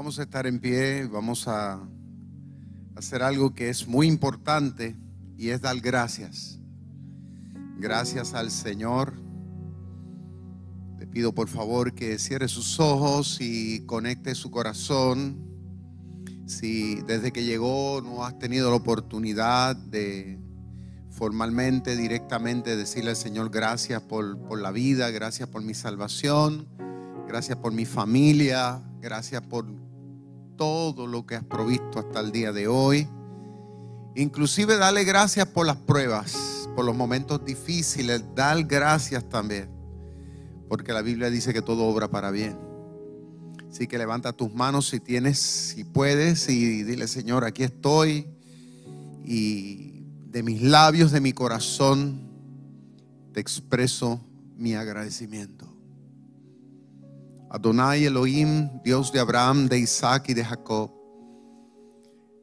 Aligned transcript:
Vamos 0.00 0.18
a 0.18 0.22
estar 0.22 0.46
en 0.46 0.58
pie, 0.58 1.06
vamos 1.12 1.46
a 1.46 1.78
hacer 2.96 3.22
algo 3.22 3.52
que 3.52 3.68
es 3.68 3.86
muy 3.86 4.06
importante 4.06 4.96
y 5.36 5.50
es 5.50 5.60
dar 5.60 5.78
gracias. 5.78 6.58
Gracias 7.76 8.32
al 8.32 8.50
Señor. 8.50 9.12
Le 10.98 11.06
pido 11.06 11.34
por 11.34 11.48
favor 11.48 11.92
que 11.92 12.18
cierre 12.18 12.48
sus 12.48 12.80
ojos 12.80 13.42
y 13.42 13.80
conecte 13.80 14.34
su 14.34 14.50
corazón. 14.50 15.36
Si 16.46 17.02
desde 17.02 17.30
que 17.30 17.44
llegó 17.44 18.00
no 18.00 18.24
has 18.24 18.38
tenido 18.38 18.70
la 18.70 18.76
oportunidad 18.76 19.76
de 19.76 20.38
formalmente, 21.10 21.94
directamente 21.94 22.74
decirle 22.74 23.10
al 23.10 23.16
Señor 23.16 23.50
gracias 23.50 24.00
por, 24.00 24.38
por 24.48 24.62
la 24.62 24.70
vida, 24.70 25.10
gracias 25.10 25.46
por 25.50 25.60
mi 25.60 25.74
salvación, 25.74 26.66
gracias 27.28 27.58
por 27.58 27.74
mi 27.74 27.84
familia, 27.84 28.82
gracias 29.02 29.42
por 29.42 29.89
todo 30.60 31.06
lo 31.06 31.24
que 31.24 31.36
has 31.36 31.44
provisto 31.44 31.98
hasta 31.98 32.20
el 32.20 32.32
día 32.32 32.52
de 32.52 32.68
hoy. 32.68 33.08
Inclusive 34.14 34.76
dale 34.76 35.04
gracias 35.04 35.46
por 35.46 35.64
las 35.64 35.78
pruebas, 35.78 36.68
por 36.76 36.84
los 36.84 36.94
momentos 36.94 37.42
difíciles, 37.42 38.22
dar 38.34 38.62
gracias 38.64 39.26
también. 39.26 39.70
Porque 40.68 40.92
la 40.92 41.00
Biblia 41.00 41.30
dice 41.30 41.54
que 41.54 41.62
todo 41.62 41.84
obra 41.84 42.08
para 42.08 42.30
bien. 42.30 42.58
Así 43.70 43.86
que 43.86 43.96
levanta 43.96 44.34
tus 44.34 44.52
manos 44.52 44.90
si 44.90 45.00
tienes, 45.00 45.38
si 45.38 45.84
puedes, 45.84 46.46
y 46.50 46.82
dile, 46.82 47.08
Señor, 47.08 47.46
aquí 47.46 47.62
estoy. 47.62 48.26
Y 49.24 50.04
de 50.26 50.42
mis 50.42 50.60
labios, 50.60 51.10
de 51.10 51.22
mi 51.22 51.32
corazón, 51.32 52.28
te 53.32 53.40
expreso 53.40 54.20
mi 54.58 54.74
agradecimiento. 54.74 55.59
Adonai 57.52 58.04
Elohim, 58.04 58.70
Dios 58.84 59.10
de 59.10 59.18
Abraham, 59.18 59.66
de 59.66 59.80
Isaac 59.80 60.28
y 60.28 60.34
de 60.34 60.44
Jacob. 60.44 60.92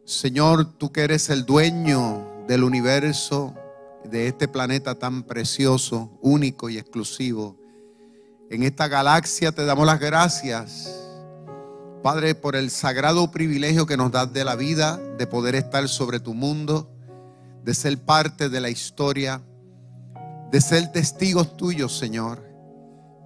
Señor, 0.04 0.66
tú 0.78 0.92
que 0.92 1.02
eres 1.02 1.30
el 1.30 1.46
dueño 1.46 2.44
del 2.46 2.66
universo, 2.66 3.56
de 4.04 4.28
este 4.28 4.50
planeta 4.50 4.96
tan 4.96 5.24
precioso, 5.24 6.12
único 6.22 6.70
y 6.70 6.78
exclusivo. 6.78 7.58
En 8.50 8.64
esta 8.64 8.90
galaxia 8.90 9.54
te 9.54 9.64
damos 9.64 9.86
las 9.86 10.02
gracias, 10.02 10.94
Padre, 12.04 12.36
por 12.36 12.58
el 12.58 12.70
sagrado 12.70 13.32
privilegio 13.32 13.86
que 13.86 13.96
nos 13.96 14.12
das 14.12 14.34
de 14.34 14.44
la 14.44 14.58
vida, 14.58 14.98
de 15.18 15.26
poder 15.26 15.56
estar 15.56 15.88
sobre 15.88 16.20
tu 16.20 16.34
mundo, 16.34 16.92
de 17.64 17.74
ser 17.74 17.98
parte 17.98 18.50
de 18.50 18.60
la 18.60 18.70
historia, 18.70 19.42
de 20.52 20.60
ser 20.60 20.92
testigos 20.92 21.56
tuyos, 21.56 21.98
Señor 21.98 22.47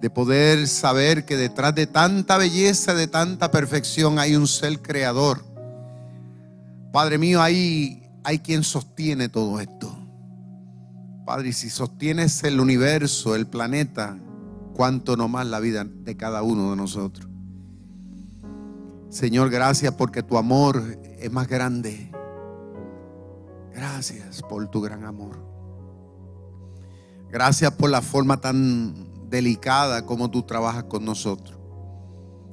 de 0.02 0.10
poder 0.10 0.66
saber 0.66 1.24
que 1.24 1.36
detrás 1.36 1.76
de 1.76 1.86
tanta 1.86 2.36
belleza, 2.36 2.92
de 2.92 3.06
tanta 3.06 3.52
perfección, 3.52 4.18
hay 4.18 4.34
un 4.34 4.48
ser 4.48 4.82
creador. 4.82 5.44
Padre 6.92 7.18
mío, 7.18 7.40
hay, 7.40 8.10
hay 8.24 8.40
quien 8.40 8.64
sostiene 8.64 9.28
todo 9.28 9.60
esto. 9.60 9.96
Padre, 11.24 11.50
y 11.50 11.52
si 11.52 11.70
sostienes 11.70 12.42
el 12.42 12.58
universo, 12.58 13.36
el 13.36 13.46
planeta, 13.46 14.18
cuánto 14.74 15.16
no 15.16 15.28
más 15.28 15.46
la 15.46 15.60
vida 15.60 15.84
de 15.84 16.16
cada 16.16 16.42
uno 16.42 16.70
de 16.70 16.76
nosotros. 16.76 17.28
Señor, 19.08 19.50
gracias 19.50 19.94
porque 19.94 20.24
tu 20.24 20.36
amor 20.36 20.82
es 21.20 21.30
más 21.30 21.46
grande. 21.46 22.10
Gracias 23.72 24.42
por 24.42 24.68
tu 24.68 24.80
gran 24.80 25.04
amor. 25.04 25.38
Gracias 27.30 27.70
por 27.70 27.88
la 27.88 28.02
forma 28.02 28.40
tan 28.40 29.11
delicada 29.32 30.04
como 30.04 30.30
tú 30.30 30.42
trabajas 30.42 30.84
con 30.84 31.04
nosotros, 31.04 31.58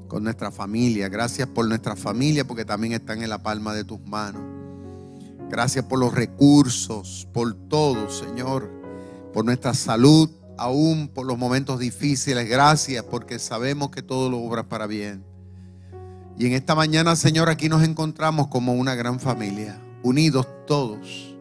con 0.07 0.23
nuestra 0.23 0.49
familia. 0.49 1.09
Gracias 1.09 1.47
por 1.47 1.67
nuestra 1.67 1.95
familia 1.95 2.47
porque 2.47 2.63
también 2.63 2.93
están 2.93 3.21
en 3.21 3.29
la 3.29 3.43
palma 3.43 3.73
de 3.75 3.83
tus 3.83 3.99
manos. 3.99 4.41
Gracias 5.49 5.83
por 5.85 5.99
los 5.99 6.13
recursos, 6.13 7.27
por 7.33 7.53
todo, 7.53 8.09
Señor, 8.09 8.71
por 9.33 9.43
nuestra 9.43 9.73
salud, 9.73 10.29
aún 10.57 11.09
por 11.09 11.27
los 11.27 11.37
momentos 11.37 11.79
difíciles. 11.79 12.47
Gracias 12.47 13.03
porque 13.03 13.39
sabemos 13.39 13.89
que 13.89 14.01
todo 14.01 14.29
lo 14.29 14.39
obra 14.39 14.69
para 14.69 14.87
bien. 14.87 15.23
Y 16.37 16.45
en 16.45 16.53
esta 16.53 16.75
mañana, 16.75 17.17
Señor, 17.17 17.49
aquí 17.49 17.67
nos 17.67 17.83
encontramos 17.83 18.47
como 18.47 18.73
una 18.73 18.95
gran 18.95 19.19
familia, 19.19 19.81
unidos 20.01 20.47
todos 20.65 21.35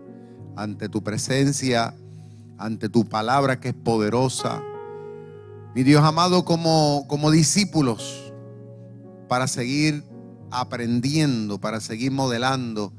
ante 0.57 0.89
tu 0.89 1.05
presencia, 1.05 1.95
ante 2.59 2.89
tu 2.89 3.09
palabra 3.09 3.61
que 3.61 3.69
es 3.69 3.75
poderosa, 3.75 4.61
mi 5.75 5.83
Dios 5.83 6.03
amado, 6.03 6.45
como, 6.45 7.05
como 7.09 7.31
discípulos, 7.31 8.33
para 9.29 9.47
seguir 9.47 10.05
aprendiendo, 10.51 11.61
para 11.61 11.81
seguir 11.81 12.11
modelando 12.11 12.93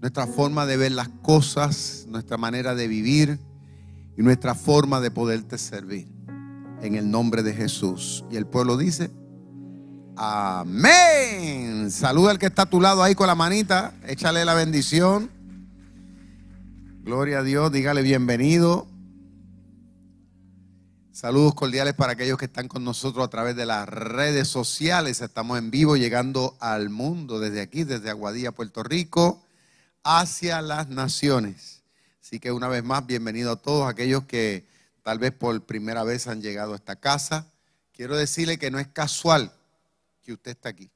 nuestra 0.00 0.26
forma 0.26 0.66
de 0.66 0.76
ver 0.76 0.92
las 0.92 1.08
cosas, 1.08 2.06
nuestra 2.08 2.38
manera 2.38 2.74
de 2.74 2.88
vivir 2.88 3.38
y 4.16 4.22
nuestra 4.22 4.54
forma 4.54 5.00
de 5.00 5.10
poderte 5.10 5.58
servir. 5.58 6.08
En 6.82 6.94
el 6.94 7.10
nombre 7.10 7.42
de 7.42 7.52
Jesús. 7.52 8.24
Y 8.30 8.36
el 8.36 8.46
pueblo 8.46 8.78
dice, 8.78 9.10
amén. 10.16 11.90
Saluda 11.90 12.30
al 12.30 12.38
que 12.38 12.46
está 12.46 12.62
a 12.62 12.70
tu 12.70 12.80
lado 12.80 13.02
ahí 13.02 13.14
con 13.14 13.26
la 13.26 13.34
manita, 13.34 13.92
échale 14.06 14.44
la 14.46 14.54
bendición. 14.54 15.30
Gloria 17.02 17.40
a 17.40 17.42
Dios, 17.42 17.70
dígale 17.70 18.00
bienvenido. 18.02 18.86
Saludos 21.20 21.54
cordiales 21.54 21.92
para 21.92 22.12
aquellos 22.12 22.38
que 22.38 22.46
están 22.46 22.66
con 22.66 22.82
nosotros 22.82 23.22
a 23.22 23.28
través 23.28 23.54
de 23.54 23.66
las 23.66 23.86
redes 23.86 24.48
sociales. 24.48 25.20
Estamos 25.20 25.58
en 25.58 25.70
vivo 25.70 25.98
llegando 25.98 26.56
al 26.60 26.88
mundo 26.88 27.38
desde 27.38 27.60
aquí, 27.60 27.84
desde 27.84 28.08
Aguadilla, 28.08 28.52
Puerto 28.52 28.82
Rico, 28.82 29.46
hacia 30.02 30.62
las 30.62 30.88
naciones. 30.88 31.82
Así 32.22 32.40
que 32.40 32.52
una 32.52 32.68
vez 32.68 32.82
más, 32.84 33.06
bienvenido 33.06 33.52
a 33.52 33.56
todos 33.56 33.86
aquellos 33.86 34.24
que 34.24 34.66
tal 35.02 35.18
vez 35.18 35.32
por 35.32 35.62
primera 35.66 36.04
vez 36.04 36.26
han 36.26 36.40
llegado 36.40 36.72
a 36.72 36.76
esta 36.76 36.96
casa. 36.96 37.52
Quiero 37.92 38.16
decirle 38.16 38.58
que 38.58 38.70
no 38.70 38.78
es 38.78 38.88
casual 38.88 39.52
que 40.22 40.32
usted 40.32 40.52
está 40.52 40.70
aquí. 40.70 40.90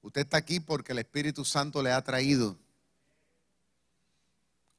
Usted 0.00 0.22
está 0.22 0.38
aquí 0.38 0.58
porque 0.58 0.90
el 0.90 0.98
Espíritu 0.98 1.44
Santo 1.44 1.80
le 1.80 1.92
ha 1.92 2.02
traído 2.02 2.58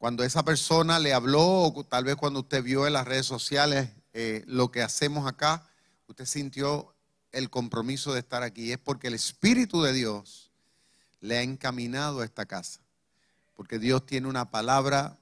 cuando 0.03 0.25
esa 0.25 0.43
persona 0.43 0.99
le 0.99 1.13
habló, 1.13 1.71
o 1.73 1.83
tal 1.85 2.03
vez 2.03 2.17
cuando 2.17 2.41
usted 2.41 2.61
vio 2.61 2.85
en 2.85 2.91
las 2.91 3.07
redes 3.07 3.25
sociales 3.25 3.87
eh, 4.11 4.43
lo 4.47 4.69
que 4.69 4.81
hacemos 4.81 5.25
acá, 5.25 5.65
usted 6.07 6.25
sintió 6.25 6.93
el 7.31 7.49
compromiso 7.49 8.11
de 8.11 8.19
estar 8.19 8.43
aquí. 8.43 8.73
Es 8.73 8.77
porque 8.79 9.07
el 9.07 9.13
Espíritu 9.13 9.81
de 9.81 9.93
Dios 9.93 10.51
le 11.21 11.37
ha 11.37 11.41
encaminado 11.41 12.19
a 12.19 12.25
esta 12.25 12.45
casa. 12.45 12.81
Porque 13.55 13.79
Dios 13.79 14.05
tiene 14.05 14.27
una 14.27 14.51
palabra 14.51 15.17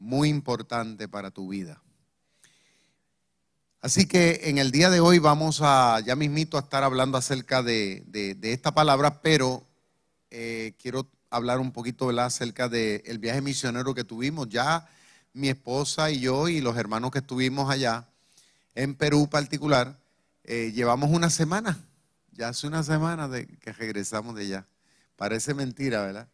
muy 0.00 0.30
importante 0.30 1.06
para 1.06 1.30
tu 1.30 1.46
vida. 1.46 1.80
Así 3.82 4.08
que 4.08 4.40
en 4.46 4.58
el 4.58 4.72
día 4.72 4.90
de 4.90 4.98
hoy 4.98 5.20
vamos 5.20 5.60
a, 5.62 6.00
ya 6.00 6.16
mismito, 6.16 6.56
a 6.56 6.62
estar 6.62 6.82
hablando 6.82 7.16
acerca 7.16 7.62
de, 7.62 8.04
esta 8.42 8.74
palabra, 8.74 9.22
pero 9.22 9.62
eh, 10.32 10.74
quiero 10.82 11.08
hablar 11.34 11.58
un 11.58 11.72
poquito 11.72 12.08
acerca 12.20 12.68
del 12.68 13.18
viaje 13.18 13.40
misionero 13.40 13.94
que 13.94 14.04
tuvimos. 14.04 14.48
Ya 14.48 14.88
mi 15.32 15.48
esposa 15.48 16.10
y 16.10 16.20
yo 16.20 16.48
y 16.48 16.60
los 16.60 16.76
hermanos 16.76 17.10
que 17.10 17.18
estuvimos 17.18 17.70
allá, 17.70 18.06
en 18.74 18.94
Perú 18.94 19.28
particular, 19.28 19.98
eh, 20.44 20.72
llevamos 20.74 21.10
una 21.10 21.30
semana. 21.30 21.78
Ya 22.32 22.48
hace 22.48 22.66
una 22.66 22.82
semana 22.82 23.28
de 23.28 23.46
que 23.46 23.72
regresamos 23.72 24.34
de 24.36 24.42
allá. 24.42 24.66
Parece 25.16 25.54
mentira, 25.54 26.02
¿verdad? 26.02 26.28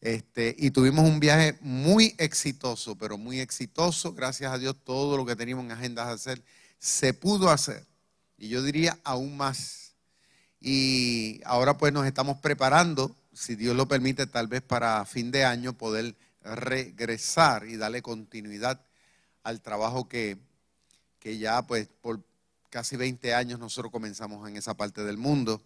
Este, 0.00 0.54
y 0.58 0.70
tuvimos 0.70 1.04
un 1.04 1.20
viaje 1.20 1.58
muy 1.60 2.14
exitoso, 2.18 2.96
pero 2.96 3.18
muy 3.18 3.40
exitoso. 3.40 4.14
Gracias 4.14 4.52
a 4.52 4.58
Dios, 4.58 4.76
todo 4.84 5.16
lo 5.16 5.26
que 5.26 5.36
teníamos 5.36 5.64
en 5.64 5.72
agendas 5.72 6.06
de 6.06 6.12
hacer 6.14 6.42
se 6.78 7.14
pudo 7.14 7.50
hacer. 7.50 7.86
Y 8.38 8.48
yo 8.48 8.62
diría 8.62 8.98
aún 9.04 9.36
más. 9.36 9.94
Y 10.60 11.40
ahora 11.44 11.76
pues 11.78 11.92
nos 11.92 12.06
estamos 12.06 12.38
preparando 12.38 13.14
si 13.32 13.56
Dios 13.56 13.76
lo 13.76 13.86
permite, 13.86 14.26
tal 14.26 14.48
vez 14.48 14.62
para 14.62 15.04
fin 15.04 15.30
de 15.30 15.44
año 15.44 15.72
poder 15.72 16.16
regresar 16.42 17.66
y 17.66 17.76
darle 17.76 18.02
continuidad 18.02 18.80
al 19.42 19.60
trabajo 19.60 20.08
que, 20.08 20.38
que 21.18 21.38
ya 21.38 21.62
pues 21.66 21.88
por 22.00 22.22
casi 22.70 22.96
20 22.96 23.34
años 23.34 23.58
nosotros 23.58 23.92
comenzamos 23.92 24.48
en 24.48 24.56
esa 24.56 24.74
parte 24.74 25.04
del 25.04 25.16
mundo. 25.16 25.62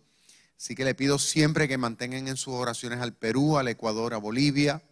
Así 0.56 0.74
que 0.74 0.84
le 0.84 0.94
pido 0.94 1.18
siempre 1.18 1.68
que 1.68 1.78
mantengan 1.78 2.28
en 2.28 2.36
sus 2.36 2.54
oraciones 2.54 3.00
al 3.00 3.12
Perú, 3.12 3.58
al 3.58 3.68
Ecuador, 3.68 4.14
a 4.14 4.18
Bolivia. 4.18 4.82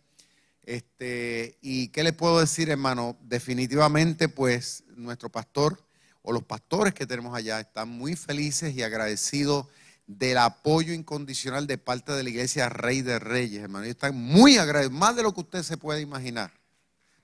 Este, 0.64 1.56
y 1.60 1.88
qué 1.88 2.04
le 2.04 2.12
puedo 2.12 2.38
decir, 2.40 2.70
hermano, 2.70 3.16
definitivamente 3.22 4.28
pues 4.28 4.84
nuestro 4.96 5.28
pastor 5.28 5.82
o 6.22 6.32
los 6.32 6.44
pastores 6.44 6.94
que 6.94 7.06
tenemos 7.06 7.34
allá 7.36 7.60
están 7.60 7.88
muy 7.88 8.14
felices 8.14 8.74
y 8.74 8.82
agradecidos 8.82 9.66
del 10.06 10.38
apoyo 10.38 10.92
incondicional 10.92 11.66
de 11.66 11.78
parte 11.78 12.12
de 12.12 12.22
la 12.22 12.30
iglesia 12.30 12.68
Rey 12.68 13.02
de 13.02 13.18
Reyes, 13.18 13.62
hermano. 13.62 13.84
están 13.86 14.14
muy 14.16 14.58
agradecidos, 14.58 14.98
más 14.98 15.16
de 15.16 15.22
lo 15.22 15.32
que 15.32 15.40
usted 15.40 15.62
se 15.62 15.76
puede 15.76 16.00
imaginar. 16.00 16.52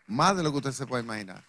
Más 0.06 0.36
de 0.36 0.42
lo 0.42 0.50
que 0.50 0.58
usted 0.58 0.72
se 0.72 0.86
puede 0.86 1.02
imaginar. 1.02 1.44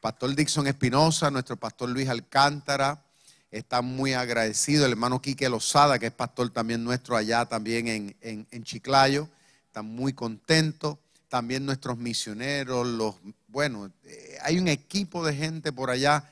Pastor 0.00 0.34
Dixon 0.34 0.66
Espinosa, 0.66 1.30
nuestro 1.30 1.56
pastor 1.56 1.88
Luis 1.88 2.08
Alcántara, 2.08 3.02
está 3.50 3.82
muy 3.82 4.14
agradecido. 4.14 4.86
El 4.86 4.92
hermano 4.92 5.20
Quique 5.20 5.48
Lozada, 5.48 5.98
que 5.98 6.06
es 6.06 6.12
pastor 6.12 6.50
también 6.50 6.84
nuestro 6.84 7.16
allá, 7.16 7.44
también 7.46 7.88
en, 7.88 8.46
en, 8.50 8.64
Chiclayo, 8.64 9.28
está 9.66 9.82
muy 9.82 10.12
contento. 10.12 10.98
También 11.28 11.64
nuestros 11.64 11.96
misioneros, 11.96 12.86
los, 12.86 13.14
bueno, 13.46 13.92
eh, 14.04 14.38
hay 14.42 14.58
un 14.58 14.66
equipo 14.66 15.24
de 15.24 15.34
gente 15.34 15.72
por 15.72 15.90
allá 15.90 16.28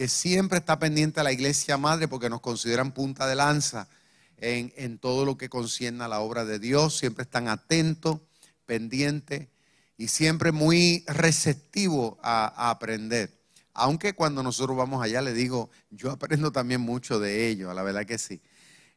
que 0.00 0.08
siempre 0.08 0.56
está 0.56 0.78
pendiente 0.78 1.20
a 1.20 1.22
la 1.22 1.30
iglesia 1.30 1.76
madre 1.76 2.08
porque 2.08 2.30
nos 2.30 2.40
consideran 2.40 2.92
punta 2.92 3.26
de 3.26 3.34
lanza 3.34 3.86
en, 4.38 4.96
todo 4.96 5.26
lo 5.26 5.36
que 5.36 5.50
concierne 5.50 6.02
a 6.02 6.08
la 6.08 6.20
obra 6.20 6.46
de 6.46 6.58
Dios. 6.58 6.96
Siempre 6.96 7.24
están 7.24 7.48
atentos, 7.48 8.18
pendientes 8.64 9.48
y 9.98 10.08
siempre 10.08 10.52
muy 10.52 11.04
receptivos 11.06 12.16
a, 12.22 12.70
aprender. 12.70 13.30
Aunque 13.74 14.14
cuando 14.14 14.42
nosotros 14.42 14.74
vamos 14.74 15.04
allá, 15.04 15.20
le 15.20 15.34
digo, 15.34 15.68
yo 15.90 16.12
aprendo 16.12 16.50
también 16.50 16.80
mucho 16.80 17.20
de 17.20 17.48
ellos, 17.48 17.74
la 17.74 17.82
verdad 17.82 18.06
que 18.06 18.16
sí. 18.16 18.40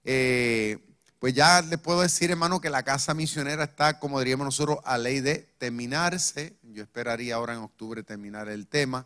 Eh, 0.06 0.78
pues 1.20 1.34
ya 1.34 1.62
les 1.64 1.80
puedo 1.80 2.00
decir, 2.00 2.32
hermano, 2.32 2.62
que 2.62 2.70
la 2.70 2.84
casa 2.84 3.14
misionera 3.14 3.66
está, 3.66 4.00
como 4.00 4.20
diríamos 4.20 4.46
nosotros, 4.46 4.78
a 4.86 4.98
ley 4.98 5.20
de 5.20 5.50
terminarse. 5.58 6.56
Yo 6.64 6.82
esperaría 6.82 7.36
ahora 7.36 7.56
en 7.56 7.60
octubre 7.60 8.04
terminar 8.04 8.48
el 8.48 8.68
tema. 8.68 9.06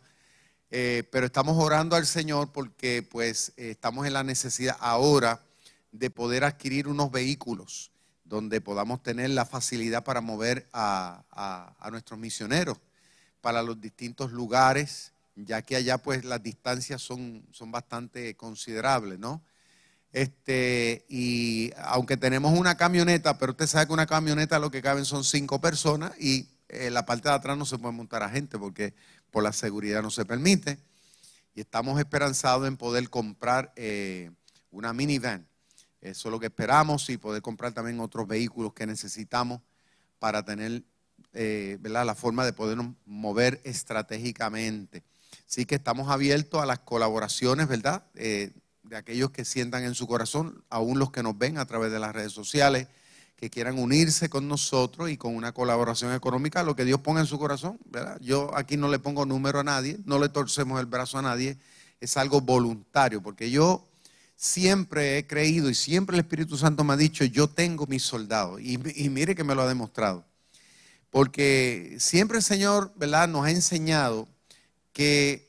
Eh, 0.70 1.04
pero 1.12 1.26
estamos 1.26 1.58
orando 1.64 1.96
al 1.96 2.06
Señor 2.06 2.52
porque 2.52 3.02
pues 3.02 3.54
eh, 3.56 3.72
estamos 3.72 4.06
en 4.06 4.14
la 4.14 4.24
necesidad 4.24 4.76
ahora 4.82 5.42
de 5.92 6.10
poder 6.10 6.44
adquirir 6.44 6.90
unos 6.90 7.10
vehículos 7.10 7.92
donde 8.26 8.60
podamos 8.60 9.02
tener 9.02 9.30
la 9.30 9.46
facilidad 9.46 10.04
para 10.04 10.20
mover 10.20 10.68
a, 10.74 11.24
nuestros 11.90 12.20
misioneros 12.20 12.78
para 13.40 13.62
los 13.62 13.80
distintos 13.80 14.34
lugares, 14.34 15.14
ya 15.36 15.62
que 15.62 15.78
allá 15.78 15.98
pues 15.98 16.26
las 16.26 16.44
distancias 16.44 17.02
son, 17.02 17.46
son 17.52 17.72
bastante 17.72 18.36
considerables, 18.36 19.18
¿no? 19.18 19.42
Este, 20.12 21.06
y 21.08 21.72
aunque 21.78 22.18
tenemos 22.18 22.58
una 22.58 22.76
camioneta, 22.76 23.38
pero 23.38 23.52
usted 23.52 23.68
sabe 23.68 23.88
que 23.88 23.94
una 23.94 24.08
camioneta 24.08 24.60
lo 24.60 24.72
que 24.72 24.82
caben 24.82 25.06
son 25.06 25.24
cinco 25.24 25.62
personas 25.62 26.12
y 26.20 26.48
en 26.70 26.94
la 26.94 27.06
parte 27.06 27.30
de 27.30 27.36
atrás 27.36 27.58
no 27.58 27.66
se 27.66 27.78
puede 27.78 27.94
montar 27.94 28.24
a 28.24 28.30
gente 28.30 28.58
porque 28.58 28.94
por 29.32 29.44
la 29.44 29.54
seguridad 29.54 30.02
no 30.02 30.10
se 30.10 30.26
permite. 30.26 30.80
Y 31.56 31.62
estamos 31.62 32.00
esperanzados 32.00 32.68
en 32.68 32.78
poder 32.78 33.10
comprar 33.10 33.74
eh, 33.76 34.32
una 34.72 34.94
minivan. 34.94 35.48
Eso 36.02 36.30
es 36.30 36.32
lo 36.32 36.40
que 36.40 36.48
esperamos 36.48 37.10
y 37.10 37.18
poder 37.18 37.42
comprar 37.42 37.74
también 37.74 38.00
otros 38.00 38.28
vehículos 38.28 38.74
que 38.74 38.86
necesitamos 38.86 39.62
para 40.20 40.46
tener 40.46 40.84
eh, 41.34 41.80
la 41.82 42.16
forma 42.16 42.46
de 42.46 42.54
podernos 42.54 42.96
mover 43.06 43.60
estratégicamente. 43.64 45.04
Así 45.48 45.66
que 45.66 45.76
estamos 45.76 46.10
abiertos 46.10 46.62
a 46.62 46.66
las 46.66 46.80
colaboraciones, 46.80 47.68
¿verdad? 47.68 48.04
Eh, 48.16 48.52
de 48.84 48.96
aquellos 48.96 49.32
que 49.32 49.46
sientan 49.46 49.84
en 49.84 49.96
su 49.96 50.08
corazón, 50.08 50.64
aún 50.70 51.00
los 51.00 51.12
que 51.12 51.24
nos 51.24 51.38
ven 51.38 51.58
a 51.58 51.66
través 51.66 51.92
de 51.92 52.00
las 52.00 52.14
redes 52.14 52.32
sociales 52.32 52.88
que 53.38 53.52
quieran 53.52 53.78
unirse 53.78 54.30
con 54.30 54.48
nosotros 54.48 55.12
y 55.12 55.18
con 55.18 55.36
una 55.36 55.52
colaboración 55.52 56.12
económica, 56.14 56.64
lo 56.64 56.76
que 56.76 56.86
Dios 56.86 57.00
ponga 57.02 57.22
en 57.22 57.28
su 57.28 57.38
corazón. 57.38 57.80
¿verdad? 57.86 58.18
Yo 58.20 58.52
aquí 58.58 58.78
no 58.78 58.90
le 58.90 58.98
pongo 58.98 59.26
número 59.26 59.60
a 59.60 59.64
nadie, 59.64 60.00
no 60.06 60.18
le 60.18 60.28
torcemos 60.28 60.80
el 60.80 60.88
brazo 60.88 61.20
a 61.20 61.22
nadie, 61.22 61.56
es 62.02 62.18
algo 62.18 62.42
voluntario, 62.42 63.22
porque 63.22 63.52
yo 63.52 63.88
siempre 64.36 65.20
he 65.20 65.28
creído 65.28 65.70
y 65.70 65.76
siempre 65.76 66.16
el 66.16 66.22
Espíritu 66.22 66.58
Santo 66.58 66.84
me 66.84 66.94
ha 66.94 66.98
dicho, 66.98 67.24
yo 67.26 67.48
tengo 67.48 67.86
mis 67.86 68.02
soldados, 68.02 68.60
y, 68.60 68.78
mire 68.78 69.36
que 69.36 69.44
me 69.44 69.54
lo 69.54 69.62
ha 69.62 69.68
demostrado, 69.68 70.26
porque 71.12 71.96
siempre 72.00 72.38
el 72.38 72.44
Señor 72.44 72.92
¿verdad? 72.96 73.28
nos 73.28 73.46
ha 73.46 73.52
enseñado 73.52 74.28
que 74.94 75.48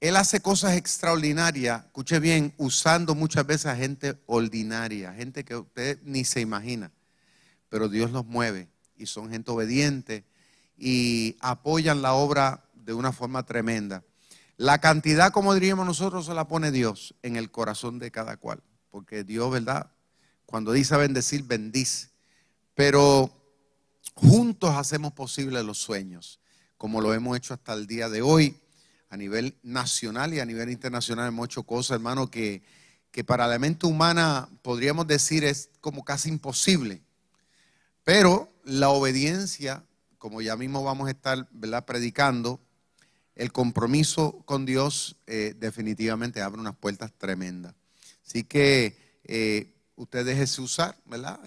Él 0.00 0.14
hace 0.14 0.40
cosas 0.40 0.76
extraordinarias, 0.76 1.84
escuche 1.86 2.20
bien, 2.20 2.52
usando 2.56 3.16
muchas 3.16 3.44
veces 3.46 3.66
a 3.66 3.76
gente 3.76 4.16
ordinaria, 4.26 5.12
gente 5.12 5.44
que 5.44 5.56
usted 5.56 5.98
ni 6.04 6.24
se 6.24 6.40
imagina 6.40 6.92
pero 7.68 7.88
Dios 7.88 8.10
los 8.10 8.26
mueve 8.26 8.68
y 8.96 9.06
son 9.06 9.30
gente 9.30 9.50
obediente 9.50 10.24
y 10.76 11.36
apoyan 11.40 12.02
la 12.02 12.14
obra 12.14 12.64
de 12.74 12.94
una 12.94 13.12
forma 13.12 13.44
tremenda. 13.44 14.04
La 14.56 14.78
cantidad, 14.78 15.32
como 15.32 15.54
diríamos 15.54 15.86
nosotros, 15.86 16.26
se 16.26 16.34
la 16.34 16.48
pone 16.48 16.70
Dios 16.70 17.14
en 17.22 17.36
el 17.36 17.50
corazón 17.50 17.98
de 17.98 18.10
cada 18.10 18.36
cual, 18.36 18.62
porque 18.90 19.24
Dios, 19.24 19.50
¿verdad? 19.50 19.90
Cuando 20.46 20.72
dice 20.72 20.96
bendecir, 20.96 21.42
bendice. 21.42 22.10
Pero 22.74 23.30
juntos 24.14 24.74
hacemos 24.74 25.12
posible 25.12 25.62
los 25.62 25.78
sueños, 25.78 26.40
como 26.78 27.00
lo 27.00 27.12
hemos 27.12 27.36
hecho 27.36 27.54
hasta 27.54 27.74
el 27.74 27.86
día 27.86 28.08
de 28.08 28.22
hoy, 28.22 28.56
a 29.10 29.16
nivel 29.16 29.56
nacional 29.62 30.34
y 30.34 30.40
a 30.40 30.46
nivel 30.46 30.70
internacional 30.70 31.28
hemos 31.28 31.46
hecho 31.46 31.62
cosas, 31.62 31.96
hermano, 31.96 32.30
que, 32.30 32.62
que 33.10 33.24
para 33.24 33.46
la 33.46 33.58
mente 33.58 33.86
humana 33.86 34.48
podríamos 34.62 35.06
decir 35.06 35.44
es 35.44 35.70
como 35.80 36.04
casi 36.04 36.28
imposible. 36.28 37.02
Pero 38.06 38.48
la 38.62 38.90
obediencia, 38.90 39.84
como 40.18 40.40
ya 40.40 40.54
mismo 40.54 40.84
vamos 40.84 41.08
a 41.08 41.10
estar 41.10 41.48
predicando, 41.86 42.60
el 43.34 43.50
compromiso 43.50 44.44
con 44.44 44.64
Dios 44.64 45.16
eh, 45.26 45.54
definitivamente 45.58 46.40
abre 46.40 46.60
unas 46.60 46.76
puertas 46.76 47.10
tremendas. 47.18 47.74
Así 48.24 48.44
que 48.44 48.96
eh, 49.24 49.74
usted 49.96 50.24
déjese 50.24 50.62
usar, 50.62 50.96
¿verdad? 51.06 51.40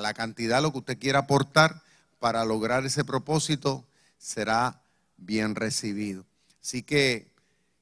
La 0.00 0.14
cantidad, 0.14 0.62
lo 0.62 0.70
que 0.70 0.78
usted 0.78 0.98
quiera 1.00 1.18
aportar 1.18 1.82
para 2.20 2.44
lograr 2.44 2.86
ese 2.86 3.04
propósito 3.04 3.84
será 4.16 4.80
bien 5.16 5.56
recibido. 5.56 6.24
Así 6.62 6.84
que 6.84 7.32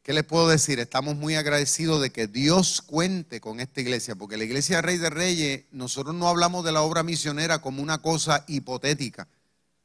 ¿Qué 0.05 0.13
les 0.13 0.25
puedo 0.25 0.49
decir? 0.49 0.81
Estamos 0.81 1.17
muy 1.17 1.35
agradecidos 1.35 1.99
de 2.03 2.11
que 2.11 2.27
Dios 2.27 2.83
cuente 2.83 3.41
con 3.41 3.59
esta 3.59 3.81
iglesia, 3.81 4.15
porque 4.15 4.37
la 4.37 4.45
iglesia 4.45 4.83
Rey 4.83 4.99
de 4.99 5.09
Reyes, 5.09 5.65
nosotros 5.73 6.15
no 6.15 6.29
hablamos 6.29 6.63
de 6.63 6.73
la 6.73 6.83
obra 6.83 7.03
misionera 7.03 7.63
como 7.63 7.83
una 7.83 8.03
cosa 8.03 8.45
hipotética, 8.47 9.27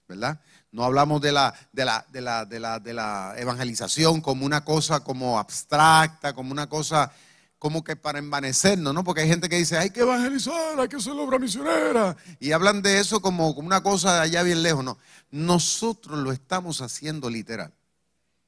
¿verdad? 0.09 0.41
No 0.73 0.83
hablamos 0.83 1.21
de 1.21 1.31
la, 1.31 1.53
evangelización 3.37 4.19
como 4.19 4.45
una 4.45 4.65
cosa 4.65 4.99
como 4.99 5.39
abstracta, 5.39 6.33
como 6.33 6.51
una 6.51 6.67
cosa 6.67 7.13
como 7.57 7.81
que 7.81 7.95
para 7.95 8.19
envanecernos, 8.19 8.93
¿no? 8.93 9.05
Porque 9.05 9.21
hay 9.21 9.29
gente 9.29 9.47
que 9.47 9.55
dice, 9.55 9.77
hay 9.77 9.89
que 9.89 10.01
evangelizar, 10.01 10.77
hay 10.77 10.89
que 10.89 10.97
hacer 10.97 11.15
la 11.15 11.21
obra 11.21 11.39
misionera. 11.39 12.17
Y 12.41 12.51
hablan 12.51 12.81
de 12.81 12.99
eso 12.99 13.21
como, 13.21 13.55
como 13.55 13.67
una 13.67 13.81
cosa 13.81 14.21
allá 14.21 14.43
bien 14.43 14.63
lejos. 14.63 14.83
No, 14.83 14.97
nosotros 15.31 16.19
lo 16.19 16.33
estamos 16.33 16.81
haciendo 16.81 17.29
literal. 17.29 17.71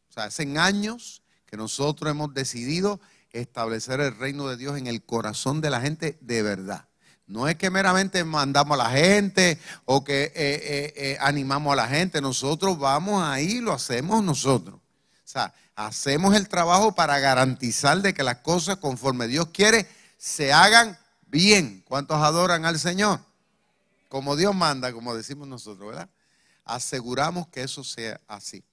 O 0.10 0.14
sea, 0.14 0.26
hacen 0.26 0.58
años 0.58 1.22
que 1.52 1.58
nosotros 1.58 2.10
hemos 2.10 2.34
decidido 2.34 3.02
establecer 3.34 4.00
el 4.00 4.18
reino 4.18 4.48
de 4.48 4.56
Dios 4.56 4.78
en 4.78 4.88
el 4.88 5.04
corazón 5.04 5.60
de 5.60 5.70
la 5.70 5.82
gente 5.82 6.18
de 6.22 6.42
verdad. 6.42 6.88
No 7.28 7.50
es 7.50 7.58
que 7.58 7.70
meramente 7.70 8.24
mandamos 8.24 8.80
a 8.80 8.84
la 8.84 8.90
gente 8.90 9.60
o 9.84 10.02
que 10.02 10.24
eh, 10.24 10.32
eh, 10.36 10.94
eh, 10.96 11.18
animamos 11.20 11.74
a 11.74 11.76
la 11.76 11.88
gente. 11.90 12.22
Nosotros 12.22 12.80
vamos 12.80 13.22
ahí, 13.22 13.60
lo 13.60 13.74
hacemos 13.74 14.24
nosotros. 14.24 14.76
O 14.76 15.28
sea, 15.28 15.54
hacemos 15.76 16.36
el 16.36 16.48
trabajo 16.48 16.94
para 16.94 17.20
garantizar 17.20 18.02
de 18.02 18.14
que 18.14 18.24
las 18.24 18.38
cosas 18.38 18.78
conforme 18.78 19.28
Dios 19.28 19.48
quiere 19.54 19.88
se 20.18 20.54
hagan 20.54 20.98
bien. 21.28 21.84
¿Cuántos 21.86 22.16
adoran 22.18 22.66
al 22.66 22.80
Señor? 22.80 23.20
Como 24.08 24.38
Dios 24.38 24.56
manda, 24.56 24.94
como 24.94 25.16
decimos 25.16 25.50
nosotros, 25.50 25.90
¿verdad? 25.90 26.10
Aseguramos 26.64 27.48
que 27.48 27.64
eso 27.64 27.84
sea 27.84 28.22
así. 28.28 28.64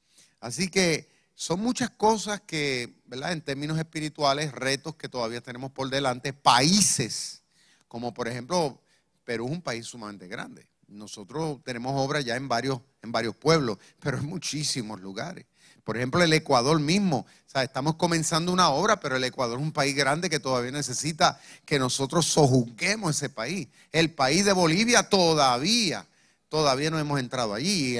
Así 0.41 0.69
que 0.69 1.18
son 1.39 1.61
muchas 1.61 1.91
cosas 1.91 2.41
que, 2.41 2.97
¿verdad? 3.07 3.31
En 3.31 3.41
términos 3.41 3.79
espirituales, 3.79 4.51
retos 4.51 4.97
que 4.97 5.09
todavía 5.09 5.41
tenemos 5.41 5.71
por 5.71 5.89
delante, 5.89 6.33
países, 6.33 7.45
como 7.87 8.13
por 8.13 8.27
ejemplo, 8.27 8.83
Perú 9.23 9.47
es 9.47 9.53
un 9.53 9.63
país 9.63 9.87
sumamente 9.87 10.27
grande. 10.27 10.67
Nosotros 10.89 11.61
tenemos 11.63 11.93
obras 11.95 12.25
ya 12.25 12.35
en 12.35 12.49
varios, 12.49 12.81
en 13.03 13.13
varios 13.13 13.37
pueblos, 13.37 13.79
pero 14.01 14.19
en 14.19 14.27
muchísimos 14.27 15.01
lugares. 15.01 15.47
Por 15.85 15.97
ejemplo, 15.97 16.21
el 16.25 16.33
Ecuador 16.33 16.81
mismo. 16.81 17.19
O 17.19 17.49
sea, 17.49 17.63
estamos 17.63 17.95
comenzando 17.95 18.53
una 18.53 18.71
obra, 18.71 18.99
pero 18.99 19.15
el 19.15 19.23
Ecuador 19.23 19.61
es 19.61 19.65
un 19.65 19.73
país 19.73 19.95
grande 19.95 20.29
que 20.29 20.41
todavía 20.41 20.73
necesita 20.73 21.41
que 21.65 21.79
nosotros 21.79 22.27
sojuzguemos 22.27 23.15
ese 23.15 23.29
país. 23.29 23.69
El 23.93 24.11
país 24.11 24.45
de 24.45 24.53
Bolivia 24.53 25.09
todavía 25.09 26.05
todavía 26.49 26.91
no 26.91 26.99
hemos 26.99 27.21
entrado 27.21 27.55
allí 27.55 27.97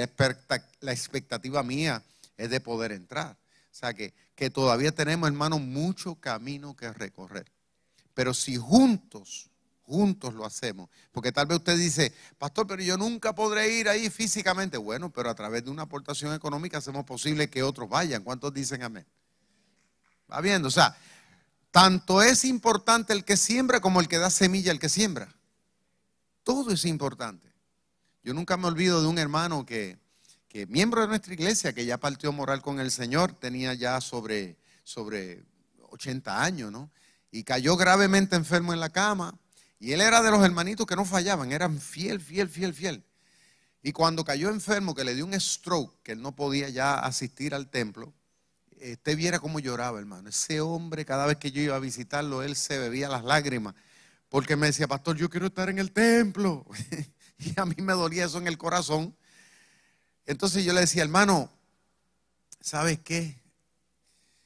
la 0.81 0.91
expectativa 0.91 1.63
mía 1.63 2.03
es 2.39 2.49
de 2.49 2.61
poder 2.61 2.93
entrar. 2.93 3.37
O 3.71 3.75
sea 3.75 3.93
que, 3.93 4.13
que 4.33 4.49
todavía 4.49 4.93
tenemos, 4.93 5.27
hermano, 5.27 5.59
mucho 5.59 6.15
camino 6.15 6.75
que 6.75 6.91
recorrer. 6.91 7.51
Pero 8.13 8.33
si 8.33 8.55
juntos, 8.55 9.49
juntos 9.83 10.33
lo 10.33 10.45
hacemos, 10.45 10.89
porque 11.11 11.31
tal 11.31 11.47
vez 11.47 11.57
usted 11.57 11.77
dice, 11.77 12.13
pastor, 12.37 12.65
pero 12.65 12.81
yo 12.81 12.97
nunca 12.97 13.35
podré 13.35 13.69
ir 13.73 13.89
ahí 13.89 14.09
físicamente. 14.09 14.77
Bueno, 14.77 15.11
pero 15.11 15.29
a 15.29 15.35
través 15.35 15.65
de 15.65 15.69
una 15.69 15.83
aportación 15.83 16.33
económica 16.33 16.77
hacemos 16.77 17.05
posible 17.05 17.49
que 17.49 17.61
otros 17.61 17.89
vayan. 17.89 18.23
¿Cuántos 18.23 18.53
dicen 18.53 18.83
amén? 18.83 19.05
Va 20.31 20.39
viendo, 20.41 20.69
o 20.69 20.71
sea, 20.71 20.95
tanto 21.71 22.21
es 22.21 22.45
importante 22.45 23.11
el 23.13 23.25
que 23.25 23.35
siembra 23.35 23.81
como 23.81 23.99
el 23.99 24.07
que 24.07 24.17
da 24.17 24.29
semilla 24.29 24.71
el 24.71 24.79
que 24.79 24.89
siembra. 24.89 25.35
Todo 26.43 26.71
es 26.71 26.85
importante. 26.85 27.51
Yo 28.23 28.33
nunca 28.33 28.55
me 28.55 28.67
olvido 28.67 29.01
de 29.01 29.07
un 29.07 29.17
hermano 29.17 29.65
que, 29.65 29.97
que 30.49 30.65
miembro 30.65 31.01
de 31.01 31.07
nuestra 31.07 31.33
iglesia, 31.33 31.73
que 31.73 31.85
ya 31.85 31.99
partió 31.99 32.33
moral 32.33 32.61
con 32.63 32.79
el 32.79 32.89
Señor, 32.89 33.33
tenía 33.33 33.75
ya 33.75 34.01
sobre, 34.01 34.57
sobre 34.83 35.43
80 35.91 36.43
años, 36.43 36.71
¿no? 36.71 36.89
Y 37.31 37.43
cayó 37.43 37.77
gravemente 37.77 38.35
enfermo 38.35 38.73
en 38.73 38.79
la 38.79 38.89
cama. 38.89 39.37
Y 39.79 39.93
él 39.93 40.01
era 40.01 40.23
de 40.23 40.31
los 40.31 40.43
hermanitos 40.43 40.87
que 40.87 40.95
no 40.95 41.05
fallaban, 41.05 41.51
eran 41.51 41.79
fiel, 41.79 42.19
fiel, 42.19 42.49
fiel, 42.49 42.73
fiel. 42.73 43.03
Y 43.83 43.91
cuando 43.91 44.25
cayó 44.25 44.49
enfermo, 44.49 44.95
que 44.95 45.03
le 45.03 45.13
dio 45.13 45.23
un 45.23 45.39
stroke, 45.39 46.01
que 46.01 46.13
él 46.13 46.21
no 46.21 46.35
podía 46.35 46.67
ya 46.67 46.95
asistir 46.95 47.53
al 47.53 47.69
templo, 47.69 48.11
usted 48.71 49.15
viera 49.15 49.39
cómo 49.39 49.59
lloraba, 49.59 49.99
hermano. 49.99 50.29
Ese 50.29 50.61
hombre, 50.61 51.05
cada 51.05 51.27
vez 51.27 51.37
que 51.37 51.51
yo 51.51 51.61
iba 51.61 51.75
a 51.75 51.79
visitarlo, 51.79 52.41
él 52.41 52.55
se 52.55 52.79
bebía 52.79 53.07
las 53.07 53.23
lágrimas. 53.23 53.75
Porque 54.27 54.55
me 54.55 54.67
decía, 54.67 54.87
pastor, 54.87 55.15
yo 55.15 55.29
quiero 55.29 55.45
estar 55.45 55.69
en 55.69 55.77
el 55.77 55.91
templo. 55.91 56.65
y 57.37 57.53
a 57.55 57.65
mí 57.65 57.75
me 57.77 57.93
dolía 57.93 58.25
eso 58.25 58.39
en 58.39 58.47
el 58.47 58.57
corazón. 58.57 59.15
Entonces 60.29 60.63
yo 60.63 60.73
le 60.73 60.81
decía, 60.81 61.01
hermano, 61.01 61.49
¿sabes 62.61 62.99
qué? 62.99 63.35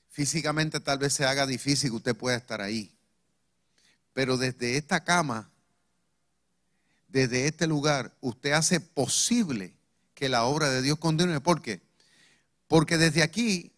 Físicamente 0.09 0.79
tal 0.79 0.97
vez 0.97 1.11
se 1.11 1.25
haga 1.25 1.45
difícil 1.45 1.89
que 1.89 1.97
usted 1.97 2.15
pueda 2.15 2.37
estar 2.37 2.61
ahí. 2.61 2.89
Pero 4.13 4.37
desde 4.37 4.77
esta 4.77 5.03
cama, 5.03 5.49
desde 7.09 7.47
este 7.47 7.67
lugar, 7.67 8.13
usted 8.21 8.53
hace 8.53 8.79
posible 8.79 9.73
que 10.15 10.29
la 10.29 10.45
obra 10.45 10.69
de 10.69 10.81
Dios 10.81 10.97
continúe. 10.99 11.41
¿Por 11.41 11.61
qué? 11.61 11.81
Porque 12.69 12.97
desde 12.97 13.21
aquí 13.21 13.73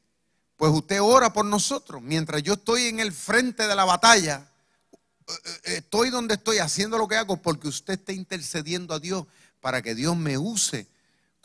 pues 0.58 0.72
usted 0.72 1.02
ora 1.02 1.34
por 1.34 1.46
nosotros. 1.46 2.04
Mientras 2.04 2.44
yo 2.44 2.54
estoy 2.54 2.84
en 2.84 3.00
el 3.00 3.14
frente 3.14 3.68
de 3.68 3.76
la 3.76 3.84
batalla, 3.84 4.48
eh, 5.28 5.32
eh, 5.46 5.60
estoy 5.78 6.12
donde 6.12 6.36
estoy 6.36 6.60
haciendo 6.60 7.00
lo 7.00 7.08
que 7.08 7.16
hago 7.16 7.38
porque 7.38 7.68
usted 7.68 7.96
está 7.96 8.14
intercediendo 8.14 8.94
a 8.94 9.00
Dios 9.00 9.26
para 9.60 9.82
que 9.82 9.96
Dios 9.96 10.16
me 10.16 10.38
use 10.38 10.88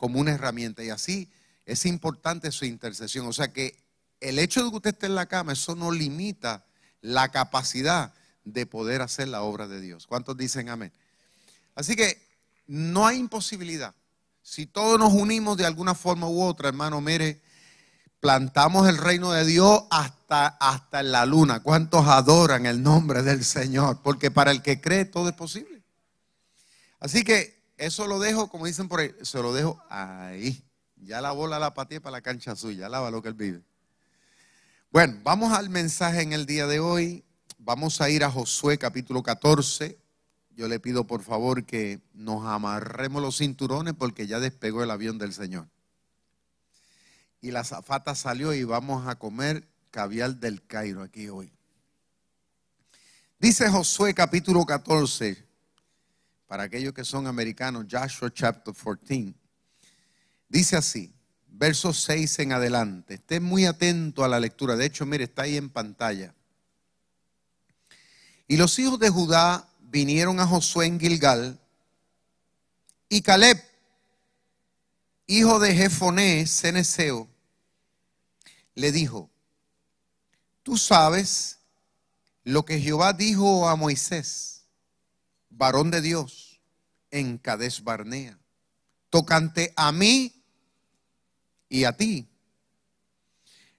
como 0.01 0.19
una 0.19 0.31
herramienta. 0.31 0.83
Y 0.83 0.89
así 0.89 1.29
es 1.63 1.85
importante 1.85 2.51
su 2.51 2.65
intercesión. 2.65 3.27
O 3.27 3.33
sea 3.33 3.53
que 3.53 3.77
el 4.19 4.39
hecho 4.39 4.63
de 4.63 4.71
que 4.71 4.75
usted 4.77 4.93
esté 4.93 5.05
en 5.05 5.13
la 5.13 5.27
cama, 5.27 5.53
eso 5.53 5.75
no 5.75 5.91
limita 5.91 6.65
la 7.01 7.29
capacidad 7.29 8.15
de 8.43 8.65
poder 8.65 9.03
hacer 9.03 9.27
la 9.27 9.43
obra 9.43 9.67
de 9.67 9.79
Dios. 9.79 10.07
¿Cuántos 10.07 10.35
dicen 10.35 10.69
amén? 10.69 10.91
Así 11.75 11.95
que 11.95 12.19
no 12.65 13.05
hay 13.05 13.19
imposibilidad. 13.19 13.93
Si 14.41 14.65
todos 14.65 14.97
nos 14.97 15.13
unimos 15.13 15.55
de 15.55 15.67
alguna 15.67 15.93
forma 15.93 16.27
u 16.27 16.41
otra, 16.41 16.69
hermano, 16.69 16.99
mire, 16.99 17.39
plantamos 18.19 18.89
el 18.89 18.97
reino 18.97 19.31
de 19.31 19.45
Dios 19.45 19.83
hasta, 19.91 20.47
hasta 20.47 21.01
en 21.01 21.11
la 21.11 21.27
luna. 21.27 21.59
¿Cuántos 21.59 22.07
adoran 22.07 22.65
el 22.65 22.81
nombre 22.81 23.21
del 23.21 23.45
Señor? 23.45 24.01
Porque 24.01 24.31
para 24.31 24.49
el 24.49 24.63
que 24.63 24.81
cree 24.81 25.05
todo 25.05 25.29
es 25.29 25.35
posible. 25.35 25.83
Así 26.99 27.23
que 27.23 27.60
eso 27.85 28.07
lo 28.07 28.19
dejo, 28.19 28.49
como 28.49 28.65
dicen 28.65 28.87
por 28.87 28.99
ahí, 28.99 29.11
se 29.21 29.41
lo 29.41 29.53
dejo 29.53 29.81
ahí. 29.89 30.63
Ya 30.95 31.19
la 31.19 31.31
bola 31.31 31.59
la 31.59 31.73
pateé 31.73 31.99
para 31.99 32.17
la 32.17 32.21
cancha 32.21 32.55
suya, 32.55 32.87
lava 32.87 33.11
lo 33.11 33.21
que 33.21 33.29
él 33.29 33.33
vive. 33.33 33.61
Bueno, 34.91 35.19
vamos 35.23 35.51
al 35.53 35.69
mensaje 35.69 36.21
en 36.21 36.33
el 36.33 36.45
día 36.45 36.67
de 36.67 36.79
hoy. 36.79 37.23
Vamos 37.57 38.01
a 38.01 38.09
ir 38.09 38.23
a 38.23 38.31
Josué 38.31 38.77
capítulo 38.77 39.23
14. 39.23 39.97
Yo 40.51 40.67
le 40.67 40.79
pido 40.79 41.07
por 41.07 41.23
favor 41.23 41.65
que 41.65 42.01
nos 42.13 42.45
amarremos 42.45 43.21
los 43.21 43.37
cinturones 43.37 43.93
porque 43.93 44.27
ya 44.27 44.39
despegó 44.39 44.83
el 44.83 44.91
avión 44.91 45.17
del 45.17 45.33
Señor 45.33 45.67
y 47.41 47.51
la 47.51 47.63
zafata 47.63 48.13
salió 48.15 48.53
y 48.53 48.63
vamos 48.63 49.07
a 49.07 49.15
comer 49.15 49.67
caviar 49.89 50.35
del 50.35 50.65
Cairo 50.65 51.01
aquí 51.01 51.27
hoy. 51.27 51.51
Dice 53.39 53.67
Josué 53.69 54.13
capítulo 54.13 54.63
14, 54.65 55.43
para 56.51 56.63
aquellos 56.63 56.93
que 56.93 57.05
son 57.05 57.27
americanos, 57.27 57.85
Joshua 57.89 58.29
chapter 58.29 58.73
14. 58.73 59.33
Dice 60.49 60.75
así, 60.75 61.09
verso 61.47 61.93
6 61.93 62.39
en 62.39 62.51
adelante. 62.51 63.13
Esté 63.13 63.39
muy 63.39 63.63
atento 63.63 64.21
a 64.21 64.27
la 64.27 64.37
lectura. 64.37 64.75
De 64.75 64.85
hecho, 64.85 65.05
mire, 65.05 65.23
está 65.23 65.43
ahí 65.43 65.55
en 65.55 65.69
pantalla. 65.69 66.35
Y 68.49 68.57
los 68.57 68.77
hijos 68.79 68.99
de 68.99 69.09
Judá 69.09 69.65
vinieron 69.79 70.41
a 70.41 70.45
Josué 70.45 70.87
en 70.87 70.99
Gilgal 70.99 71.57
y 73.07 73.21
Caleb, 73.21 73.63
hijo 75.27 75.57
de 75.57 75.73
Jefoné, 75.73 76.45
Ceneseo, 76.47 77.29
le 78.75 78.91
dijo, 78.91 79.29
tú 80.63 80.75
sabes 80.75 81.59
lo 82.43 82.65
que 82.65 82.77
Jehová 82.77 83.13
dijo 83.13 83.69
a 83.69 83.77
Moisés, 83.77 84.50
varón 85.51 85.91
de 85.91 86.01
Dios, 86.01 86.59
en 87.11 87.37
Cades 87.37 87.83
Barnea, 87.83 88.37
tocante 89.09 89.73
a 89.75 89.91
mí 89.91 90.43
y 91.69 91.83
a 91.83 91.95
ti. 91.95 92.27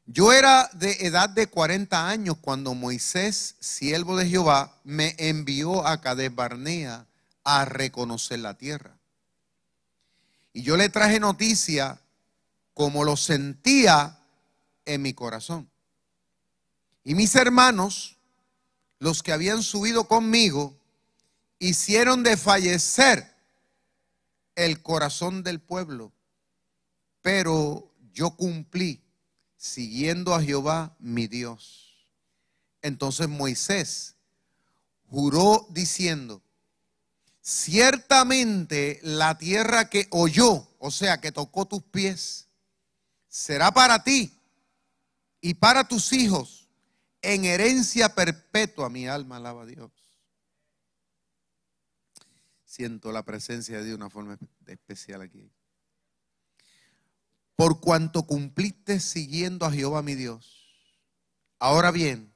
Yo 0.07 0.33
era 0.33 0.69
de 0.75 0.93
edad 1.07 1.29
de 1.29 1.47
40 1.47 2.09
años 2.09 2.37
cuando 2.41 2.75
Moisés, 2.75 3.57
siervo 3.61 4.17
de 4.17 4.29
Jehová, 4.29 4.81
me 4.85 5.15
envió 5.19 5.87
a 5.87 6.01
Cades 6.01 6.35
Barnea 6.35 7.07
a 7.45 7.65
reconocer 7.65 8.41
la 8.41 8.55
tierra. 8.55 8.99
Y 10.53 10.63
yo 10.63 10.77
le 10.77 10.89
traje 10.89 11.19
noticia 11.19 12.01
como 12.75 13.05
lo 13.05 13.17
sentía 13.17 14.19
en 14.85 15.03
mi 15.03 15.15
corazón. 15.15 15.71
Y 17.05 17.15
mis 17.15 17.35
hermanos, 17.35 18.19
los 18.99 19.23
que 19.23 19.33
habían 19.33 19.63
subido 19.63 20.05
conmigo, 20.05 20.77
hicieron 21.63 22.25
de 22.25 22.37
fallecer 22.37 23.33
el 24.57 24.83
corazón 24.83 25.45
del 25.45 25.61
pueblo. 25.61 26.13
Pero 27.23 27.95
yo 28.13 28.33
cumplí 28.33 29.01
siguiendo 29.57 30.35
a 30.35 30.43
Jehová 30.43 30.97
mi 30.99 31.29
Dios. 31.29 32.09
Entonces 32.83 33.29
Moisés 33.29 34.17
juró 35.09 35.69
diciendo, 35.71 36.43
ciertamente 37.41 38.99
la 39.03 39.39
tierra 39.39 39.89
que 39.89 40.09
oyó, 40.11 40.69
o 40.81 40.91
sea, 40.91 41.21
que 41.21 41.31
tocó 41.31 41.67
tus 41.67 41.85
pies, 41.85 42.49
será 43.29 43.71
para 43.71 44.03
ti 44.03 44.37
y 45.41 45.55
para 45.55 45.87
tus 45.87 46.13
hijos 46.13 46.69
en 47.21 47.45
herencia 47.45 48.13
perpetua. 48.17 48.91
Mi 48.91 49.07
alma 49.07 49.37
alaba 49.37 49.63
a 49.63 49.67
Dios. 49.67 50.02
Siento 52.73 53.13
la 53.13 53.23
presencia 53.23 53.77
de 53.77 53.85
Dios 53.85 53.99
de 53.99 54.03
una 54.03 54.09
forma 54.09 54.39
especial 54.67 55.21
aquí. 55.21 55.53
Por 57.55 57.81
cuanto 57.81 58.23
cumpliste 58.23 58.99
siguiendo 58.99 59.67
a 59.67 59.71
Jehová 59.71 60.01
mi 60.01 60.15
Dios. 60.15 60.65
Ahora 61.59 61.91
bien, 61.91 62.33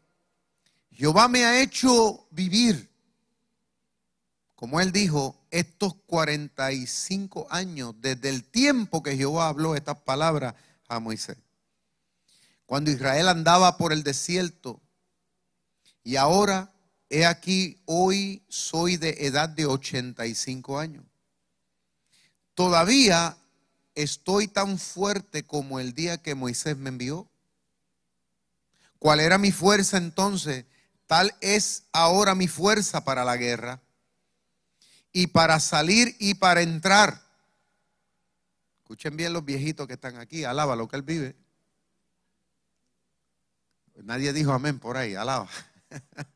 Jehová 0.91 1.29
me 1.29 1.47
ha 1.47 1.63
hecho 1.63 2.29
vivir, 2.31 2.91
como 4.55 4.79
él 4.83 4.93
dijo, 4.93 5.43
estos 5.51 5.95
45 6.07 7.47
años 7.49 7.95
desde 7.99 8.29
el 8.29 8.45
tiempo 8.45 9.03
que 9.03 9.17
Jehová 9.17 9.49
habló 9.49 9.75
estas 9.75 10.01
palabras 10.01 10.55
a 10.87 11.01
Moisés 11.01 11.39
cuando 12.67 12.91
Israel 12.91 13.29
andaba 13.29 13.79
por 13.79 13.95
el 13.95 14.03
desierto. 14.03 14.83
Y 16.05 16.17
ahora, 16.17 16.75
he 17.09 17.25
aquí, 17.25 17.81
hoy 17.85 18.43
soy 18.49 18.97
de 18.97 19.27
edad 19.27 19.49
de 19.49 19.67
85 19.67 20.79
años. 20.79 21.05
Todavía 22.55 23.37
estoy 23.95 24.49
tan 24.49 24.79
fuerte 24.79 25.45
como 25.45 25.79
el 25.79 25.95
día 25.95 26.19
que 26.19 26.35
Moisés 26.35 26.77
me 26.77 26.89
envió. 26.89 27.29
¿Cuál 28.99 29.21
era 29.21 29.39
mi 29.39 29.53
fuerza 29.53 29.99
entonces? 29.99 30.65
Tal 31.07 31.35
es 31.41 31.85
ahora 31.93 32.35
mi 32.35 32.49
fuerza 32.49 33.05
para 33.05 33.25
la 33.25 33.37
guerra 33.37 33.81
y 35.13 35.29
para 35.29 35.61
salir 35.61 36.17
y 36.19 36.35
para 36.35 36.63
entrar. 36.63 37.23
Escuchen 38.79 39.17
bien 39.17 39.33
los 39.33 39.45
viejitos 39.45 39.87
que 39.87 39.95
están 39.95 40.17
aquí, 40.17 40.45
alaba 40.45 40.77
lo 40.77 40.89
que 40.89 40.97
él 40.97 41.03
vive. 41.03 41.37
Nadie 44.03 44.33
dijo 44.33 44.53
amén 44.53 44.79
por 44.79 44.97
ahí, 44.97 45.15
alaba. 45.15 45.49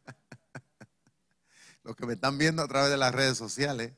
Los 1.90 1.96
que 1.96 2.06
me 2.06 2.12
están 2.12 2.38
viendo 2.38 2.62
a 2.62 2.68
través 2.68 2.88
de 2.88 2.96
las 2.96 3.12
redes 3.12 3.36
sociales. 3.36 3.90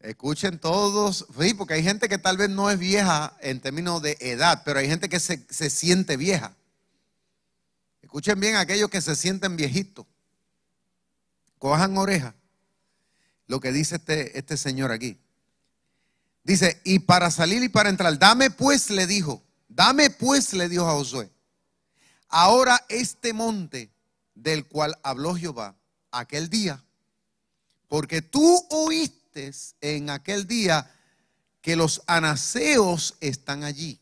Escuchen 0.00 0.58
todos, 0.58 1.24
sí, 1.40 1.54
porque 1.54 1.72
hay 1.72 1.82
gente 1.82 2.06
que 2.06 2.18
tal 2.18 2.36
vez 2.36 2.50
no 2.50 2.68
es 2.68 2.78
vieja 2.78 3.34
en 3.40 3.62
términos 3.62 4.02
de 4.02 4.18
edad, 4.20 4.60
pero 4.62 4.78
hay 4.78 4.88
gente 4.88 5.08
que 5.08 5.18
se, 5.18 5.42
se 5.48 5.70
siente 5.70 6.18
vieja. 6.18 6.54
Escuchen 8.02 8.38
bien 8.38 8.56
aquellos 8.56 8.90
que 8.90 9.00
se 9.00 9.16
sienten 9.16 9.56
viejitos. 9.56 10.04
Cojan 11.58 11.96
oreja 11.96 12.34
lo 13.46 13.58
que 13.58 13.72
dice 13.72 13.96
este, 13.96 14.38
este 14.38 14.58
señor 14.58 14.92
aquí. 14.92 15.18
Dice, 16.44 16.78
y 16.84 16.98
para 16.98 17.30
salir 17.30 17.62
y 17.62 17.70
para 17.70 17.88
entrar, 17.88 18.18
dame 18.18 18.50
pues, 18.50 18.90
le 18.90 19.06
dijo, 19.06 19.42
dame 19.66 20.10
pues, 20.10 20.52
le 20.52 20.68
dijo 20.68 20.86
a 20.86 20.92
Josué, 20.92 21.30
ahora 22.28 22.84
este 22.90 23.32
monte 23.32 23.90
del 24.34 24.66
cual 24.66 24.98
habló 25.02 25.34
Jehová 25.34 25.74
aquel 26.12 26.48
día, 26.48 26.84
porque 27.88 28.22
tú 28.22 28.66
oíste 28.70 29.52
en 29.80 30.10
aquel 30.10 30.46
día 30.46 30.90
que 31.60 31.76
los 31.76 32.02
anaseos 32.06 33.16
están 33.20 33.64
allí 33.64 34.00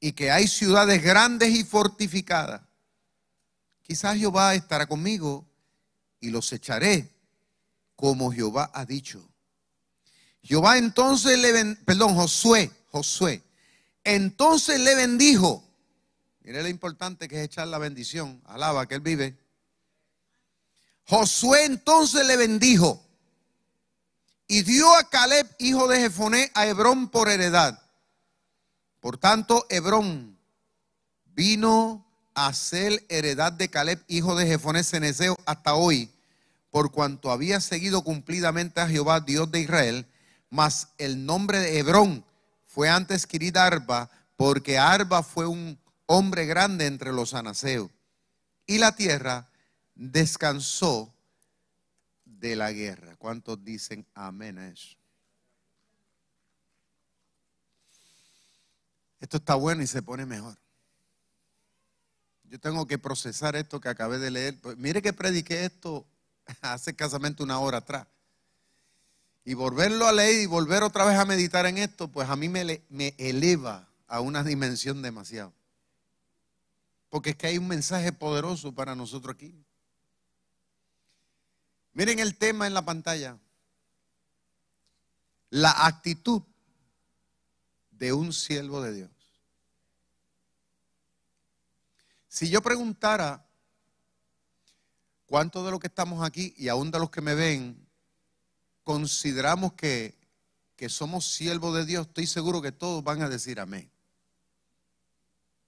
y 0.00 0.12
que 0.12 0.30
hay 0.30 0.48
ciudades 0.48 1.02
grandes 1.02 1.50
y 1.50 1.64
fortificadas. 1.64 2.62
Quizás 3.82 4.16
Jehová 4.18 4.54
estará 4.54 4.86
conmigo 4.86 5.46
y 6.20 6.30
los 6.30 6.52
echaré 6.52 7.10
como 7.96 8.32
Jehová 8.32 8.70
ha 8.74 8.84
dicho. 8.84 9.26
Jehová 10.42 10.78
entonces 10.78 11.38
le 11.38 11.76
perdón, 11.76 12.14
Josué, 12.14 12.70
Josué, 12.90 13.42
entonces 14.02 14.80
le 14.80 14.94
bendijo. 14.94 15.64
Mire 16.42 16.62
lo 16.62 16.68
importante 16.68 17.28
que 17.28 17.36
es 17.38 17.44
echar 17.44 17.68
la 17.68 17.78
bendición. 17.78 18.42
Alaba 18.44 18.86
que 18.86 18.96
él 18.96 19.00
vive. 19.00 19.38
Josué 21.06 21.64
entonces 21.64 22.26
le 22.26 22.36
bendijo 22.36 23.04
y 24.46 24.62
dio 24.62 24.94
a 24.96 25.08
Caleb, 25.08 25.48
hijo 25.58 25.88
de 25.88 26.00
Jefoné, 26.00 26.50
a 26.54 26.66
Hebrón 26.66 27.08
por 27.08 27.28
heredad. 27.28 27.80
Por 29.00 29.18
tanto, 29.18 29.66
Hebrón 29.68 30.38
vino 31.34 32.06
a 32.34 32.52
ser 32.52 33.04
heredad 33.08 33.52
de 33.52 33.68
Caleb, 33.68 34.02
hijo 34.08 34.34
de 34.34 34.46
Jefoné 34.46 34.82
Ceneseo, 34.82 35.36
hasta 35.46 35.74
hoy, 35.74 36.10
por 36.70 36.90
cuanto 36.90 37.30
había 37.30 37.60
seguido 37.60 38.02
cumplidamente 38.02 38.80
a 38.80 38.88
Jehová, 38.88 39.20
Dios 39.20 39.50
de 39.50 39.60
Israel. 39.60 40.06
Mas 40.50 40.88
el 40.98 41.26
nombre 41.26 41.60
de 41.60 41.78
Hebrón 41.78 42.24
fue 42.64 42.88
antes 42.88 43.26
Kirit 43.26 43.56
Arba, 43.56 44.10
porque 44.36 44.78
Arba 44.78 45.22
fue 45.22 45.46
un 45.46 45.78
hombre 46.06 46.46
grande 46.46 46.86
entre 46.86 47.12
los 47.12 47.34
anaseos. 47.34 47.90
Y 48.66 48.78
la 48.78 48.96
tierra 48.96 49.48
descansó 49.94 51.12
de 52.24 52.56
la 52.56 52.72
guerra. 52.72 53.16
¿Cuántos 53.16 53.62
dicen 53.64 54.06
amén 54.14 54.58
a 54.58 54.68
eso? 54.68 54.96
Esto 59.20 59.38
está 59.38 59.54
bueno 59.54 59.82
y 59.82 59.86
se 59.86 60.02
pone 60.02 60.26
mejor. 60.26 60.56
Yo 62.44 62.60
tengo 62.60 62.86
que 62.86 62.98
procesar 62.98 63.56
esto 63.56 63.80
que 63.80 63.88
acabé 63.88 64.18
de 64.18 64.30
leer. 64.30 64.60
Pues, 64.60 64.76
mire 64.76 65.00
que 65.00 65.12
prediqué 65.12 65.64
esto 65.64 66.06
hace 66.60 66.90
escasamente 66.90 67.42
una 67.42 67.58
hora 67.58 67.78
atrás. 67.78 68.06
Y 69.46 69.54
volverlo 69.54 70.06
a 70.06 70.12
leer 70.12 70.42
y 70.42 70.46
volver 70.46 70.82
otra 70.82 71.04
vez 71.04 71.18
a 71.18 71.24
meditar 71.24 71.66
en 71.66 71.78
esto, 71.78 72.08
pues 72.08 72.28
a 72.28 72.36
mí 72.36 72.48
me, 72.48 72.82
me 72.88 73.14
eleva 73.18 73.88
a 74.06 74.20
una 74.20 74.42
dimensión 74.42 75.02
demasiado. 75.02 75.52
Porque 77.10 77.30
es 77.30 77.36
que 77.36 77.46
hay 77.46 77.58
un 77.58 77.68
mensaje 77.68 78.12
poderoso 78.12 78.74
para 78.74 78.94
nosotros 78.94 79.34
aquí. 79.34 79.54
Miren 81.94 82.18
el 82.18 82.36
tema 82.36 82.66
en 82.66 82.74
la 82.74 82.84
pantalla. 82.84 83.38
La 85.50 85.86
actitud 85.86 86.42
de 87.92 88.12
un 88.12 88.32
siervo 88.32 88.82
de 88.82 88.92
Dios. 88.92 89.10
Si 92.28 92.50
yo 92.50 92.60
preguntara 92.60 93.46
cuántos 95.26 95.64
de 95.64 95.70
los 95.70 95.78
que 95.78 95.86
estamos 95.86 96.26
aquí 96.26 96.52
y 96.58 96.68
aún 96.68 96.90
de 96.90 96.98
los 96.98 97.10
que 97.10 97.20
me 97.20 97.36
ven 97.36 97.80
consideramos 98.82 99.74
que, 99.74 100.18
que 100.74 100.88
somos 100.88 101.32
siervos 101.32 101.76
de 101.76 101.86
Dios, 101.86 102.08
estoy 102.08 102.26
seguro 102.26 102.60
que 102.60 102.72
todos 102.72 103.04
van 103.04 103.22
a 103.22 103.28
decir 103.28 103.60
amén. 103.60 103.88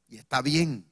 Y 0.09 0.17
está 0.17 0.43
bien. 0.43 0.85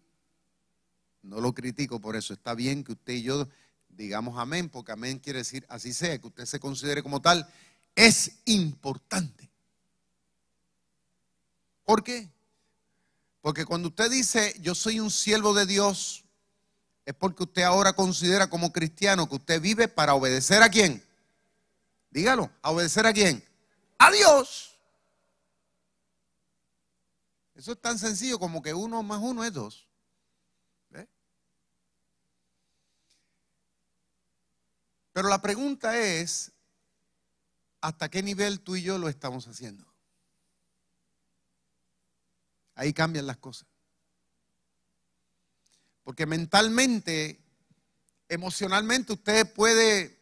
No 1.23 1.41
lo 1.41 1.53
critico 1.53 2.01
por 2.01 2.15
eso. 2.15 2.35
Está 2.35 2.55
bien 2.55 2.85
que 2.85 2.93
usted 2.93 3.15
y 3.15 3.23
yo 3.23 3.49
digamos 3.97 4.39
amén, 4.39 4.69
porque 4.69 4.93
amén 4.93 5.19
quiere 5.19 5.41
decir 5.41 5.65
así 5.69 5.93
sea, 5.93 6.19
que 6.19 6.27
usted 6.27 6.45
se 6.45 6.61
considere 6.61 7.03
como 7.03 7.21
tal, 7.21 7.49
es 7.95 8.33
importante. 8.45 9.51
¿Por 11.85 12.03
qué? 12.03 12.31
Porque 13.41 13.65
cuando 13.65 13.89
usted 13.89 14.11
dice 14.11 14.55
yo 14.61 14.75
soy 14.75 15.01
un 15.01 15.11
siervo 15.11 15.55
de 15.55 15.67
Dios, 15.67 16.25
es 17.05 17.15
porque 17.15 17.43
usted 17.43 17.63
ahora 17.63 17.93
considera 17.93 18.49
como 18.49 18.73
cristiano 18.73 19.29
que 19.29 19.37
usted 19.37 19.61
vive 19.61 19.89
para 19.89 20.15
obedecer 20.15 20.63
a 20.63 20.71
quién. 20.71 21.05
Dígalo, 22.11 22.51
¿a 22.63 22.71
obedecer 22.71 23.07
a 23.07 23.13
quién? 23.13 23.45
A 23.99 24.11
Dios. 24.11 24.79
Eso 27.55 27.73
es 27.73 27.81
tan 27.81 27.99
sencillo 27.99 28.39
como 28.39 28.63
que 28.63 28.75
uno 28.75 29.03
más 29.03 29.21
uno 29.23 29.45
es 29.45 29.53
dos. 29.53 29.84
Pero 35.15 35.29
la 35.29 35.41
pregunta 35.41 35.97
es, 35.97 36.51
¿hasta 37.81 38.11
qué 38.11 38.21
nivel 38.21 38.61
tú 38.61 38.75
y 38.75 38.83
yo 38.83 38.99
lo 38.99 39.09
estamos 39.09 39.47
haciendo? 39.47 39.87
Ahí 42.75 42.93
cambian 42.93 43.25
las 43.25 43.37
cosas. 43.37 43.69
Porque 46.03 46.27
mentalmente, 46.27 47.41
emocionalmente 48.29 49.13
usted 49.13 49.51
puede 49.55 50.21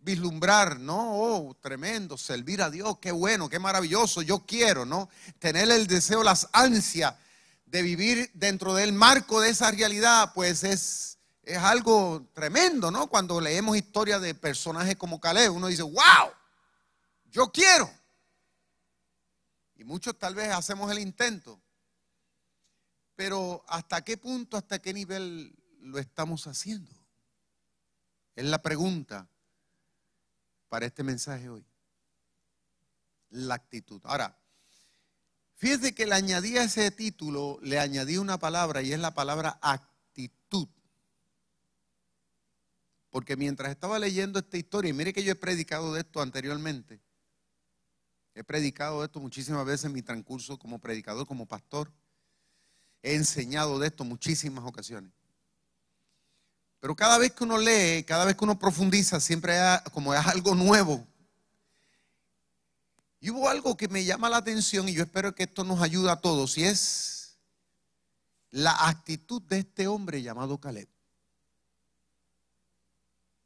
vislumbrar, 0.00 0.80
¿no? 0.80 1.12
Oh, 1.12 1.54
tremendo, 1.54 2.18
servir 2.18 2.60
a 2.60 2.70
Dios, 2.70 2.98
qué 2.98 3.12
bueno, 3.12 3.48
qué 3.48 3.60
maravilloso, 3.60 4.20
yo 4.22 4.44
quiero, 4.44 4.84
¿no? 4.84 5.08
Tener 5.38 5.70
el 5.70 5.86
deseo, 5.86 6.24
las 6.24 6.48
ansias 6.52 7.14
de 7.66 7.82
vivir 7.82 8.32
dentro 8.34 8.74
del 8.74 8.92
marco 8.92 9.40
de 9.40 9.50
esa 9.50 9.70
realidad, 9.70 10.32
pues 10.34 10.64
es 10.64 11.17
es 11.48 11.56
algo 11.56 12.28
tremendo, 12.34 12.90
¿no? 12.90 13.06
Cuando 13.06 13.40
leemos 13.40 13.74
historias 13.74 14.20
de 14.20 14.34
personajes 14.34 14.96
como 14.96 15.18
Caleb, 15.18 15.54
uno 15.54 15.68
dice, 15.68 15.82
wow, 15.82 16.30
yo 17.30 17.50
quiero. 17.50 17.90
Y 19.76 19.84
muchos 19.84 20.18
tal 20.18 20.34
vez 20.34 20.52
hacemos 20.52 20.90
el 20.92 20.98
intento. 20.98 21.58
Pero 23.16 23.64
¿hasta 23.66 24.04
qué 24.04 24.18
punto, 24.18 24.58
hasta 24.58 24.78
qué 24.78 24.92
nivel 24.92 25.56
lo 25.80 25.98
estamos 25.98 26.46
haciendo? 26.46 26.92
Es 28.36 28.44
la 28.44 28.60
pregunta 28.60 29.26
para 30.68 30.84
este 30.84 31.02
mensaje 31.02 31.48
hoy. 31.48 31.64
La 33.30 33.54
actitud. 33.54 34.02
Ahora, 34.04 34.36
fíjese 35.56 35.94
que 35.94 36.04
le 36.04 36.14
añadí 36.14 36.58
a 36.58 36.64
ese 36.64 36.90
título, 36.90 37.58
le 37.62 37.78
añadí 37.78 38.18
una 38.18 38.38
palabra 38.38 38.82
y 38.82 38.92
es 38.92 39.00
la 39.00 39.14
palabra 39.14 39.58
actitud. 39.62 39.87
Porque 43.10 43.36
mientras 43.36 43.70
estaba 43.70 43.98
leyendo 43.98 44.38
esta 44.38 44.58
historia, 44.58 44.90
y 44.90 44.92
mire 44.92 45.12
que 45.12 45.24
yo 45.24 45.32
he 45.32 45.36
predicado 45.36 45.94
de 45.94 46.00
esto 46.00 46.20
anteriormente, 46.20 47.00
he 48.34 48.44
predicado 48.44 49.00
de 49.00 49.06
esto 49.06 49.20
muchísimas 49.20 49.64
veces 49.64 49.86
en 49.86 49.92
mi 49.92 50.02
transcurso 50.02 50.58
como 50.58 50.78
predicador, 50.78 51.26
como 51.26 51.46
pastor, 51.46 51.90
he 53.02 53.14
enseñado 53.14 53.78
de 53.78 53.88
esto 53.88 54.04
muchísimas 54.04 54.64
ocasiones. 54.64 55.12
Pero 56.80 56.94
cada 56.94 57.18
vez 57.18 57.32
que 57.32 57.44
uno 57.44 57.58
lee, 57.58 58.04
cada 58.04 58.24
vez 58.24 58.36
que 58.36 58.44
uno 58.44 58.58
profundiza, 58.58 59.18
siempre 59.20 59.54
como 59.92 60.14
es 60.14 60.24
algo 60.26 60.54
nuevo. 60.54 61.04
Y 63.20 63.30
hubo 63.30 63.48
algo 63.48 63.76
que 63.76 63.88
me 63.88 64.04
llama 64.04 64.28
la 64.28 64.36
atención 64.36 64.88
y 64.88 64.92
yo 64.92 65.02
espero 65.02 65.34
que 65.34 65.44
esto 65.44 65.64
nos 65.64 65.82
ayude 65.82 66.10
a 66.10 66.16
todos, 66.20 66.56
y 66.56 66.64
es 66.64 67.38
la 68.50 68.88
actitud 68.88 69.42
de 69.42 69.58
este 69.60 69.88
hombre 69.88 70.22
llamado 70.22 70.58
Caleb. 70.58 70.88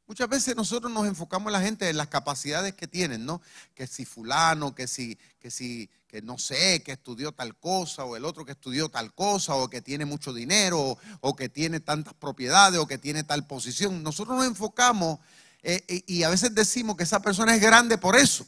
Muchas 0.05 0.27
veces 0.27 0.55
nosotros 0.55 0.91
nos 0.91 1.07
enfocamos 1.07 1.47
en 1.47 1.53
la 1.53 1.61
gente 1.61 1.89
en 1.89 1.97
las 1.97 2.09
capacidades 2.09 2.73
que 2.73 2.87
tienen, 2.87 3.25
¿no? 3.25 3.41
Que 3.73 3.87
si 3.87 4.03
fulano, 4.05 4.75
que 4.75 4.85
si, 4.85 5.17
que 5.39 5.49
si, 5.49 5.89
que 6.07 6.21
no 6.21 6.37
sé, 6.37 6.83
que 6.83 6.91
estudió 6.91 7.31
tal 7.31 7.57
cosa, 7.57 8.03
o 8.03 8.15
el 8.17 8.25
otro 8.25 8.45
que 8.45 8.51
estudió 8.51 8.89
tal 8.89 9.13
cosa, 9.15 9.55
o 9.55 9.69
que 9.69 9.81
tiene 9.81 10.05
mucho 10.05 10.33
dinero, 10.33 10.97
o, 11.21 11.35
que 11.35 11.47
tiene 11.49 11.79
tantas 11.79 12.13
propiedades, 12.13 12.79
o 12.79 12.85
que 12.85 12.97
tiene 12.97 13.23
tal 13.23 13.47
posición. 13.47 14.03
Nosotros 14.03 14.37
nos 14.37 14.45
enfocamos 14.45 15.19
eh, 15.63 16.03
y, 16.05 16.23
a 16.23 16.29
veces 16.29 16.53
decimos 16.53 16.97
que 16.97 17.03
esa 17.03 17.21
persona 17.21 17.55
es 17.55 17.61
grande 17.61 17.97
por 17.97 18.17
eso. 18.17 18.45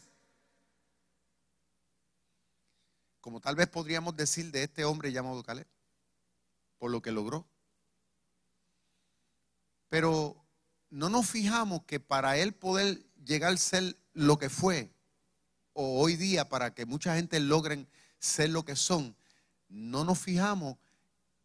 Como 3.21 3.39
tal 3.39 3.55
vez 3.55 3.67
podríamos 3.67 4.15
decir 4.15 4.51
de 4.51 4.63
este 4.63 4.83
hombre 4.85 5.11
llamado 5.11 5.41
Caleb, 5.41 5.65
por 6.77 6.91
lo 6.91 7.01
que 7.01 7.11
logró. 7.11 7.47
Pero 9.89 10.44
no 10.95 11.09
nos 11.09 11.29
fijamos 11.29 11.83
que 11.83 11.99
para 11.99 12.37
él 12.37 12.53
poder 12.53 13.05
llegar 13.25 13.51
a 13.51 13.57
ser 13.57 13.97
lo 14.13 14.39
que 14.39 14.49
fue, 14.49 14.93
o 15.73 15.99
hoy 15.99 16.15
día 16.15 16.47
para 16.47 16.73
que 16.73 16.85
mucha 16.85 17.15
gente 17.15 17.37
logren 17.41 17.85
ser 18.17 18.51
lo 18.51 18.63
que 18.63 18.77
son, 18.77 19.13
no 19.67 20.05
nos 20.05 20.19
fijamos 20.19 20.77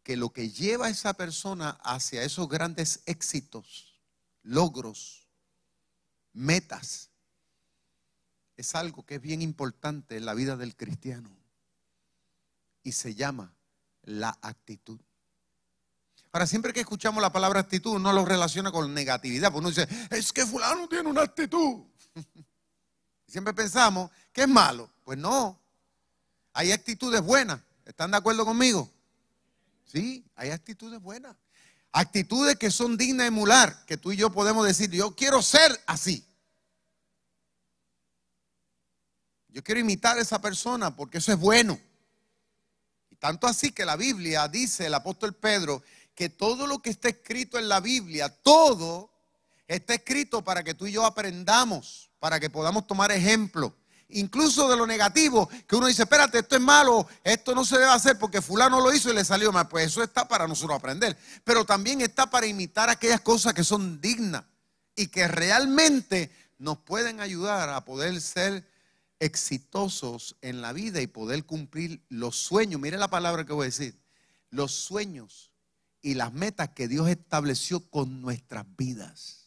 que 0.03 0.15
lo 0.15 0.29
que 0.29 0.51
lleva 0.51 0.85
a 0.85 0.89
esa 0.89 1.15
persona 1.15 1.71
hacia 1.83 2.23
esos 2.23 2.47
grandes 2.47 3.03
éxitos, 3.05 3.99
logros, 4.41 5.27
metas, 6.31 7.09
es 8.55 8.73
algo 8.73 9.05
que 9.05 9.15
es 9.15 9.21
bien 9.21 9.41
importante 9.41 10.15
en 10.15 10.23
la 10.23 10.33
vida 10.33 10.55
del 10.55 10.77
cristiano 10.77 11.29
y 12.83 12.93
se 12.93 13.15
llama 13.15 13.53
la 14.03 14.37
actitud. 14.41 15.01
Ahora, 16.31 16.47
siempre 16.47 16.71
que 16.71 16.79
escuchamos 16.79 17.21
la 17.21 17.31
palabra 17.31 17.59
actitud, 17.59 17.95
uno 17.95 18.13
lo 18.13 18.23
relaciona 18.23 18.71
con 18.71 18.93
negatividad, 18.93 19.51
porque 19.51 19.67
uno 19.67 19.69
dice, 19.69 19.87
es 20.11 20.31
que 20.31 20.45
fulano 20.45 20.87
tiene 20.87 21.09
una 21.09 21.23
actitud. 21.23 21.83
Siempre 23.27 23.53
pensamos 23.53 24.11
que 24.33 24.41
es 24.41 24.47
malo. 24.47 24.89
Pues 25.03 25.17
no, 25.17 25.59
hay 26.53 26.71
actitudes 26.71 27.21
buenas. 27.21 27.61
¿Están 27.85 28.11
de 28.11 28.17
acuerdo 28.17 28.45
conmigo? 28.45 28.89
Sí, 29.85 30.25
hay 30.35 30.51
actitudes 30.51 31.01
buenas. 31.01 31.35
Actitudes 31.91 32.57
que 32.57 32.71
son 32.71 32.95
dignas 32.95 33.25
de 33.25 33.27
emular, 33.27 33.85
que 33.85 33.97
tú 33.97 34.11
y 34.11 34.17
yo 34.17 34.31
podemos 34.31 34.65
decir, 34.65 34.89
yo 34.91 35.15
quiero 35.15 35.41
ser 35.41 35.81
así. 35.85 36.25
Yo 39.49 39.61
quiero 39.63 39.81
imitar 39.81 40.17
a 40.17 40.21
esa 40.21 40.41
persona 40.41 40.95
porque 40.95 41.17
eso 41.17 41.33
es 41.33 41.37
bueno. 41.37 41.77
Y 43.09 43.17
tanto 43.17 43.47
así 43.47 43.73
que 43.73 43.83
la 43.83 43.97
Biblia 43.97 44.47
dice 44.47 44.87
el 44.87 44.93
apóstol 44.93 45.33
Pedro 45.33 45.83
que 46.21 46.29
todo 46.29 46.67
lo 46.67 46.83
que 46.83 46.91
está 46.91 47.09
escrito 47.09 47.57
en 47.57 47.67
la 47.67 47.79
Biblia, 47.79 48.29
todo 48.29 49.11
está 49.67 49.95
escrito 49.95 50.43
para 50.43 50.63
que 50.63 50.75
tú 50.75 50.85
y 50.85 50.91
yo 50.91 51.03
aprendamos, 51.03 52.11
para 52.19 52.39
que 52.39 52.47
podamos 52.47 52.85
tomar 52.85 53.11
ejemplo. 53.11 53.75
Incluso 54.09 54.69
de 54.69 54.77
lo 54.77 54.85
negativo, 54.85 55.49
que 55.67 55.75
uno 55.75 55.87
dice, 55.87 56.03
espérate, 56.03 56.37
esto 56.37 56.57
es 56.57 56.61
malo, 56.61 57.07
esto 57.23 57.55
no 57.55 57.65
se 57.65 57.79
debe 57.79 57.89
hacer 57.89 58.19
porque 58.19 58.39
fulano 58.39 58.79
lo 58.79 58.93
hizo 58.93 59.09
y 59.09 59.15
le 59.15 59.25
salió 59.25 59.51
mal. 59.51 59.67
Pues 59.67 59.87
eso 59.87 60.03
está 60.03 60.27
para 60.27 60.47
nosotros 60.47 60.77
aprender. 60.77 61.17
Pero 61.43 61.65
también 61.65 62.01
está 62.01 62.29
para 62.29 62.45
imitar 62.45 62.87
aquellas 62.87 63.21
cosas 63.21 63.55
que 63.55 63.63
son 63.63 63.99
dignas 63.99 64.43
y 64.95 65.07
que 65.07 65.27
realmente 65.27 66.29
nos 66.59 66.77
pueden 66.77 67.19
ayudar 67.19 67.69
a 67.69 67.83
poder 67.83 68.21
ser 68.21 68.63
exitosos 69.19 70.35
en 70.41 70.61
la 70.61 70.71
vida 70.71 71.01
y 71.01 71.07
poder 71.07 71.45
cumplir 71.45 72.05
los 72.09 72.35
sueños. 72.35 72.79
Mire 72.79 72.99
la 72.99 73.09
palabra 73.09 73.43
que 73.43 73.53
voy 73.53 73.63
a 73.63 73.69
decir. 73.69 73.99
Los 74.51 74.71
sueños 74.71 75.50
y 76.01 76.15
las 76.15 76.33
metas 76.33 76.69
que 76.69 76.87
Dios 76.87 77.07
estableció 77.09 77.79
con 77.89 78.21
nuestras 78.21 78.65
vidas. 78.75 79.41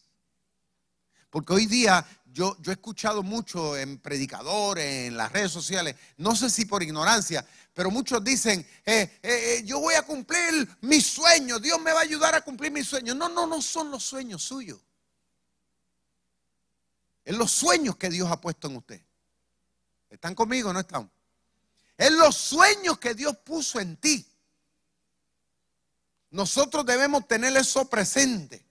Porque 1.29 1.53
hoy 1.53 1.65
día 1.65 2.05
yo, 2.35 2.57
he 2.65 2.71
escuchado 2.71 3.23
mucho 3.23 3.77
en 3.77 3.97
predicadores, 3.97 5.07
en 5.07 5.15
las 5.15 5.31
redes 5.31 5.51
sociales, 5.51 5.95
no 6.17 6.35
sé 6.35 6.49
si 6.49 6.65
por 6.65 6.83
ignorancia, 6.83 7.45
pero 7.73 7.89
muchos 7.89 8.23
dicen, 8.23 8.59
eh, 8.85 9.19
eh, 9.23 9.57
eh, 9.57 9.63
yo 9.65 9.79
voy 9.79 9.95
a 9.95 10.01
cumplir 10.01 10.67
mis 10.81 11.05
sueños, 11.05 11.61
Dios 11.61 11.79
me 11.79 11.93
va 11.93 11.99
a 11.99 12.03
ayudar 12.03 12.35
a 12.35 12.41
cumplir 12.41 12.71
mis 12.71 12.87
sueños. 12.87 13.15
No, 13.15 13.29
no, 13.29 13.47
no 13.47 13.61
son 13.61 13.89
los 13.89 14.03
sueños 14.03 14.43
suyos. 14.43 14.81
Es 17.23 17.35
los 17.35 17.51
sueños 17.51 17.95
que 17.95 18.09
Dios 18.09 18.29
ha 18.29 18.39
puesto 18.39 18.67
en 18.67 18.75
usted. 18.75 19.01
¿Están 20.09 20.35
conmigo 20.35 20.69
o 20.69 20.73
no 20.73 20.79
están? 20.81 21.09
Es 21.97 22.11
los 22.11 22.35
sueños 22.35 22.99
que 22.99 23.13
Dios 23.13 23.37
puso 23.37 23.79
en 23.79 23.95
ti. 23.97 24.25
Nosotros 26.35 26.85
debemos 26.85 27.25
tener 27.29 27.55
eso 27.55 27.89
presente. 27.89 28.65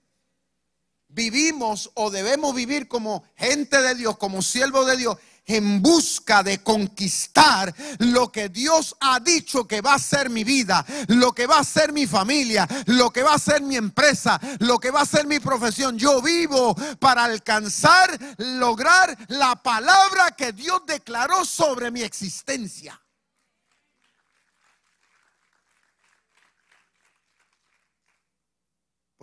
Vivimos 1.07 1.89
o 1.95 2.11
debemos 2.11 2.53
vivir 2.53 2.87
como 2.87 3.23
gente 3.35 3.81
de 3.81 3.95
Dios, 3.95 4.17
como 4.17 4.43
siervo 4.43 4.85
de 4.85 4.97
Dios, 4.97 5.17
en 5.47 5.81
busca 5.81 6.43
de 6.43 6.61
conquistar 6.61 7.73
lo 7.97 8.31
que 8.31 8.49
Dios 8.49 8.95
ha 8.99 9.19
dicho 9.19 9.67
que 9.67 9.81
va 9.81 9.95
a 9.95 9.99
ser 9.99 10.29
mi 10.29 10.43
vida, 10.43 10.85
lo 11.07 11.33
que 11.33 11.47
va 11.47 11.57
a 11.57 11.63
ser 11.63 11.91
mi 11.91 12.05
familia, 12.05 12.67
lo 12.85 13.09
que 13.09 13.23
va 13.23 13.33
a 13.33 13.39
ser 13.39 13.63
mi 13.63 13.77
empresa, 13.77 14.39
lo 14.59 14.77
que 14.77 14.91
va 14.91 15.01
a 15.01 15.05
ser 15.07 15.25
mi 15.25 15.39
profesión. 15.39 15.97
Yo 15.97 16.21
vivo 16.21 16.75
para 16.99 17.23
alcanzar, 17.23 18.15
lograr 18.37 19.17
la 19.29 19.55
palabra 19.55 20.35
que 20.37 20.53
Dios 20.53 20.81
declaró 20.85 21.43
sobre 21.43 21.89
mi 21.89 22.03
existencia. 22.03 23.01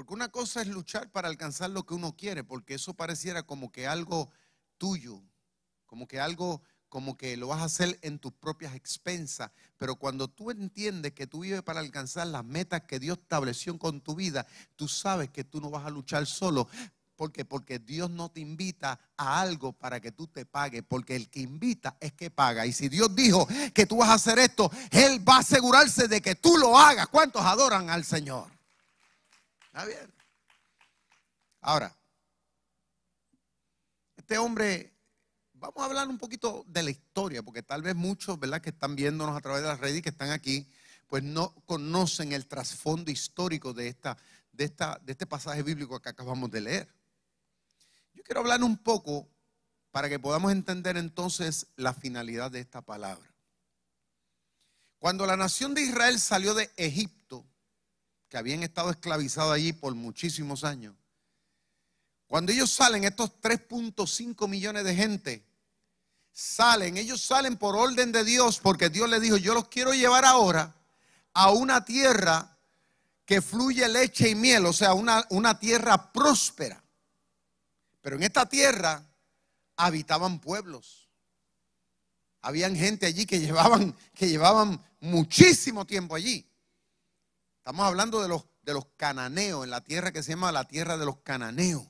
Porque 0.02 0.14
una 0.14 0.30
cosa 0.30 0.62
es 0.62 0.66
luchar 0.66 1.12
para 1.12 1.28
alcanzar 1.28 1.70
lo 1.70 1.86
que 1.86 1.94
uno 1.94 2.16
quiere, 2.16 2.42
porque 2.42 2.74
eso 2.74 2.92
pareciera 2.92 3.44
como 3.44 3.70
que 3.70 3.86
algo 3.86 4.32
tuyo, 4.76 5.22
como 5.86 6.08
que 6.08 6.18
algo, 6.18 6.60
como 6.88 7.16
que 7.16 7.36
lo 7.36 7.46
vas 7.46 7.60
a 7.60 7.66
hacer 7.66 8.00
en 8.02 8.18
tus 8.18 8.32
propias 8.32 8.74
expensas. 8.74 9.52
Pero 9.76 9.94
cuando 9.94 10.26
tú 10.26 10.50
entiendes 10.50 11.12
que 11.12 11.28
tú 11.28 11.42
vives 11.42 11.62
para 11.62 11.78
alcanzar 11.78 12.26
las 12.26 12.44
metas 12.44 12.82
que 12.82 12.98
Dios 12.98 13.16
estableció 13.16 13.78
con 13.78 14.00
tu 14.00 14.16
vida, 14.16 14.44
tú 14.74 14.88
sabes 14.88 15.30
que 15.30 15.44
tú 15.44 15.60
no 15.60 15.70
vas 15.70 15.86
a 15.86 15.90
luchar 15.90 16.26
solo. 16.26 16.66
¿Por 17.14 17.30
qué? 17.30 17.44
Porque 17.44 17.78
Dios 17.78 18.10
no 18.10 18.28
te 18.28 18.40
invita 18.40 18.98
a 19.16 19.40
algo 19.40 19.72
para 19.72 20.00
que 20.00 20.10
tú 20.10 20.26
te 20.26 20.44
pagues, 20.44 20.82
porque 20.82 21.14
el 21.14 21.30
que 21.30 21.42
invita 21.42 21.96
es 22.00 22.12
que 22.12 22.28
paga. 22.28 22.66
Y 22.66 22.72
si 22.72 22.88
Dios 22.88 23.14
dijo 23.14 23.46
que 23.72 23.86
tú 23.86 23.98
vas 23.98 24.08
a 24.08 24.14
hacer 24.14 24.40
esto, 24.40 24.68
Él 24.90 25.22
va 25.28 25.36
a 25.36 25.40
asegurarse 25.40 26.08
de 26.08 26.20
que 26.20 26.34
tú 26.34 26.58
lo 26.58 26.76
hagas. 26.76 27.06
¿Cuántos 27.06 27.42
adoran 27.42 27.88
al 27.88 28.02
Señor? 28.02 28.50
¿Está 29.72 29.86
bien? 29.86 30.12
Ahora, 31.62 31.96
este 34.18 34.36
hombre 34.36 34.92
vamos 35.54 35.78
a 35.78 35.86
hablar 35.86 36.08
un 36.08 36.18
poquito 36.18 36.66
de 36.68 36.82
la 36.82 36.90
historia, 36.90 37.42
porque 37.42 37.62
tal 37.62 37.80
vez 37.80 37.94
muchos, 37.94 38.38
¿verdad?, 38.38 38.60
que 38.60 38.68
están 38.68 38.94
viéndonos 38.94 39.34
a 39.34 39.40
través 39.40 39.62
de 39.62 39.68
las 39.68 39.80
redes 39.80 40.00
y 40.00 40.02
que 40.02 40.10
están 40.10 40.30
aquí, 40.30 40.68
pues 41.06 41.22
no 41.22 41.54
conocen 41.64 42.32
el 42.32 42.46
trasfondo 42.46 43.10
histórico 43.10 43.72
de, 43.72 43.88
esta, 43.88 44.18
de, 44.52 44.64
esta, 44.64 45.00
de 45.02 45.12
este 45.12 45.24
pasaje 45.24 45.62
bíblico 45.62 46.02
que 46.02 46.10
acabamos 46.10 46.50
de 46.50 46.60
leer. 46.60 46.94
Yo 48.12 48.22
quiero 48.24 48.42
hablar 48.42 48.62
un 48.62 48.76
poco 48.76 49.26
para 49.90 50.10
que 50.10 50.18
podamos 50.18 50.52
entender 50.52 50.98
entonces 50.98 51.68
la 51.76 51.94
finalidad 51.94 52.50
de 52.50 52.60
esta 52.60 52.82
palabra. 52.82 53.32
Cuando 54.98 55.24
la 55.24 55.38
nación 55.38 55.72
de 55.72 55.80
Israel 55.80 56.20
salió 56.20 56.52
de 56.52 56.70
Egipto, 56.76 57.46
que 58.32 58.38
habían 58.38 58.62
estado 58.62 58.90
esclavizados 58.90 59.52
allí 59.52 59.74
por 59.74 59.94
muchísimos 59.94 60.64
años, 60.64 60.94
cuando 62.26 62.50
ellos 62.50 62.70
salen, 62.70 63.04
estos 63.04 63.30
3.5 63.42 64.48
millones 64.48 64.84
de 64.84 64.94
gente, 64.94 65.44
salen, 66.32 66.96
ellos 66.96 67.20
salen 67.20 67.58
por 67.58 67.76
orden 67.76 68.10
de 68.10 68.24
Dios, 68.24 68.58
porque 68.58 68.88
Dios 68.88 69.10
les 69.10 69.20
dijo, 69.20 69.36
yo 69.36 69.52
los 69.52 69.68
quiero 69.68 69.92
llevar 69.92 70.24
ahora 70.24 70.74
a 71.34 71.50
una 71.50 71.84
tierra 71.84 72.56
que 73.26 73.42
fluye 73.42 73.86
leche 73.86 74.30
y 74.30 74.34
miel, 74.34 74.64
o 74.64 74.72
sea, 74.72 74.94
una, 74.94 75.26
una 75.28 75.58
tierra 75.58 76.10
próspera. 76.10 76.82
Pero 78.00 78.16
en 78.16 78.22
esta 78.22 78.48
tierra 78.48 79.04
habitaban 79.76 80.40
pueblos. 80.40 81.06
Habían 82.40 82.76
gente 82.76 83.04
allí 83.04 83.26
que 83.26 83.40
llevaban, 83.40 83.94
que 84.14 84.30
llevaban 84.30 84.82
muchísimo 85.00 85.84
tiempo 85.84 86.14
allí. 86.14 86.48
Estamos 87.62 87.86
hablando 87.86 88.20
de 88.20 88.26
los, 88.26 88.44
de 88.64 88.74
los 88.74 88.86
cananeos, 88.96 89.62
en 89.62 89.70
la 89.70 89.84
tierra 89.84 90.10
que 90.10 90.24
se 90.24 90.32
llama 90.32 90.50
la 90.50 90.66
tierra 90.66 90.96
de 90.96 91.06
los 91.06 91.18
cananeos. 91.18 91.86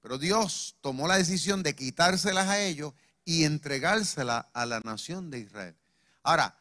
Pero 0.00 0.16
Dios 0.16 0.76
tomó 0.80 1.06
la 1.06 1.18
decisión 1.18 1.62
de 1.62 1.76
quitárselas 1.76 2.48
a 2.48 2.58
ellos 2.58 2.94
y 3.26 3.44
entregárselas 3.44 4.46
a 4.54 4.64
la 4.64 4.80
nación 4.80 5.30
de 5.30 5.40
Israel. 5.40 5.76
Ahora, 6.22 6.56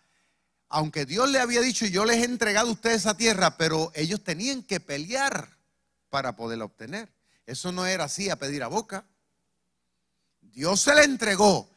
aunque 0.67 1.05
Dios 1.05 1.29
le 1.29 1.39
había 1.39 1.61
dicho, 1.61 1.85
yo 1.85 2.03
les 2.03 2.17
he 2.17 2.25
entregado 2.25 2.67
a 2.67 2.73
ustedes 2.73 2.97
esa 2.97 3.15
tierra, 3.15 3.55
pero 3.55 3.93
ellos 3.95 4.21
tenían 4.25 4.61
que 4.61 4.81
pelear 4.81 5.57
para 6.09 6.35
poderla 6.35 6.65
obtener. 6.65 7.09
Eso 7.45 7.71
no 7.71 7.85
era 7.85 8.03
así 8.03 8.29
a 8.29 8.35
pedir 8.35 8.61
a 8.61 8.67
boca. 8.67 9.05
Dios 10.41 10.81
se 10.81 10.93
la 10.93 11.03
entregó, 11.03 11.69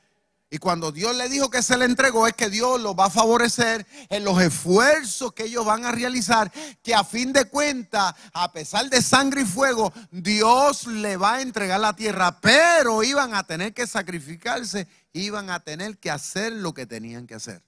y 0.53 0.59
cuando 0.59 0.91
Dios 0.91 1.15
le 1.15 1.29
dijo 1.29 1.49
que 1.49 1.63
se 1.63 1.79
le 1.79 1.85
entregó, 1.85 2.27
es 2.27 2.35
que 2.35 2.51
Dios 2.51 2.81
los 2.81 2.97
va 2.97 3.07
a 3.07 3.11
favorecer 3.11 3.87
en 4.09 4.25
los 4.25 4.43
esfuerzos 4.43 5.33
que 5.33 5.45
ellos 5.45 5.65
van 5.65 5.85
a 5.85 5.93
realizar, 5.93 6.51
que 6.83 6.93
a 6.93 7.05
fin 7.05 7.33
de 7.33 7.45
cuentas, 7.45 8.17
a 8.33 8.51
pesar 8.51 8.91
de 8.91 9.01
sangre 9.01 9.43
y 9.43 9.45
fuego, 9.45 9.93
Dios 10.11 10.89
le 10.89 11.17
va 11.17 11.35
a 11.35 11.41
entregar 11.41 11.79
la 11.79 11.95
tierra, 11.95 12.41
pero 12.41 13.05
iban 13.05 13.33
a 13.33 13.45
tener 13.45 13.73
que 13.73 13.87
sacrificarse, 13.87 14.89
iban 15.13 15.51
a 15.51 15.61
tener 15.61 15.99
que 15.99 16.11
hacer 16.11 16.53
lo 16.53 16.75
que 16.75 16.85
tenían 16.85 17.29
que 17.29 17.37
hacer. 17.37 17.63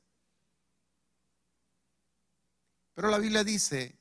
Pero 2.95 3.11
la 3.11 3.19
Biblia 3.19 3.45
dice 3.45 3.97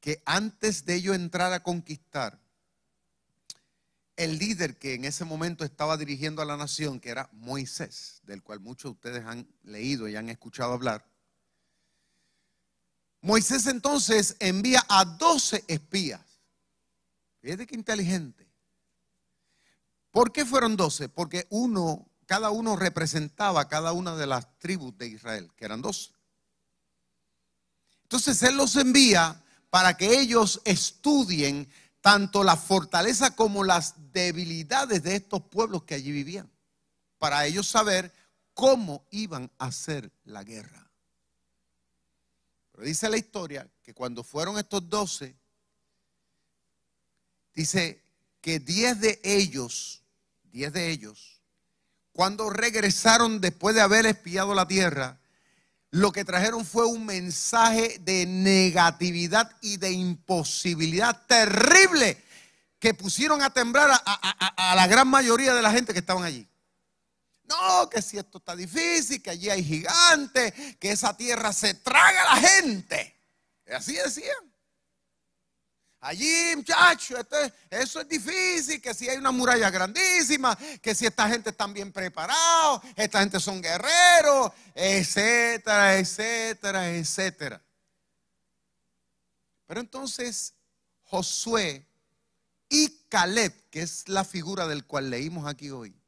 que 0.00 0.20
antes 0.26 0.84
de 0.84 0.96
ellos 0.96 1.14
entrar 1.14 1.52
a 1.52 1.62
conquistar, 1.62 2.40
el 4.18 4.38
líder 4.38 4.76
que 4.76 4.94
en 4.94 5.04
ese 5.04 5.24
momento 5.24 5.64
estaba 5.64 5.96
dirigiendo 5.96 6.42
a 6.42 6.44
la 6.44 6.56
nación, 6.56 7.00
que 7.00 7.08
era 7.10 7.30
Moisés, 7.32 8.20
del 8.24 8.42
cual 8.42 8.60
muchos 8.60 8.90
de 8.90 8.94
ustedes 8.94 9.24
han 9.24 9.48
leído 9.62 10.08
y 10.08 10.16
han 10.16 10.28
escuchado 10.28 10.72
hablar. 10.72 11.06
Moisés 13.22 13.66
entonces 13.66 14.36
envía 14.40 14.84
a 14.88 15.04
12 15.04 15.64
espías. 15.68 16.20
Fíjate 17.40 17.66
qué 17.66 17.74
inteligente. 17.74 18.46
¿Por 20.10 20.32
qué 20.32 20.44
fueron 20.44 20.76
12? 20.76 21.08
Porque 21.08 21.46
uno 21.50 22.08
cada 22.28 22.50
uno 22.50 22.76
representaba 22.76 23.68
cada 23.68 23.92
una 23.92 24.14
de 24.14 24.26
las 24.26 24.58
tribus 24.58 24.96
de 24.98 25.06
Israel, 25.06 25.50
que 25.56 25.64
eran 25.64 25.80
dos. 25.80 26.12
Entonces 28.02 28.42
Él 28.42 28.54
los 28.54 28.76
envía 28.76 29.42
para 29.70 29.96
que 29.96 30.20
ellos 30.20 30.60
estudien 30.66 31.66
tanto 32.00 32.44
la 32.44 32.56
fortaleza 32.56 33.34
como 33.34 33.64
las 33.64 33.94
debilidades 34.12 35.02
de 35.02 35.16
estos 35.16 35.42
pueblos 35.42 35.82
que 35.84 35.94
allí 35.94 36.12
vivían, 36.12 36.50
para 37.18 37.46
ellos 37.46 37.68
saber 37.68 38.12
cómo 38.54 39.04
iban 39.10 39.50
a 39.58 39.66
hacer 39.66 40.10
la 40.24 40.44
guerra. 40.44 40.88
Pero 42.72 42.86
dice 42.86 43.08
la 43.08 43.16
historia 43.16 43.68
que 43.82 43.94
cuando 43.94 44.22
fueron 44.22 44.58
estos 44.58 44.88
doce, 44.88 45.36
dice 47.54 48.02
que 48.40 48.60
diez 48.60 49.00
de 49.00 49.20
ellos, 49.24 50.02
diez 50.44 50.72
de 50.72 50.90
ellos, 50.90 51.40
cuando 52.12 52.50
regresaron 52.50 53.40
después 53.40 53.74
de 53.74 53.80
haber 53.80 54.06
espiado 54.06 54.54
la 54.54 54.66
tierra, 54.66 55.17
lo 55.90 56.12
que 56.12 56.24
trajeron 56.24 56.64
fue 56.66 56.86
un 56.86 57.06
mensaje 57.06 57.98
de 58.00 58.26
negatividad 58.26 59.50
y 59.60 59.78
de 59.78 59.90
imposibilidad 59.90 61.26
terrible 61.26 62.22
que 62.78 62.94
pusieron 62.94 63.42
a 63.42 63.50
temblar 63.50 63.90
a, 64.04 64.74
la 64.76 64.86
gran 64.86 65.08
mayoría 65.08 65.54
de 65.54 65.62
la 65.62 65.72
gente 65.72 65.92
que 65.92 65.98
estaban 66.00 66.24
allí. 66.24 66.46
No, 67.44 67.88
que 67.88 68.02
si 68.02 68.18
esto 68.18 68.38
está 68.38 68.54
difícil, 68.54 69.22
que 69.22 69.30
allí 69.30 69.48
hay 69.48 69.64
gigantes, 69.64 70.52
que 70.78 70.92
esa 70.92 71.16
tierra 71.16 71.52
se 71.52 71.74
traga 71.74 72.22
a 72.22 72.34
la 72.34 72.48
gente. 72.48 73.16
Así 73.74 73.94
decían. 73.94 74.47
Allí, 76.00 76.54
muchachos, 76.54 77.26
eso 77.68 78.00
es 78.00 78.08
difícil, 78.08 78.80
que 78.80 78.94
si 78.94 79.08
hay 79.08 79.18
una 79.18 79.32
muralla 79.32 79.68
grandísima, 79.68 80.56
que 80.80 80.94
si 80.94 81.06
esta 81.06 81.28
gente 81.28 81.50
está 81.50 81.66
bien 81.66 81.92
preparados, 81.92 82.82
esta 82.94 83.18
gente 83.20 83.40
son 83.40 83.60
guerreros, 83.60 84.52
etcétera, 84.74 85.98
etcétera, 85.98 86.90
etcétera. 86.90 87.60
Pero 89.66 89.80
entonces 89.80 90.54
Josué 91.02 91.84
y 92.68 92.88
Caleb, 93.08 93.52
que 93.70 93.82
es 93.82 94.08
la 94.08 94.24
figura 94.24 94.68
del 94.68 94.84
cual 94.86 95.10
leímos 95.10 95.46
aquí 95.46 95.70
hoy, 95.70 96.00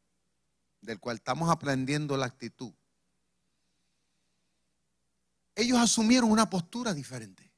del 0.80 1.00
cual 1.00 1.16
estamos 1.16 1.50
aprendiendo 1.50 2.16
la 2.16 2.26
actitud, 2.26 2.72
ellos 5.56 5.78
asumieron 5.78 6.30
una 6.30 6.48
postura 6.48 6.94
diferente. 6.94 7.49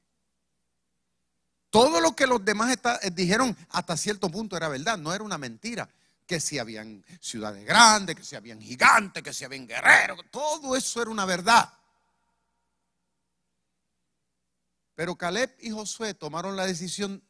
Todo 1.73 1.99
lo 1.99 2.15
que 2.15 2.27
los 2.27 2.45
demás 2.45 2.77
eh, 3.01 3.09
dijeron 3.09 3.57
hasta 3.69 3.97
cierto 3.97 4.29
punto 4.29 4.55
era 4.55 4.67
verdad, 4.67 4.95
no 4.95 5.11
era 5.11 5.23
una 5.23 5.39
mentira. 5.39 5.89
Que 6.27 6.39
si 6.39 6.59
habían 6.59 7.03
ciudades 7.19 7.65
grandes, 7.65 8.15
que 8.15 8.23
si 8.23 8.35
habían 8.35 8.61
gigantes, 8.61 9.23
que 9.23 9.33
si 9.33 9.43
habían 9.43 9.65
guerreros, 9.65 10.19
todo 10.29 10.75
eso 10.75 11.01
era 11.01 11.09
una 11.09 11.25
verdad. 11.25 11.73
Pero 14.93 15.15
Caleb 15.15 15.51
y 15.61 15.71
Josué 15.71 16.13
tomaron 16.13 16.55
la 16.55 16.67
decisión 16.67 17.23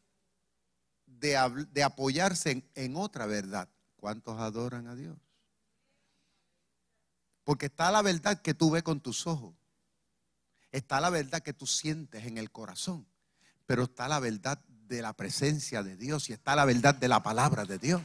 de, 1.05 1.37
apoyarse 1.81 2.69
en 2.75 2.97
otra 2.97 3.25
verdad. 3.25 3.69
¿Cuántos 3.95 4.37
adoran 4.41 4.87
a 4.87 4.95
Dios? 4.95 5.17
Porque 7.45 7.67
está 7.67 7.89
la 7.91 8.01
verdad 8.01 8.41
que 8.41 8.53
tú 8.53 8.71
ves 8.71 8.83
con 8.83 8.99
tus 8.99 9.25
ojos. 9.25 9.55
Está 10.73 10.99
la 10.99 11.09
verdad 11.09 11.41
que 11.41 11.53
tú 11.53 11.65
sientes 11.65 12.25
en 12.25 12.37
el 12.37 12.51
corazón 12.51 13.07
pero 13.65 13.83
está 13.83 14.07
la 14.07 14.19
verdad 14.19 14.59
de 14.67 15.01
la 15.01 15.13
presencia 15.13 15.83
de 15.83 15.95
Dios 15.95 16.29
y 16.29 16.33
está 16.33 16.55
la 16.55 16.65
verdad 16.65 16.95
de 16.95 17.07
la 17.07 17.23
palabra 17.23 17.65
de 17.65 17.79
Dios. 17.79 18.01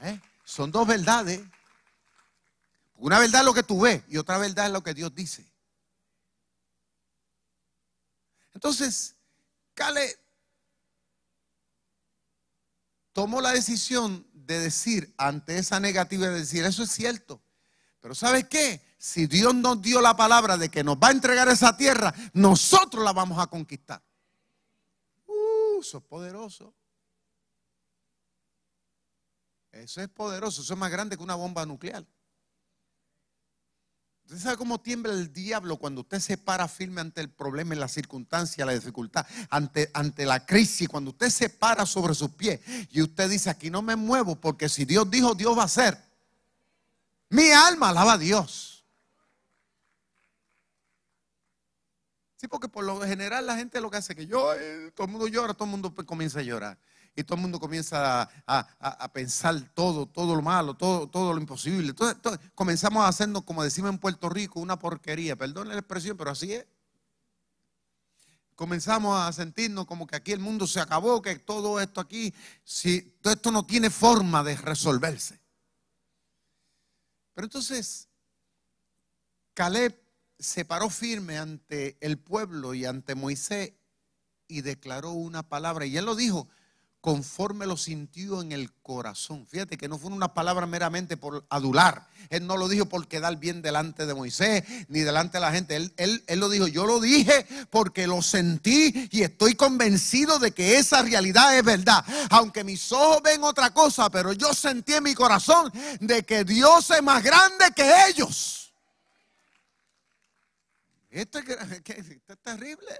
¿Eh? 0.00 0.20
Son 0.44 0.70
dos 0.70 0.86
verdades. 0.86 1.40
Una 2.96 3.18
verdad 3.18 3.40
es 3.40 3.46
lo 3.46 3.54
que 3.54 3.62
tú 3.62 3.80
ves 3.80 4.02
y 4.08 4.16
otra 4.16 4.38
verdad 4.38 4.66
es 4.66 4.72
lo 4.72 4.82
que 4.82 4.94
Dios 4.94 5.14
dice. 5.14 5.46
Entonces, 8.54 9.16
Cale 9.74 10.18
tomó 13.12 13.40
la 13.40 13.52
decisión 13.52 14.26
de 14.32 14.58
decir 14.58 15.14
ante 15.16 15.58
esa 15.58 15.80
negatividad, 15.80 16.30
de 16.30 16.40
decir, 16.40 16.64
eso 16.64 16.82
es 16.82 16.90
cierto. 16.90 17.42
Pero 18.00 18.14
¿sabes 18.14 18.46
qué? 18.48 18.82
Si 19.02 19.26
Dios 19.26 19.54
nos 19.54 19.80
dio 19.80 20.02
la 20.02 20.14
palabra 20.14 20.58
de 20.58 20.68
que 20.68 20.84
nos 20.84 20.98
va 20.98 21.08
a 21.08 21.12
entregar 21.12 21.48
esa 21.48 21.74
tierra, 21.74 22.12
nosotros 22.34 23.02
la 23.02 23.14
vamos 23.14 23.38
a 23.38 23.46
conquistar. 23.46 24.02
Uh, 25.26 25.80
eso 25.80 25.96
es 25.96 26.04
poderoso. 26.04 26.74
Eso 29.72 30.02
es 30.02 30.08
poderoso, 30.10 30.60
eso 30.60 30.74
es 30.74 30.78
más 30.78 30.90
grande 30.90 31.16
que 31.16 31.22
una 31.22 31.34
bomba 31.34 31.64
nuclear. 31.64 32.04
¿Usted 34.24 34.38
sabe 34.38 34.58
cómo 34.58 34.78
tiembla 34.78 35.14
el 35.14 35.32
diablo 35.32 35.78
cuando 35.78 36.02
usted 36.02 36.20
se 36.20 36.36
para 36.36 36.68
firme 36.68 37.00
ante 37.00 37.22
el 37.22 37.30
problema, 37.30 37.74
la 37.76 37.88
circunstancia, 37.88 38.66
la 38.66 38.74
dificultad, 38.74 39.24
ante, 39.48 39.90
ante 39.94 40.26
la 40.26 40.44
crisis? 40.44 40.90
Cuando 40.90 41.12
usted 41.12 41.30
se 41.30 41.48
para 41.48 41.86
sobre 41.86 42.14
sus 42.14 42.32
pies 42.32 42.60
y 42.90 43.00
usted 43.00 43.30
dice, 43.30 43.48
aquí 43.48 43.70
no 43.70 43.80
me 43.80 43.96
muevo 43.96 44.36
porque 44.36 44.68
si 44.68 44.84
Dios 44.84 45.10
dijo, 45.10 45.34
Dios 45.34 45.56
va 45.56 45.62
a 45.62 45.64
hacer. 45.64 45.98
Mi 47.30 47.50
alma 47.50 47.88
alaba 47.88 48.12
a 48.12 48.18
Dios. 48.18 48.69
Sí, 52.40 52.48
porque 52.48 52.68
por 52.68 52.84
lo 52.84 52.98
general 53.02 53.44
la 53.44 53.54
gente 53.54 53.82
lo 53.82 53.90
que 53.90 53.98
hace 53.98 54.14
es 54.14 54.16
que 54.16 54.26
yo, 54.26 54.54
eh, 54.54 54.90
todo 54.94 55.04
el 55.04 55.12
mundo 55.12 55.28
llora, 55.28 55.52
todo 55.52 55.66
el 55.66 55.72
mundo 55.72 55.94
comienza 56.06 56.38
a 56.38 56.42
llorar. 56.42 56.78
Y 57.14 57.22
todo 57.22 57.34
el 57.34 57.42
mundo 57.42 57.60
comienza 57.60 58.30
a, 58.46 59.12
pensar 59.12 59.60
todo, 59.74 60.06
todo 60.06 60.34
lo 60.34 60.40
malo, 60.40 60.72
todo, 60.72 61.06
todo 61.06 61.34
lo 61.34 61.38
imposible. 61.38 61.94
comenzamos 62.54 63.04
a 63.04 63.08
hacernos, 63.08 63.44
como 63.44 63.62
decimos 63.62 63.90
en 63.90 63.98
Puerto 63.98 64.30
Rico, 64.30 64.58
una 64.58 64.78
porquería. 64.78 65.36
Perdón 65.36 65.68
la 65.68 65.74
expresión, 65.74 66.16
pero 66.16 66.30
así 66.30 66.54
es. 66.54 66.64
Comenzamos 68.54 69.20
a 69.20 69.30
sentirnos 69.34 69.84
como 69.84 70.06
que 70.06 70.16
aquí 70.16 70.32
el 70.32 70.40
mundo 70.40 70.66
se 70.66 70.80
acabó, 70.80 71.20
que 71.20 71.38
todo 71.40 71.78
esto 71.78 72.00
aquí, 72.00 72.32
si 72.64 73.02
todo 73.20 73.34
esto 73.34 73.50
no 73.50 73.66
tiene 73.66 73.90
forma 73.90 74.42
de 74.42 74.56
resolverse. 74.56 75.38
Pero 77.34 77.44
entonces, 77.44 78.08
Caleb 79.52 80.09
se 80.40 80.64
paró 80.64 80.90
firme 80.90 81.38
ante 81.38 81.96
el 82.00 82.18
pueblo 82.18 82.74
y 82.74 82.84
ante 82.84 83.14
Moisés 83.14 83.74
y 84.48 84.62
declaró 84.62 85.12
una 85.12 85.42
palabra. 85.48 85.86
Y 85.86 85.96
él 85.96 86.06
lo 86.06 86.16
dijo 86.16 86.48
conforme 87.00 87.66
lo 87.66 87.76
sintió 87.76 88.42
en 88.42 88.52
el 88.52 88.72
corazón. 88.82 89.46
Fíjate 89.46 89.78
que 89.78 89.88
no 89.88 89.98
fue 89.98 90.10
una 90.10 90.34
palabra 90.34 90.66
meramente 90.66 91.16
por 91.16 91.46
adular. 91.48 92.06
Él 92.28 92.46
no 92.46 92.56
lo 92.56 92.68
dijo 92.68 92.86
por 92.86 93.08
quedar 93.08 93.38
bien 93.38 93.62
delante 93.62 94.04
de 94.04 94.14
Moisés 94.14 94.64
ni 94.88 95.00
delante 95.00 95.38
de 95.38 95.40
la 95.40 95.52
gente. 95.52 95.76
Él, 95.76 95.94
él, 95.96 96.22
él, 96.26 96.40
lo 96.40 96.50
dijo, 96.50 96.66
yo 96.66 96.84
lo 96.84 97.00
dije 97.00 97.46
porque 97.70 98.06
lo 98.06 98.20
sentí 98.20 99.08
y 99.10 99.22
estoy 99.22 99.54
convencido 99.54 100.38
de 100.38 100.52
que 100.52 100.78
esa 100.78 101.02
realidad 101.02 101.56
es 101.56 101.64
verdad. 101.64 102.04
Aunque 102.28 102.64
mis 102.64 102.92
ojos 102.92 103.22
ven 103.22 103.44
otra 103.44 103.72
cosa, 103.72 104.10
pero 104.10 104.32
yo 104.32 104.52
sentí 104.52 104.92
en 104.92 105.04
mi 105.04 105.14
corazón 105.14 105.72
de 106.00 106.22
que 106.24 106.44
Dios 106.44 106.90
es 106.90 107.02
más 107.02 107.22
grande 107.22 107.64
que 107.74 107.90
ellos. 108.08 108.69
Esto 111.20 111.40
es, 111.40 112.38
terrible. 112.42 112.98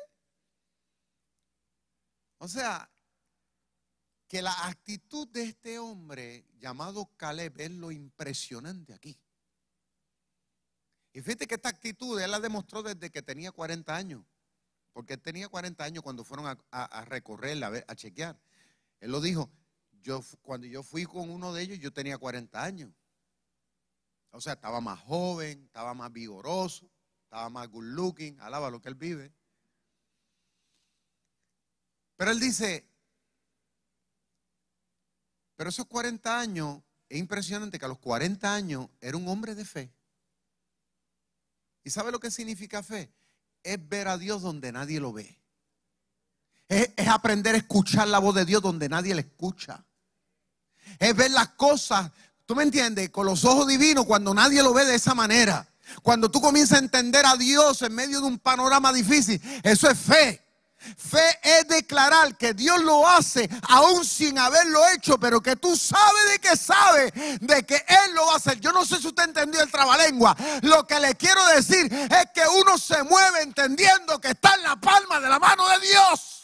O 2.39 2.49
sea, 2.49 2.91
que 4.27 4.43
la 4.43 4.67
actitud 4.67 5.29
de 5.29 5.45
este 5.45 5.79
hombre 5.79 6.45
llamado 6.59 7.09
Caleb 7.17 7.61
es 7.61 7.71
lo 7.71 7.93
impresionante 7.93 8.95
aquí. 8.95 9.17
Y 11.13 11.21
fíjate 11.23 11.47
que 11.47 11.55
esta 11.55 11.69
actitud 11.69 12.21
él 12.21 12.31
la 12.31 12.41
demostró 12.41 12.83
desde 12.83 13.11
que 13.11 13.23
tenía 13.23 13.53
40 13.53 13.95
años. 13.95 14.25
Porque 14.93 15.15
él 15.15 15.21
tenía 15.21 15.49
40 15.49 15.85
años 15.85 16.03
cuando 16.03 16.25
fueron 16.25 16.47
a, 16.47 16.59
a, 16.71 17.05
recorrer, 17.05 17.63
a, 17.63 17.69
a 17.87 17.95
chequear. 17.95 18.41
Él 18.99 19.13
lo 19.13 19.21
dijo, 19.21 19.53
yo, 20.03 20.21
cuando 20.43 20.67
yo 20.67 20.83
fui 20.83 21.05
con 21.05 21.31
uno 21.31 21.53
de 21.53 21.63
ellos, 21.63 21.79
yo 21.79 21.93
tenía 21.93 22.19
40 22.19 22.61
años. 22.61 22.93
O 24.33 24.41
sea, 24.41 24.55
estaba 24.55 24.81
más 24.81 24.99
joven, 25.01 25.65
estaba 25.67 25.95
más 25.95 26.13
vigoroso 26.13 26.91
estaba 27.31 27.49
más 27.49 27.69
good 27.69 27.85
looking, 27.85 28.41
alaba 28.41 28.73
lo 28.73 28.83
que 28.83 28.89
él 28.89 28.97
vive. 28.97 29.33
Pero 32.17 32.33
él 32.33 32.41
dice, 32.41 32.85
pero 35.55 35.71
esos 35.71 35.87
40 35.87 36.41
años, 36.41 36.83
es 37.09 37.21
impresionante 37.21 37.79
que 37.79 37.85
a 37.85 37.89
los 37.89 38.01
40 38.01 38.53
años 38.53 38.89
era 39.01 39.17
un 39.17 39.29
hombre 39.29 39.55
de 39.55 39.65
fe. 39.65 39.93
¿Y 41.85 41.91
sabe 41.91 42.11
lo 42.11 42.19
que 42.19 42.33
significa 42.33 42.83
fe? 42.83 43.13
Es 43.63 43.89
ver 43.89 44.09
a 44.09 44.19
Dios 44.19 44.43
donde 44.43 44.73
nadie 44.73 44.99
lo 44.99 45.13
ve. 45.13 45.41
Es, 46.67 46.91
aprender 47.07 47.55
a 47.55 47.59
escuchar 47.59 48.09
la 48.09 48.19
voz 48.19 48.35
de 48.35 48.45
Dios 48.45 48.61
donde 48.61 48.89
nadie 48.89 49.15
le 49.15 49.21
escucha. 49.21 49.85
Es 50.99 51.15
ver 51.15 51.31
las 51.31 51.51
cosas, 51.51 52.11
tú 52.45 52.57
me 52.57 52.65
entiendes, 52.65 53.11
con 53.11 53.25
los 53.25 53.45
ojos 53.45 53.69
divinos 53.69 54.05
cuando 54.05 54.35
nadie 54.35 54.65
lo 54.65 54.75
ve 54.75 54.85
de 54.85 54.97
esa 54.97 55.15
manera. 55.15 55.69
Cuando 56.03 56.31
tú 56.31 56.41
comienzas 56.41 56.79
a 56.79 56.83
entender 56.83 57.25
a 57.27 57.37
Dios 57.37 57.83
en 57.83 57.95
medio 57.95 58.21
de 58.21 58.27
un 58.27 58.39
panorama 58.39 58.93
difícil, 58.93 59.41
eso 59.63 59.89
es 59.89 59.99
fe. 59.99 60.45
Fe 60.97 61.39
es 61.43 61.69
declarar 61.69 62.39
que 62.39 62.55
Dios 62.55 62.83
lo 62.83 63.07
hace 63.07 63.51
aún 63.69 64.03
sin 64.05 64.39
haberlo 64.39 64.81
hecho, 64.95 65.21
pero 65.21 65.43
que 65.43 65.57
tú 65.57 65.77
sabes 65.77 66.31
de 66.33 66.39
que 66.39 66.57
sabe 66.57 67.13
de 67.41 67.67
que 67.67 67.75
Él 67.75 68.15
lo 68.15 68.27
va 68.27 68.35
a 68.35 68.37
hacer. 68.37 68.59
Yo 68.61 68.73
no 68.73 68.87
sé 68.87 68.99
si 68.99 69.09
usted 69.09 69.25
entendió 69.25 69.61
el 69.61 69.71
trabalengua. 69.71 70.35
Lo 70.63 70.87
que 70.87 70.99
le 70.99 71.15
quiero 71.17 71.45
decir 71.49 71.93
es 71.93 72.31
que 72.35 72.43
uno 72.61 72.79
se 72.79 73.03
mueve 73.03 73.43
entendiendo 73.43 74.19
que 74.21 74.29
está 74.29 74.55
en 74.55 74.63
la 74.63 74.77
palma 74.77 75.21
de 75.21 75.29
la 75.29 75.39
mano 75.39 75.69
de 75.69 75.87
Dios. 75.87 76.40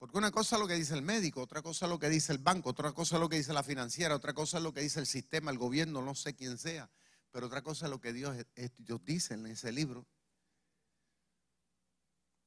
Porque 0.00 0.16
una 0.16 0.30
cosa 0.30 0.56
es 0.56 0.62
lo 0.62 0.66
que 0.66 0.76
dice 0.76 0.94
el 0.94 1.02
médico, 1.02 1.42
otra 1.42 1.60
cosa 1.60 1.84
es 1.84 1.90
lo 1.90 1.98
que 1.98 2.08
dice 2.08 2.32
el 2.32 2.38
banco, 2.38 2.70
otra 2.70 2.92
cosa 2.92 3.16
es 3.16 3.20
lo 3.20 3.28
que 3.28 3.36
dice 3.36 3.52
la 3.52 3.62
financiera, 3.62 4.16
otra 4.16 4.32
cosa 4.32 4.56
es 4.56 4.62
lo 4.62 4.72
que 4.72 4.80
dice 4.80 4.98
el 4.98 5.04
sistema, 5.04 5.50
el 5.50 5.58
gobierno, 5.58 6.00
no 6.00 6.14
sé 6.14 6.34
quién 6.34 6.56
sea, 6.56 6.90
pero 7.30 7.48
otra 7.48 7.60
cosa 7.60 7.84
es 7.84 7.90
lo 7.90 8.00
que 8.00 8.14
Dios, 8.14 8.34
Dios 8.78 9.04
dice 9.04 9.34
en 9.34 9.44
ese 9.44 9.70
libro. 9.72 10.06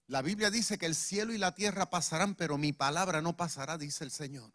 La 0.07 0.23
Biblia 0.23 0.49
dice 0.49 0.79
que 0.79 0.87
el 0.87 0.95
cielo 0.95 1.31
y 1.31 1.37
la 1.37 1.53
tierra 1.53 1.91
pasarán, 1.91 2.33
pero 2.33 2.57
mi 2.57 2.73
palabra 2.73 3.21
no 3.21 3.37
pasará, 3.37 3.77
dice 3.77 4.03
el 4.03 4.09
Señor. 4.09 4.51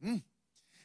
Mm. 0.00 0.18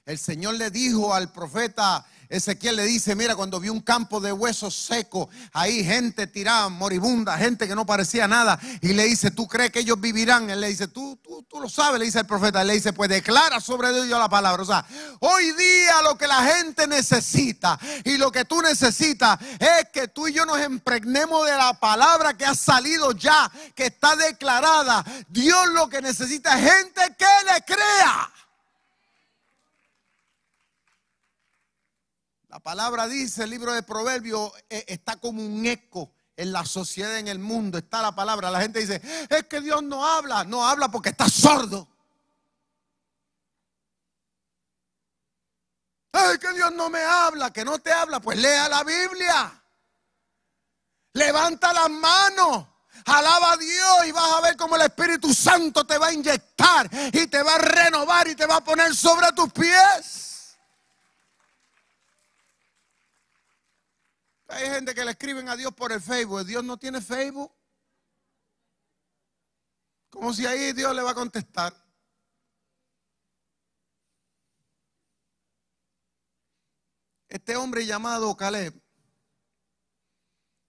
El 0.08 0.18
Señor 0.18 0.54
le 0.56 0.72
dijo 0.72 1.14
al 1.14 1.34
profeta 1.34 2.06
Ezequiel, 2.30 2.78
le 2.78 2.86
dice, 2.86 3.14
mira, 3.14 3.36
cuando 3.36 3.60
vi 3.60 3.68
un 3.68 3.82
campo 3.82 4.22
de 4.22 4.32
huesos 4.32 4.74
secos, 4.74 5.28
ahí 5.52 5.84
gente 5.84 6.28
tirada, 6.28 6.70
moribunda, 6.70 7.38
gente 7.38 7.68
que 7.68 7.76
no 7.76 7.86
parecía 7.86 8.26
nada, 8.26 8.58
y 8.82 8.94
le 8.94 9.04
dice, 9.04 9.32
¿tú 9.32 9.50
crees 9.50 9.70
que 9.70 9.80
ellos 9.80 10.00
vivirán? 10.00 10.50
Él 10.50 10.62
le 10.62 10.70
dice, 10.70 10.88
tú, 10.88 11.20
tú, 11.22 11.44
tú 11.44 11.60
lo 11.60 11.68
sabes, 11.68 12.00
le 12.00 12.06
dice 12.06 12.20
el 12.20 12.26
profeta, 12.26 12.62
él 12.62 12.68
le 12.68 12.76
dice, 12.76 12.94
pues 12.94 13.10
declara 13.10 13.60
sobre 13.60 13.92
Dios 13.92 14.18
la 14.18 14.30
palabra. 14.30 14.64
O 14.64 14.66
sea, 14.66 14.86
hoy 15.20 15.52
día 15.52 16.02
lo 16.04 16.18
que 16.18 16.28
la 16.28 16.42
gente 16.42 16.88
necesita 16.88 17.78
y 18.06 18.18
lo 18.18 18.32
que 18.32 18.46
tú 18.46 18.62
necesitas 18.62 19.38
es 19.60 19.90
que 19.92 20.08
tú 20.08 20.30
y 20.30 20.34
yo 20.34 20.46
nos 20.46 20.66
impregnemos 20.66 21.46
de 21.46 21.58
la 21.58 21.74
palabra 21.74 22.38
que 22.38 22.46
ha 22.46 22.56
salido 22.56 23.12
ya, 23.12 23.52
que 23.76 23.88
está 23.88 24.16
declarada. 24.16 25.04
Dios 25.28 25.68
lo 25.74 25.90
que 25.90 26.02
necesita 26.02 26.58
es 26.58 26.72
gente 26.72 27.02
que 27.18 27.26
le 27.54 27.62
crea. 27.66 28.32
Palabra 32.68 33.08
dice, 33.08 33.46
el 33.46 33.50
libro 33.50 33.72
de 33.72 33.82
Proverbios 33.82 34.52
eh, 34.70 34.84
está 34.90 35.16
como 35.16 35.42
un 35.42 35.66
eco 35.66 36.12
en 36.36 36.52
la 36.52 36.66
sociedad, 36.66 37.18
en 37.18 37.30
el 37.30 37.40
mundo. 37.40 37.78
Está 37.78 38.02
la 38.02 38.14
palabra. 38.14 38.52
La 38.52 38.60
gente 38.60 38.82
dice, 38.82 39.02
es 39.30 39.44
que 39.46 39.62
Dios 39.62 39.82
no 39.84 40.06
habla. 40.06 40.44
No 40.44 40.68
habla 40.68 40.92
porque 40.92 41.08
está 41.08 41.30
sordo. 41.30 41.88
Es 46.12 46.40
que 46.40 46.52
Dios 46.52 46.74
no 46.74 46.90
me 46.90 47.00
habla, 47.00 47.54
que 47.54 47.64
no 47.64 47.80
te 47.80 47.90
habla. 47.90 48.20
Pues 48.20 48.38
lea 48.38 48.68
la 48.68 48.84
Biblia. 48.84 49.64
Levanta 51.14 51.72
las 51.72 51.90
manos. 51.90 52.68
Alaba 53.06 53.54
a 53.54 53.58
Dios 53.58 54.08
y 54.08 54.12
vas 54.12 54.34
a 54.34 54.42
ver 54.42 54.58
cómo 54.58 54.76
el 54.76 54.82
Espíritu 54.82 55.34
Santo 55.34 55.86
te 55.86 55.98
va 55.98 56.08
a 56.08 56.14
inyectar 56.14 56.90
y 57.14 57.28
te 57.28 57.42
va 57.42 57.56
a 57.56 57.60
renovar 57.60 58.28
y 58.28 58.36
te 58.36 58.46
va 58.46 58.58
a 58.58 58.62
poner 58.62 58.94
sobre 58.94 59.32
tus 59.32 59.54
pies. 59.54 60.28
Hay 64.48 64.70
gente 64.70 64.96
que 64.96 65.04
le 65.04 65.12
escriben 65.12 65.50
a 65.50 65.58
Dios 65.58 65.74
por 65.74 65.92
el 65.92 66.02
Facebook. 66.02 66.46
Dios 66.46 66.64
no 66.64 66.78
tiene 66.78 67.02
Facebook. 67.02 67.52
Como 70.10 70.34
si 70.34 70.46
ahí 70.46 70.72
Dios 70.74 70.96
le 70.96 71.02
va 71.02 71.12
a 71.12 71.16
contestar. 71.16 71.76
Este 77.28 77.58
hombre 77.58 77.86
llamado 77.86 78.36
Caleb 78.38 78.74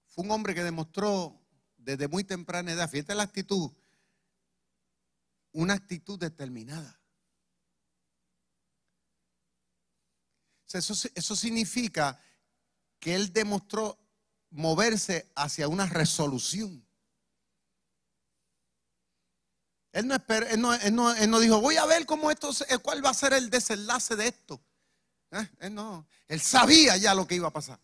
fue 0.07 0.25
un 0.25 0.33
hombre 0.33 0.55
que 0.55 0.65
demostró 0.65 1.41
desde 1.77 2.09
muy 2.09 2.25
temprana 2.25 2.73
edad, 2.73 2.91
fíjate 2.91 3.15
la 3.15 3.23
actitud, 3.23 3.71
una 5.53 5.75
actitud 5.75 6.19
determinada. 6.19 7.01
Eso, 10.73 11.09
eso 11.15 11.37
significa 11.37 12.21
que 12.99 13.15
él 13.15 13.33
demostró 13.33 13.99
moverse 14.51 15.31
hacia 15.35 15.69
una 15.69 15.87
resolución. 15.87 16.85
Él 19.93 20.07
no, 20.07 21.17
no, 21.27 21.41
dijo, 21.41 21.61
voy 21.61 21.77
a 21.77 21.87
ver 21.87 22.07
cómo 22.07 22.31
esto, 22.31 22.51
cuál 22.83 23.05
va 23.05 23.11
a 23.11 23.15
ser 23.15 23.33
el 23.33 23.51
desenlace 23.51 24.17
de 24.17 24.29
esto. 24.29 24.61
¿Eh? 25.31 25.49
Él 25.61 25.75
no, 25.75 26.07
él 26.29 26.41
sabía 26.41 26.97
ya 26.97 27.15
lo 27.15 27.27
que 27.27 27.35
iba 27.35 27.49
a 27.49 27.53
pasar. 27.53 27.81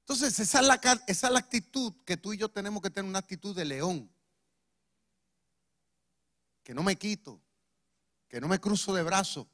Entonces, 0.00 0.38
esa 0.38 0.60
es, 0.60 0.66
la, 0.66 0.74
esa 1.06 1.26
es 1.26 1.32
la 1.32 1.38
actitud 1.38 1.94
que 2.04 2.18
tú 2.18 2.34
y 2.34 2.36
yo 2.36 2.50
tenemos 2.50 2.82
que 2.82 2.90
tener, 2.90 3.08
una 3.08 3.20
actitud 3.20 3.56
de 3.56 3.64
león. 3.64 4.10
Que 6.62 6.74
no 6.74 6.82
me 6.82 6.96
quito, 6.96 7.40
que 8.28 8.40
no 8.40 8.48
me 8.48 8.60
cruzo 8.60 8.94
de 8.94 9.02
brazos, 9.02 9.46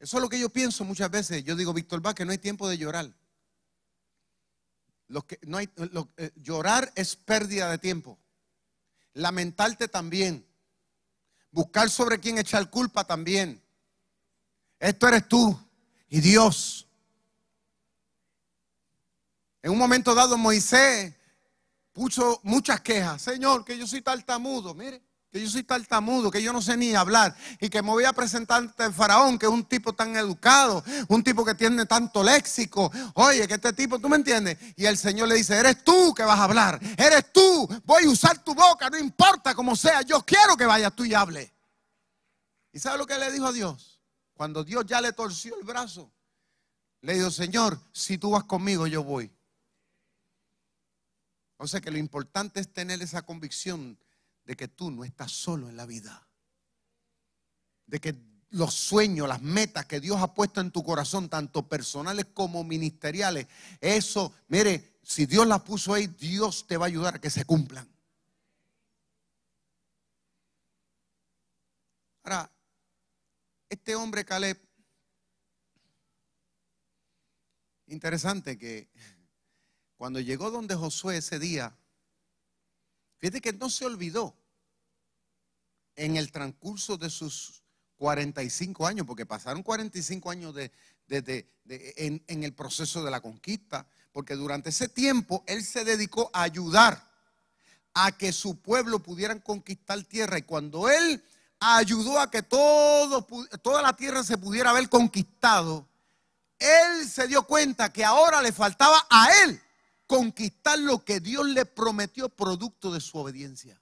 eso 0.00 0.16
es 0.16 0.22
lo 0.22 0.30
que 0.30 0.38
yo 0.38 0.48
pienso 0.48 0.82
muchas 0.84 1.10
veces. 1.10 1.44
Yo 1.44 1.54
digo, 1.54 1.74
Víctor 1.74 2.02
que 2.14 2.24
no 2.24 2.32
hay 2.32 2.38
tiempo 2.38 2.66
de 2.68 2.78
llorar. 2.78 3.12
Lo 5.08 5.26
que, 5.26 5.38
no 5.42 5.58
hay, 5.58 5.68
eh, 6.16 6.30
llorar 6.36 6.90
es 6.96 7.16
pérdida 7.16 7.70
de 7.70 7.76
tiempo. 7.76 8.18
Lamentarte 9.12 9.88
también. 9.88 10.46
Buscar 11.50 11.90
sobre 11.90 12.18
quién 12.18 12.38
echar 12.38 12.70
culpa 12.70 13.04
también. 13.04 13.62
Esto 14.78 15.06
eres 15.06 15.28
tú 15.28 15.60
y 16.08 16.20
Dios. 16.20 16.86
En 19.62 19.72
un 19.72 19.78
momento 19.78 20.14
dado 20.14 20.38
Moisés 20.38 21.12
puso 21.92 22.40
muchas 22.42 22.80
quejas. 22.80 23.20
Señor, 23.20 23.66
que 23.66 23.76
yo 23.76 23.86
soy 23.86 24.00
tartamudo. 24.00 24.72
Mire, 24.72 25.02
que 25.30 25.40
yo 25.40 25.48
soy 25.48 25.62
tartamudo, 25.62 26.30
que 26.30 26.42
yo 26.42 26.52
no 26.52 26.60
sé 26.60 26.76
ni 26.76 26.94
hablar 26.94 27.36
y 27.60 27.68
que 27.68 27.82
me 27.82 27.90
voy 27.90 28.04
a 28.04 28.12
presentar 28.12 28.58
ante 28.58 28.84
el 28.84 28.92
faraón, 28.92 29.38
que 29.38 29.46
es 29.46 29.52
un 29.52 29.64
tipo 29.64 29.92
tan 29.92 30.16
educado, 30.16 30.82
un 31.08 31.22
tipo 31.22 31.44
que 31.44 31.54
tiene 31.54 31.86
tanto 31.86 32.24
léxico. 32.24 32.90
Oye, 33.14 33.46
que 33.46 33.54
este 33.54 33.72
tipo, 33.72 34.00
¿tú 34.00 34.08
me 34.08 34.16
entiendes? 34.16 34.58
Y 34.76 34.86
el 34.86 34.98
Señor 34.98 35.28
le 35.28 35.36
dice, 35.36 35.56
eres 35.56 35.84
tú 35.84 36.12
que 36.14 36.24
vas 36.24 36.38
a 36.38 36.44
hablar, 36.44 36.80
eres 36.96 37.32
tú, 37.32 37.68
voy 37.84 38.04
a 38.04 38.08
usar 38.08 38.42
tu 38.42 38.54
boca, 38.54 38.90
no 38.90 38.98
importa 38.98 39.54
cómo 39.54 39.76
sea, 39.76 40.02
yo 40.02 40.20
quiero 40.22 40.56
que 40.56 40.66
vayas 40.66 40.94
tú 40.96 41.04
y 41.04 41.14
hable. 41.14 41.52
¿Y 42.72 42.80
sabe 42.80 42.98
lo 42.98 43.06
que 43.06 43.16
le 43.16 43.30
dijo 43.30 43.46
a 43.46 43.52
Dios? 43.52 44.00
Cuando 44.34 44.64
Dios 44.64 44.84
ya 44.84 45.00
le 45.00 45.12
torció 45.12 45.56
el 45.56 45.64
brazo, 45.64 46.10
le 47.02 47.14
dijo, 47.14 47.30
Señor, 47.30 47.78
si 47.92 48.18
tú 48.18 48.30
vas 48.30 48.44
conmigo, 48.44 48.88
yo 48.88 49.04
voy. 49.04 49.30
O 51.56 51.68
sea 51.68 51.80
que 51.80 51.90
lo 51.92 51.98
importante 51.98 52.58
es 52.58 52.72
tener 52.72 53.00
esa 53.00 53.22
convicción 53.22 53.96
de 54.50 54.56
que 54.56 54.66
tú 54.66 54.90
no 54.90 55.04
estás 55.04 55.30
solo 55.30 55.68
en 55.68 55.76
la 55.76 55.86
vida. 55.86 56.26
De 57.86 58.00
que 58.00 58.16
los 58.48 58.74
sueños, 58.74 59.28
las 59.28 59.40
metas 59.40 59.86
que 59.86 60.00
Dios 60.00 60.20
ha 60.20 60.34
puesto 60.34 60.60
en 60.60 60.72
tu 60.72 60.82
corazón, 60.82 61.28
tanto 61.28 61.68
personales 61.68 62.26
como 62.34 62.64
ministeriales, 62.64 63.46
eso, 63.80 64.34
mire, 64.48 64.98
si 65.04 65.26
Dios 65.26 65.46
las 65.46 65.62
puso 65.62 65.94
ahí, 65.94 66.08
Dios 66.08 66.66
te 66.66 66.76
va 66.76 66.86
a 66.86 66.88
ayudar 66.88 67.14
a 67.14 67.20
que 67.20 67.30
se 67.30 67.44
cumplan. 67.44 67.88
Ahora, 72.24 72.50
este 73.68 73.94
hombre 73.94 74.24
Caleb, 74.24 74.60
interesante 77.86 78.58
que 78.58 78.90
cuando 79.96 80.18
llegó 80.18 80.50
donde 80.50 80.74
Josué 80.74 81.18
ese 81.18 81.38
día, 81.38 81.78
fíjate 83.18 83.40
que 83.40 83.52
no 83.52 83.70
se 83.70 83.86
olvidó 83.86 84.39
en 86.00 86.16
el 86.16 86.32
transcurso 86.32 86.96
de 86.96 87.10
sus 87.10 87.62
45 87.96 88.86
años, 88.86 89.06
porque 89.06 89.26
pasaron 89.26 89.62
45 89.62 90.30
años 90.30 90.54
de, 90.54 90.72
en, 91.96 92.24
en 92.26 92.42
el 92.42 92.54
proceso 92.54 93.04
de 93.04 93.10
la 93.10 93.20
conquista, 93.20 93.86
porque 94.10 94.34
durante 94.34 94.70
ese 94.70 94.88
tiempo 94.88 95.44
él 95.46 95.62
se 95.62 95.84
dedicó 95.84 96.30
a 96.32 96.42
ayudar 96.42 97.06
a 97.92 98.12
que 98.12 98.32
su 98.32 98.60
pueblo 98.60 99.00
pudieran 99.00 99.40
conquistar 99.40 100.02
tierra. 100.04 100.38
Y 100.38 100.42
cuando 100.42 100.88
él 100.88 101.22
ayudó 101.58 102.18
a 102.18 102.30
que 102.30 102.42
todo, 102.42 103.26
toda 103.62 103.82
la 103.82 103.94
tierra 103.94 104.24
se 104.24 104.38
pudiera 104.38 104.70
haber 104.70 104.88
conquistado, 104.88 105.86
él 106.58 107.06
se 107.06 107.28
dio 107.28 107.42
cuenta 107.42 107.92
que 107.92 108.04
ahora 108.04 108.40
le 108.40 108.52
faltaba 108.52 109.06
a 109.10 109.28
él 109.44 109.60
conquistar 110.06 110.78
lo 110.78 111.04
que 111.04 111.20
Dios 111.20 111.46
le 111.46 111.66
prometió 111.66 112.30
producto 112.30 112.90
de 112.90 113.00
su 113.00 113.18
obediencia. 113.18 113.78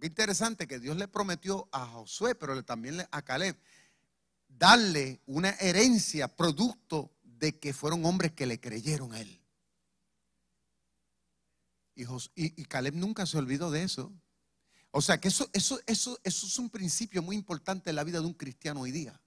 Qué 0.00 0.06
interesante 0.06 0.66
que 0.66 0.78
Dios 0.78 0.96
le 0.96 1.08
prometió 1.08 1.68
a 1.72 1.86
Josué, 1.86 2.34
pero 2.34 2.64
también 2.64 3.06
a 3.10 3.22
Caleb, 3.22 3.56
darle 4.48 5.20
una 5.26 5.50
herencia 5.60 6.26
producto 6.26 7.12
de 7.22 7.58
que 7.58 7.74
fueron 7.74 8.04
hombres 8.06 8.32
que 8.32 8.46
le 8.46 8.58
creyeron 8.58 9.12
a 9.12 9.20
él. 9.20 9.40
Y, 11.94 12.04
y, 12.34 12.64
Caleb 12.64 12.94
nunca 12.94 13.26
se 13.26 13.36
olvidó 13.36 13.70
de 13.70 13.82
eso. 13.82 14.10
O 14.90 15.02
sea 15.02 15.20
que 15.20 15.28
eso, 15.28 15.50
eso, 15.52 16.18
es 16.24 16.58
un 16.58 16.70
principio 16.70 17.22
muy 17.22 17.36
importante 17.36 17.90
en 17.90 17.96
la 17.96 18.04
vida 18.04 18.20
de 18.20 18.26
un 18.26 18.34
cristiano 18.34 18.80
hoy 18.80 18.92
día. 18.92 19.20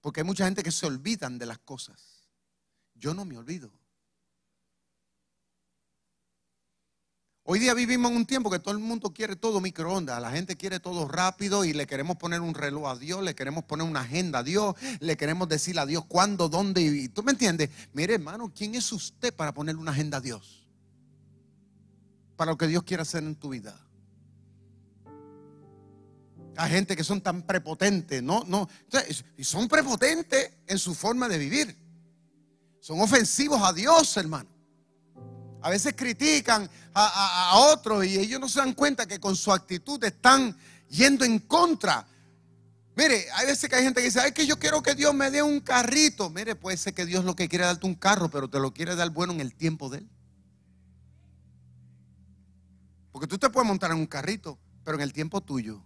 Porque 0.00 0.20
hay 0.20 0.26
mucha 0.26 0.44
gente 0.44 0.64
que 0.64 0.72
se 0.72 0.86
olvidan 0.86 1.38
de 1.38 1.46
las 1.46 1.58
cosas. 1.58 2.28
Yo 2.94 3.14
no 3.14 3.24
me 3.24 3.38
olvido. 3.38 3.72
Hoy 7.52 7.58
día 7.58 7.74
vivimos 7.74 8.12
en 8.12 8.16
un 8.16 8.26
tiempo 8.26 8.48
que 8.48 8.60
todo 8.60 8.74
el 8.74 8.78
mundo 8.78 9.12
quiere 9.12 9.34
todo 9.34 9.60
microondas, 9.60 10.22
la 10.22 10.30
gente 10.30 10.54
quiere 10.54 10.78
todo 10.78 11.08
rápido 11.08 11.64
y 11.64 11.72
le 11.72 11.84
queremos 11.84 12.16
poner 12.16 12.42
un 12.42 12.54
reloj 12.54 12.86
a 12.86 12.96
Dios, 12.96 13.24
le 13.24 13.34
queremos 13.34 13.64
poner 13.64 13.84
una 13.84 14.02
agenda 14.02 14.38
a 14.38 14.42
Dios, 14.44 14.76
le 15.00 15.16
queremos 15.16 15.48
decir 15.48 15.76
a 15.80 15.84
Dios 15.84 16.04
cuándo, 16.06 16.48
dónde 16.48 16.80
y 16.80 17.08
tú 17.08 17.24
me 17.24 17.32
entiendes. 17.32 17.68
Mire, 17.92 18.14
hermano, 18.14 18.52
¿quién 18.54 18.76
es 18.76 18.92
usted 18.92 19.34
para 19.34 19.52
ponerle 19.52 19.80
una 19.80 19.90
agenda 19.90 20.18
a 20.18 20.20
Dios? 20.20 20.64
Para 22.36 22.52
lo 22.52 22.56
que 22.56 22.68
Dios 22.68 22.84
quiere 22.84 23.02
hacer 23.02 23.24
en 23.24 23.34
tu 23.34 23.48
vida. 23.48 23.76
Hay 26.56 26.70
gente 26.70 26.94
que 26.94 27.02
son 27.02 27.20
tan 27.20 27.42
prepotentes, 27.42 28.22
no, 28.22 28.44
no, 28.46 28.68
y 29.36 29.42
son 29.42 29.66
prepotentes 29.66 30.52
en 30.68 30.78
su 30.78 30.94
forma 30.94 31.28
de 31.28 31.36
vivir. 31.36 31.76
Son 32.78 33.00
ofensivos 33.00 33.60
a 33.60 33.72
Dios, 33.72 34.16
hermano. 34.16 34.59
A 35.62 35.70
veces 35.70 35.94
critican 35.96 36.68
a, 36.94 37.52
otros 37.72 38.04
y 38.06 38.18
ellos 38.18 38.40
no 38.40 38.48
se 38.48 38.60
dan 38.60 38.72
cuenta 38.72 39.06
que 39.06 39.20
con 39.20 39.36
su 39.36 39.52
actitud 39.52 40.02
están 40.04 40.56
yendo 40.88 41.24
en 41.24 41.38
contra. 41.38 42.06
Mire, 42.96 43.26
hay 43.34 43.46
veces 43.46 43.68
que 43.68 43.76
hay 43.76 43.84
gente 43.84 44.00
que 44.00 44.06
dice, 44.06 44.20
ay, 44.20 44.32
que 44.32 44.46
yo 44.46 44.58
quiero 44.58 44.82
que 44.82 44.94
Dios 44.94 45.14
me 45.14 45.30
dé 45.30 45.42
un 45.42 45.60
carrito. 45.60 46.30
Mire, 46.30 46.54
puede 46.54 46.76
ser 46.76 46.94
que 46.94 47.06
Dios 47.06 47.24
lo 47.24 47.36
que 47.36 47.48
quiere 47.48 47.64
darte 47.64 47.86
un 47.86 47.94
carro, 47.94 48.30
pero 48.30 48.48
te 48.48 48.58
lo 48.58 48.72
quiere 48.72 48.94
dar 48.94 49.10
bueno 49.10 49.32
en 49.32 49.40
el 49.40 49.54
tiempo 49.54 49.88
de 49.88 49.98
Él. 49.98 50.10
Porque 53.12 53.26
tú 53.26 53.38
te 53.38 53.50
puedes 53.50 53.66
montar 53.66 53.90
en 53.90 53.98
un 53.98 54.06
carrito, 54.06 54.58
pero 54.84 54.96
en 54.96 55.02
el 55.02 55.12
tiempo 55.12 55.40
tuyo. 55.40 55.82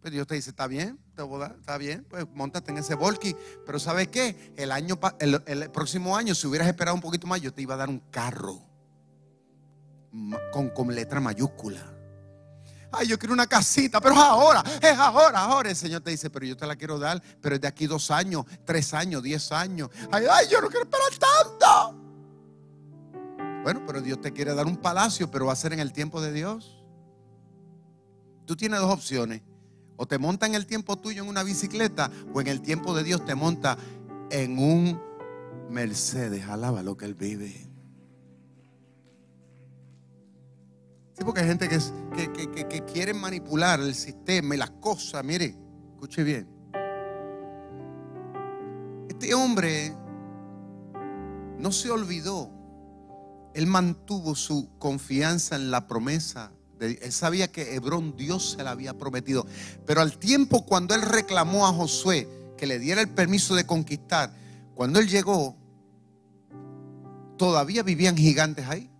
Pues 0.00 0.12
Dios 0.12 0.26
te 0.26 0.36
dice, 0.36 0.50
está 0.50 0.66
bien, 0.66 0.98
te 1.16 1.22
voy 1.22 1.36
a 1.36 1.48
dar, 1.48 1.56
está 1.58 1.76
bien, 1.76 2.06
pues 2.08 2.24
montate 2.32 2.70
en 2.70 2.78
ese 2.78 2.94
volky. 2.94 3.34
Pero 3.66 3.80
¿sabes 3.80 4.08
qué? 4.08 4.52
El, 4.56 4.70
año, 4.70 4.98
el, 5.18 5.70
próximo 5.70 6.16
año, 6.16 6.34
si 6.34 6.46
hubieras 6.46 6.68
esperado 6.68 6.94
un 6.94 7.00
poquito 7.00 7.26
más, 7.26 7.40
yo 7.40 7.52
te 7.52 7.62
iba 7.62 7.74
a 7.74 7.78
dar 7.78 7.88
un 7.88 8.00
carro 8.10 8.60
con, 10.52 10.70
con 10.70 10.94
letra 10.94 11.20
mayúscula. 11.20 11.94
Ay, 12.90 13.06
yo 13.08 13.18
quiero 13.18 13.34
una 13.34 13.46
casita, 13.46 14.00
pero 14.00 14.14
es 14.14 14.20
ahora, 14.20 14.62
es 14.80 14.98
ahora, 14.98 15.40
ahora. 15.40 15.70
El 15.70 15.76
Señor 15.76 16.00
te 16.00 16.10
dice, 16.10 16.30
pero 16.30 16.46
yo 16.46 16.56
te 16.56 16.66
la 16.66 16.76
quiero 16.76 16.98
dar, 16.98 17.22
pero 17.40 17.56
es 17.56 17.60
de 17.60 17.68
aquí 17.68 17.86
dos 17.86 18.10
años, 18.10 18.44
tres 18.64 18.94
años, 18.94 19.22
diez 19.22 19.52
años. 19.52 19.90
Ay, 20.10 20.24
ay, 20.30 20.46
yo 20.50 20.60
no 20.60 20.68
quiero 20.68 20.84
esperar 20.84 21.10
tanto. 21.18 22.08
Bueno, 23.62 23.82
pero 23.86 24.00
Dios 24.00 24.20
te 24.20 24.32
quiere 24.32 24.54
dar 24.54 24.66
un 24.66 24.76
palacio, 24.76 25.30
pero 25.30 25.46
va 25.46 25.52
a 25.52 25.56
ser 25.56 25.72
en 25.74 25.80
el 25.80 25.92
tiempo 25.92 26.20
de 26.22 26.32
Dios. 26.32 26.82
Tú 28.46 28.56
tienes 28.56 28.80
dos 28.80 28.90
opciones. 28.90 29.42
O 29.98 30.06
te 30.06 30.16
monta 30.16 30.46
en 30.46 30.54
el 30.54 30.64
tiempo 30.64 30.96
tuyo 30.96 31.22
en 31.24 31.28
una 31.28 31.42
bicicleta 31.42 32.10
o 32.32 32.40
en 32.40 32.46
el 32.46 32.62
tiempo 32.62 32.94
de 32.94 33.02
Dios 33.02 33.24
te 33.24 33.34
monta 33.34 33.76
en 34.30 34.58
un 34.58 35.00
Mercedes. 35.68 36.46
Alaba 36.46 36.84
lo 36.84 36.96
que 36.96 37.04
Él 37.04 37.14
vive. 37.14 37.68
Sí, 41.14 41.24
porque 41.24 41.40
hay 41.40 41.48
gente 41.48 41.68
que, 41.68 41.78
que, 42.32 42.68
que 42.68 42.84
quiere 42.84 43.12
manipular 43.12 43.80
el 43.80 43.92
sistema 43.92 44.54
y 44.54 44.58
las 44.58 44.70
cosas. 44.70 45.24
Mire, 45.24 45.56
escuche 45.94 46.22
bien. 46.22 46.48
Este 49.08 49.34
hombre 49.34 49.96
no 51.58 51.72
se 51.72 51.90
olvidó. 51.90 52.52
Él 53.52 53.66
mantuvo 53.66 54.36
su 54.36 54.70
confianza 54.78 55.56
en 55.56 55.72
la 55.72 55.88
promesa 55.88 56.52
él 56.80 57.12
sabía 57.12 57.48
que 57.48 57.74
Hebrón 57.74 58.16
Dios 58.16 58.56
se 58.56 58.62
la 58.62 58.70
había 58.70 58.94
prometido. 58.94 59.46
Pero 59.86 60.00
al 60.00 60.18
tiempo 60.18 60.64
cuando 60.64 60.94
él 60.94 61.02
reclamó 61.02 61.66
a 61.66 61.72
Josué 61.72 62.28
que 62.56 62.66
le 62.66 62.78
diera 62.78 63.00
el 63.00 63.08
permiso 63.08 63.54
de 63.54 63.66
conquistar, 63.66 64.32
cuando 64.74 64.98
él 64.98 65.08
llegó, 65.08 65.56
todavía 67.36 67.82
vivían 67.82 68.16
gigantes 68.16 68.66
ahí. 68.68 68.90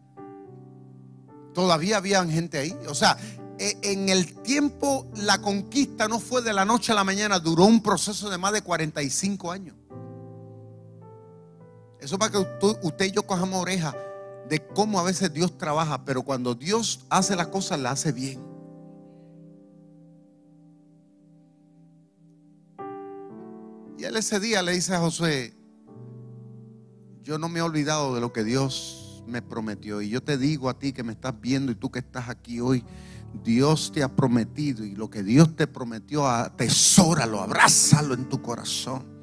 Todavía 1.55 1.97
habían 1.99 2.31
gente 2.31 2.59
ahí. 2.59 2.76
O 2.89 2.95
sea, 2.95 3.16
e, 3.59 3.76
en 3.83 4.09
el 4.09 4.35
tiempo 4.43 5.07
la 5.16 5.41
conquista 5.41 6.09
no 6.09 6.20
fue 6.20 6.43
de 6.43 6.53
la 6.53 6.64
noche 6.64 6.93
a 6.93 6.95
la 6.95 7.05
mañana, 7.05 7.39
duró 7.39 7.64
un 7.64 7.83
proceso 7.83 8.31
de 8.31 8.39
más 8.39 8.53
de 8.53 8.62
45 8.62 9.51
años. 9.51 9.76
Eso 12.01 12.18
para 12.18 12.31
que 12.31 12.39
usted, 12.83 13.07
y 13.07 13.11
yo 13.11 13.24
cojamos 13.24 13.61
oreja 13.61 13.95
de 14.49 14.66
cómo 14.66 14.99
a 14.99 15.03
veces 15.03 15.32
Dios 15.32 15.57
trabaja, 15.59 16.05
pero 16.05 16.22
cuando 16.22 16.55
Dios 16.55 17.05
hace 17.11 17.36
las 17.36 17.49
cosas, 17.49 17.78
las 17.78 17.92
hace 17.92 18.12
bien. 18.12 18.40
Y 23.99 24.05
él 24.05 24.16
ese 24.16 24.38
día 24.38 24.62
le 24.62 24.72
dice 24.72 24.94
a 24.94 25.01
Josué, 25.01 25.55
yo 27.22 27.36
no 27.38 27.49
me 27.49 27.59
he 27.59 27.62
olvidado 27.62 28.14
de 28.14 28.20
lo 28.20 28.32
que 28.32 28.44
Dios 28.44 29.24
me 29.26 29.42
prometió. 29.42 30.01
Y 30.01 30.09
yo 30.09 30.22
te 30.22 30.38
digo 30.38 30.70
a 30.70 30.78
ti 30.78 30.92
que 30.92 31.03
me 31.03 31.12
estás 31.12 31.38
viendo 31.40 31.72
y 31.72 31.74
tú 31.74 31.90
que 31.90 31.99
estás 31.99 32.28
aquí 32.28 32.61
hoy, 32.61 32.84
Dios 33.44 33.92
te 33.92 34.03
ha 34.03 34.09
prometido 34.09 34.84
y 34.84 34.94
lo 34.94 35.11
que 35.11 35.22
Dios 35.22 35.55
te 35.55 35.66
prometió, 35.66 36.26
atesóralo, 36.26 37.40
abrázalo 37.40 38.14
en 38.14 38.28
tu 38.28 38.40
corazón. 38.40 39.17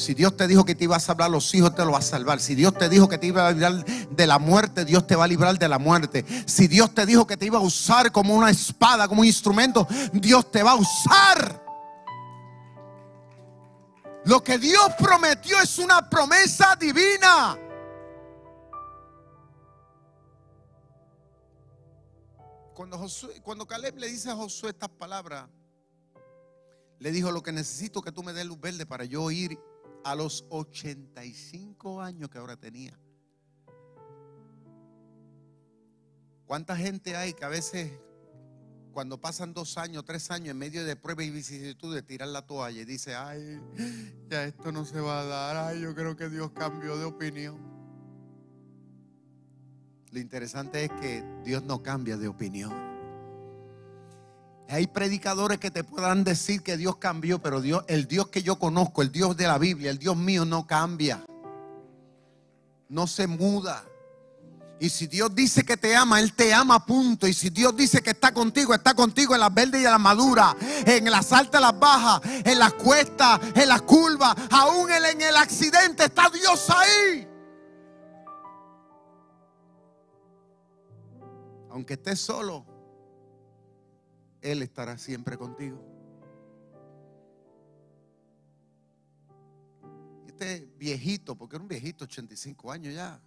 Si 0.00 0.14
Dios 0.14 0.36
te 0.36 0.48
dijo 0.48 0.64
que 0.64 0.74
te 0.74 0.84
iba 0.84 0.96
a 0.96 1.00
salvar 1.00 1.30
los 1.30 1.54
hijos, 1.54 1.74
te 1.74 1.84
lo 1.84 1.92
va 1.92 1.98
a 1.98 2.02
salvar. 2.02 2.40
Si 2.40 2.54
Dios 2.54 2.72
te 2.74 2.88
dijo 2.88 3.08
que 3.08 3.18
te 3.18 3.26
iba 3.26 3.46
a 3.46 3.52
librar 3.52 3.84
de 3.84 4.26
la 4.26 4.38
muerte, 4.38 4.84
Dios 4.84 5.06
te 5.06 5.14
va 5.14 5.24
a 5.24 5.28
librar 5.28 5.58
de 5.58 5.68
la 5.68 5.78
muerte. 5.78 6.24
Si 6.46 6.66
Dios 6.66 6.94
te 6.94 7.04
dijo 7.04 7.26
que 7.26 7.36
te 7.36 7.46
iba 7.46 7.58
a 7.58 7.62
usar 7.62 8.10
como 8.10 8.34
una 8.34 8.50
espada, 8.50 9.06
como 9.06 9.20
un 9.20 9.26
instrumento, 9.26 9.86
Dios 10.12 10.50
te 10.50 10.62
va 10.62 10.72
a 10.72 10.76
usar. 10.76 11.62
Lo 14.24 14.42
que 14.42 14.58
Dios 14.58 14.90
prometió 14.98 15.60
es 15.60 15.78
una 15.78 16.08
promesa 16.08 16.74
divina. 16.76 17.58
Cuando, 22.74 23.06
cuando 23.42 23.66
Caleb 23.66 23.98
le 23.98 24.08
dice 24.08 24.30
a 24.30 24.34
Josué 24.34 24.70
estas 24.70 24.88
palabras, 24.88 25.46
le 26.98 27.10
dijo, 27.10 27.30
lo 27.30 27.42
que 27.42 27.52
necesito 27.52 28.00
que 28.00 28.12
tú 28.12 28.22
me 28.22 28.32
des 28.32 28.46
luz 28.46 28.60
verde 28.60 28.86
para 28.86 29.04
yo 29.04 29.30
ir 29.30 29.58
a 30.04 30.14
los 30.14 30.44
85 30.50 32.00
años 32.00 32.28
que 32.30 32.38
ahora 32.38 32.56
tenía. 32.56 32.98
¿Cuánta 36.46 36.76
gente 36.76 37.16
hay 37.16 37.32
que 37.32 37.44
a 37.44 37.48
veces 37.48 37.92
cuando 38.92 39.20
pasan 39.20 39.54
dos 39.54 39.78
años, 39.78 40.04
tres 40.04 40.30
años 40.30 40.48
en 40.48 40.58
medio 40.58 40.84
de 40.84 40.96
pruebas 40.96 41.24
y 41.24 41.30
vicisitudes 41.30 42.04
tiran 42.04 42.32
la 42.32 42.46
toalla 42.46 42.80
y 42.80 42.84
dice, 42.84 43.14
ay, 43.14 43.60
ya 44.28 44.44
esto 44.44 44.72
no 44.72 44.84
se 44.84 45.00
va 45.00 45.20
a 45.20 45.24
dar, 45.24 45.56
ay, 45.56 45.80
yo 45.80 45.94
creo 45.94 46.16
que 46.16 46.28
Dios 46.28 46.50
cambió 46.50 46.96
de 46.96 47.04
opinión. 47.04 47.56
Lo 50.10 50.18
interesante 50.18 50.84
es 50.84 50.90
que 51.00 51.24
Dios 51.44 51.62
no 51.62 51.82
cambia 51.82 52.16
de 52.16 52.26
opinión. 52.26 52.89
Hay 54.70 54.86
predicadores 54.86 55.58
que 55.58 55.72
te 55.72 55.82
puedan 55.82 56.22
decir 56.22 56.62
que 56.62 56.76
Dios 56.76 56.96
cambió, 56.96 57.42
pero 57.42 57.60
Dios, 57.60 57.84
el 57.88 58.06
Dios 58.06 58.28
que 58.28 58.44
yo 58.44 58.56
conozco, 58.56 59.02
el 59.02 59.10
Dios 59.10 59.36
de 59.36 59.48
la 59.48 59.58
Biblia, 59.58 59.90
el 59.90 59.98
Dios 59.98 60.16
mío 60.16 60.44
no 60.44 60.64
cambia. 60.64 61.24
No 62.88 63.08
se 63.08 63.26
muda. 63.26 63.84
Y 64.78 64.88
si 64.88 65.08
Dios 65.08 65.34
dice 65.34 65.64
que 65.64 65.76
te 65.76 65.96
ama, 65.96 66.20
Él 66.20 66.32
te 66.34 66.54
ama, 66.54 66.86
punto. 66.86 67.26
Y 67.26 67.34
si 67.34 67.50
Dios 67.50 67.76
dice 67.76 68.00
que 68.00 68.10
está 68.10 68.32
contigo, 68.32 68.72
está 68.72 68.94
contigo 68.94 69.34
en 69.34 69.40
las 69.40 69.52
verdes 69.52 69.82
y 69.82 69.84
en 69.84 69.90
las 69.90 70.00
maduras, 70.00 70.54
en 70.86 71.10
las 71.10 71.32
altas 71.32 71.60
y 71.60 71.64
las 71.64 71.78
bajas, 71.78 72.20
en 72.44 72.58
las 72.58 72.72
cuestas, 72.74 73.40
en 73.56 73.68
las 73.68 73.82
curvas, 73.82 74.36
aún 74.52 74.88
en 74.92 75.20
el 75.20 75.36
accidente 75.36 76.04
está 76.04 76.30
Dios 76.30 76.70
ahí. 76.70 77.28
Aunque 81.70 81.94
estés 81.94 82.20
solo, 82.20 82.69
él 84.42 84.62
estará 84.62 84.98
siempre 84.98 85.36
contigo. 85.36 85.82
Este 90.26 90.68
viejito, 90.78 91.36
porque 91.36 91.56
era 91.56 91.62
un 91.62 91.68
viejito, 91.68 92.04
85 92.04 92.72
años 92.72 92.94
ya, 92.94 93.20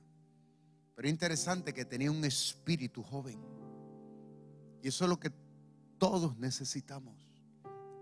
pero 0.95 1.07
interesante 1.07 1.74
que 1.74 1.86
tenía 1.86 2.11
un 2.11 2.24
espíritu 2.26 3.03
joven. 3.03 3.39
Y 4.82 4.88
eso 4.88 5.05
es 5.05 5.09
lo 5.09 5.20
que 5.20 5.32
todos 5.97 6.38
necesitamos. 6.38 7.16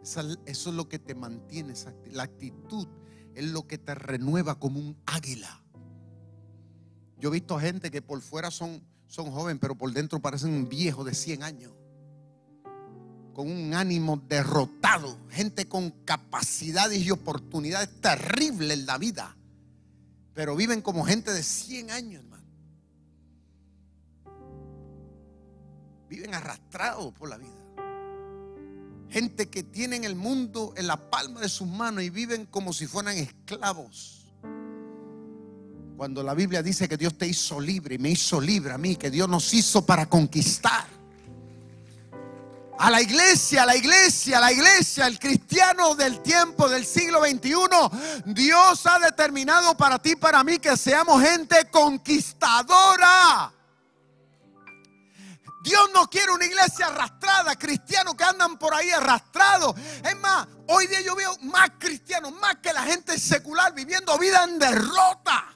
Eso 0.02 0.40
es 0.46 0.66
lo 0.66 0.90
que 0.90 0.98
te 0.98 1.14
mantiene, 1.14 1.74
la 2.12 2.24
actitud 2.24 2.88
es 3.36 3.46
lo 3.46 3.68
que 3.68 3.78
te 3.78 3.94
renueva 3.94 4.58
como 4.58 4.80
un 4.80 4.98
águila. 5.06 5.64
Yo 7.20 7.30
he 7.30 7.34
visto 7.34 7.60
gente 7.60 7.92
que 7.92 8.02
por 8.02 8.20
fuera 8.22 8.50
son, 8.50 8.82
son 9.06 9.30
jóvenes, 9.30 9.60
pero 9.62 9.76
por 9.76 9.94
dentro 9.94 10.20
parecen 10.20 10.54
un 10.54 10.68
viejo 10.68 11.04
de 11.04 11.14
100 11.14 11.44
años 11.44 11.72
con 13.34 13.50
un 13.50 13.74
ánimo 13.74 14.22
derrotado, 14.28 15.18
gente 15.30 15.68
con 15.68 15.92
capacidades 16.06 17.02
y 17.02 17.12
oportunidades 17.12 17.90
terribles 18.02 18.80
en 18.80 18.86
la 18.86 18.98
vida, 18.98 19.36
pero 20.34 20.56
viven 20.56 20.82
como 20.82 21.04
gente 21.06 21.32
de 21.32 21.44
100 21.44 21.92
años, 21.92 22.24
hermano. 22.24 22.32
viven 26.12 26.36
arrastrados 26.36 27.14
por 27.14 27.30
la 27.30 27.38
vida. 27.38 27.50
Gente 29.10 29.48
que 29.48 29.64
tienen 29.64 30.04
el 30.04 30.16
mundo 30.16 30.74
en 30.76 30.88
la 30.88 31.10
palma 31.10 31.40
de 31.40 31.48
sus 31.48 31.68
manos 31.68 32.04
y 32.04 32.10
viven 32.10 32.46
como 32.46 32.74
si 32.74 32.86
fueran 32.86 33.18
esclavos. 33.18 34.26
Cuando 35.96 36.22
la 36.22 36.34
Biblia 36.34 36.62
dice 36.62 36.90
que 36.90 36.98
Dios 36.98 37.18
te 37.18 37.28
hizo 37.28 37.62
libre 37.62 37.96
y 37.96 37.98
me 37.98 38.10
hizo 38.10 38.42
libre 38.42 38.74
a 38.74 38.78
mí, 38.78 38.98
que 38.98 39.10
Dios 39.10 39.30
nos 39.30 39.54
hizo 39.54 39.86
para 39.86 40.08
conquistar. 40.08 40.86
A 42.84 42.90
la 42.90 43.00
iglesia, 43.00 43.62
a 43.62 43.66
la 43.68 43.76
iglesia, 43.76 44.40
a 44.40 44.42
la 44.42 44.52
iglesia, 44.52 45.06
el 45.06 45.20
cristiano 45.20 45.94
del 45.94 46.20
tiempo 46.24 46.68
del 46.68 46.84
siglo 46.84 47.20
XXI, 47.20 47.54
Dios 48.26 48.88
ha 48.88 48.98
determinado 48.98 49.78
para 49.78 50.00
ti, 50.00 50.16
para 50.16 50.44
mí, 50.44 50.58
que 50.58 50.76
seamos 50.76 51.22
gente 51.22 51.70
conquistadora. 51.70 53.54
Dios 55.62 55.92
no 55.94 56.10
quiere 56.10 56.32
una 56.32 56.44
iglesia 56.44 56.88
arrastrada, 56.88 57.56
cristianos 57.56 58.16
que 58.16 58.24
andan 58.24 58.58
por 58.58 58.74
ahí 58.74 58.90
arrastrados. 58.90 59.76
Es 60.04 60.18
más, 60.18 60.48
hoy 60.68 60.88
día 60.88 61.02
yo 61.02 61.16
veo 61.16 61.38
más 61.42 61.70
cristianos, 61.78 62.32
más 62.32 62.56
que 62.64 62.74
la 62.74 62.82
gente 62.82 63.20
secular 63.20 63.76
viviendo 63.76 64.18
vida 64.18 64.44
en 64.44 64.58
derrota. 64.58 65.56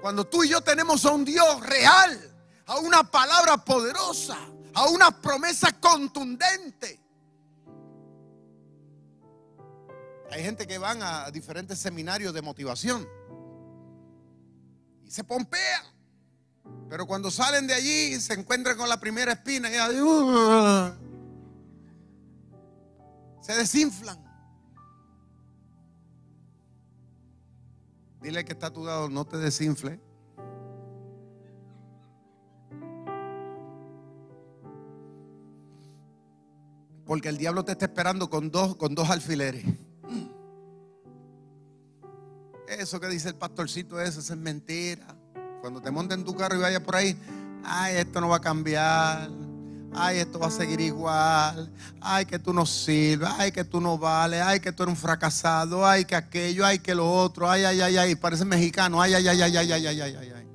Cuando 0.00 0.26
tú 0.26 0.44
y 0.44 0.48
yo 0.48 0.62
tenemos 0.62 1.04
a 1.04 1.10
un 1.10 1.26
Dios 1.26 1.60
real, 1.60 2.29
a 2.70 2.78
una 2.78 3.02
palabra 3.02 3.56
poderosa, 3.56 4.38
a 4.74 4.88
una 4.90 5.10
promesa 5.10 5.72
contundente. 5.80 7.00
Hay 10.30 10.44
gente 10.44 10.68
que 10.68 10.78
van 10.78 11.02
a 11.02 11.32
diferentes 11.32 11.80
seminarios 11.80 12.32
de 12.32 12.42
motivación 12.42 13.08
y 15.04 15.10
se 15.10 15.24
pompean. 15.24 15.84
Pero 16.88 17.08
cuando 17.08 17.28
salen 17.32 17.66
de 17.66 17.74
allí 17.74 18.20
se 18.20 18.34
encuentran 18.34 18.76
con 18.76 18.88
la 18.88 19.00
primera 19.00 19.32
espina 19.32 19.68
y 19.68 20.00
uh, 20.00 20.92
se 23.40 23.52
desinflan. 23.52 24.16
Dile 28.22 28.44
que 28.44 28.52
está 28.52 28.68
a 28.68 28.72
tu 28.72 28.84
lado, 28.84 29.08
no 29.08 29.24
te 29.24 29.38
desinfle. 29.38 30.09
Porque 37.10 37.28
el 37.28 37.38
diablo 37.38 37.64
te 37.64 37.72
está 37.72 37.86
esperando 37.86 38.30
con 38.30 38.52
dos, 38.52 38.76
con 38.76 38.94
dos 38.94 39.10
alfileres. 39.10 39.64
Eso 42.68 43.00
que 43.00 43.08
dice 43.08 43.30
el 43.30 43.34
pastorcito, 43.34 44.00
eso, 44.00 44.20
eso 44.20 44.32
es 44.32 44.38
mentira. 44.38 45.16
Cuando 45.60 45.82
te 45.82 45.90
montes 45.90 46.16
en 46.16 46.24
tu 46.24 46.36
carro 46.36 46.54
y 46.54 46.60
vayas 46.60 46.82
por 46.82 46.94
ahí, 46.94 47.18
ay, 47.64 47.96
esto 47.96 48.20
no 48.20 48.28
va 48.28 48.36
a 48.36 48.40
cambiar. 48.40 49.28
Ay, 49.92 50.18
esto 50.18 50.38
va 50.38 50.46
a 50.46 50.50
seguir 50.52 50.80
igual. 50.80 51.72
Ay, 52.00 52.26
que 52.26 52.38
tú 52.38 52.52
no 52.52 52.64
sirves. 52.64 53.28
Ay, 53.38 53.50
que 53.50 53.64
tú 53.64 53.80
no 53.80 53.98
vales. 53.98 54.40
Ay, 54.42 54.60
que 54.60 54.70
tú 54.70 54.84
eres 54.84 54.94
un 54.94 54.96
fracasado. 54.96 55.84
Ay, 55.84 56.04
que 56.04 56.14
aquello. 56.14 56.64
Ay, 56.64 56.78
que 56.78 56.94
lo 56.94 57.12
otro. 57.12 57.50
Ay, 57.50 57.64
ay, 57.64 57.80
ay, 57.80 57.96
ay. 57.96 58.14
Parece 58.14 58.44
mexicano. 58.44 59.02
Ay, 59.02 59.14
ay, 59.14 59.26
ay, 59.26 59.42
ay, 59.42 59.56
ay, 59.56 59.72
ay, 59.72 59.86
ay, 59.88 60.00
ay, 60.00 60.32
ay. 60.36 60.46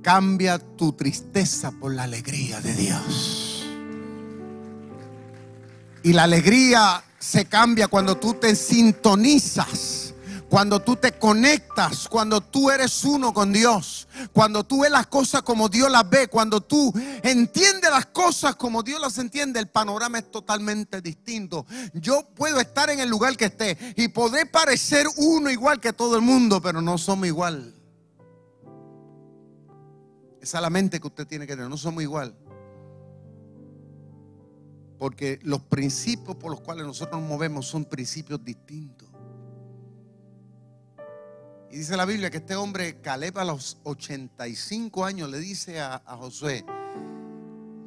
Cambia 0.00 0.58
tu 0.58 0.94
tristeza 0.94 1.72
por 1.72 1.94
la 1.94 2.04
alegría 2.04 2.62
de 2.62 2.72
Dios. 2.74 3.45
Y 6.06 6.12
la 6.12 6.22
alegría 6.22 7.02
se 7.18 7.46
cambia 7.46 7.88
cuando 7.88 8.16
tú 8.16 8.34
te 8.34 8.54
sintonizas 8.54 10.14
cuando 10.48 10.80
tú 10.80 10.94
te 10.94 11.18
conectas, 11.18 12.06
cuando 12.08 12.40
tú 12.40 12.70
eres 12.70 13.02
uno 13.02 13.34
con 13.34 13.52
Dios, 13.52 14.06
cuando 14.32 14.62
tú 14.62 14.82
ves 14.82 14.92
las 14.92 15.08
cosas 15.08 15.42
como 15.42 15.68
Dios 15.68 15.90
las 15.90 16.08
ve, 16.08 16.28
cuando 16.28 16.60
tú 16.60 16.92
entiendes 17.24 17.90
las 17.90 18.06
cosas 18.06 18.54
como 18.54 18.84
Dios 18.84 19.00
las 19.00 19.18
entiende, 19.18 19.58
el 19.58 19.66
panorama 19.66 20.18
es 20.18 20.30
totalmente 20.30 21.00
distinto. 21.00 21.66
Yo 21.94 22.28
puedo 22.36 22.60
estar 22.60 22.88
en 22.90 23.00
el 23.00 23.08
lugar 23.08 23.36
que 23.36 23.46
esté 23.46 23.76
y 23.96 24.06
poder 24.06 24.48
parecer 24.48 25.08
uno 25.16 25.50
igual 25.50 25.80
que 25.80 25.92
todo 25.92 26.14
el 26.14 26.22
mundo, 26.22 26.62
pero 26.62 26.80
no 26.80 26.96
somos 26.96 27.26
igual. 27.26 27.74
Esa 30.40 30.58
es 30.58 30.62
la 30.62 30.70
mente 30.70 31.00
que 31.00 31.08
usted 31.08 31.26
tiene 31.26 31.44
que 31.44 31.54
tener, 31.54 31.68
no 31.68 31.76
somos 31.76 32.04
igual. 32.04 32.36
Porque 34.98 35.38
los 35.42 35.60
principios 35.62 36.36
por 36.36 36.50
los 36.50 36.60
cuales 36.60 36.86
nosotros 36.86 37.20
nos 37.20 37.28
movemos 37.28 37.66
son 37.66 37.84
principios 37.84 38.42
distintos. 38.42 39.08
Y 41.70 41.78
dice 41.78 41.96
la 41.96 42.06
Biblia 42.06 42.30
que 42.30 42.38
este 42.38 42.56
hombre, 42.56 43.00
Caleb, 43.00 43.38
a 43.38 43.44
los 43.44 43.78
85 43.82 45.04
años, 45.04 45.30
le 45.30 45.38
dice 45.38 45.80
a, 45.80 46.00
Josué: 46.16 46.64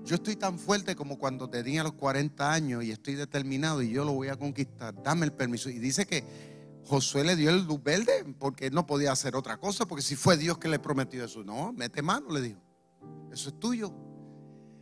Yo 0.04 0.16
estoy 0.16 0.36
tan 0.36 0.60
fuerte 0.60 0.96
como 0.96 1.18
cuando 1.18 1.50
tenía 1.50 1.84
los 1.84 1.94
40 1.94 2.52
años 2.52 2.84
y 2.84 2.92
estoy 2.92 3.16
determinado 3.16 3.82
y 3.82 3.90
yo 3.92 4.06
lo 4.06 4.14
voy 4.14 4.28
a 4.28 4.36
conquistar. 4.36 5.02
Dame 5.02 5.26
el 5.26 5.34
permiso. 5.34 5.70
Y 5.70 5.80
dice 5.80 6.06
que 6.06 6.24
Josué 6.86 7.24
le 7.24 7.36
dio 7.36 7.50
el 7.50 7.66
luz 7.66 7.82
verde 7.82 8.26
porque 8.38 8.70
no 8.70 8.86
podía 8.86 9.12
hacer 9.12 9.36
otra 9.36 9.58
cosa, 9.58 9.86
porque 9.86 10.04
si 10.04 10.16
fue 10.16 10.38
Dios 10.38 10.58
que 10.58 10.68
le 10.68 10.80
prometió 10.80 11.24
eso, 11.24 11.44
no, 11.44 11.72
mete 11.74 12.02
mano, 12.02 12.30
le 12.30 12.42
dijo. 12.42 12.62
Eso 13.32 13.50
es 13.50 13.60
tuyo. 13.60 14.09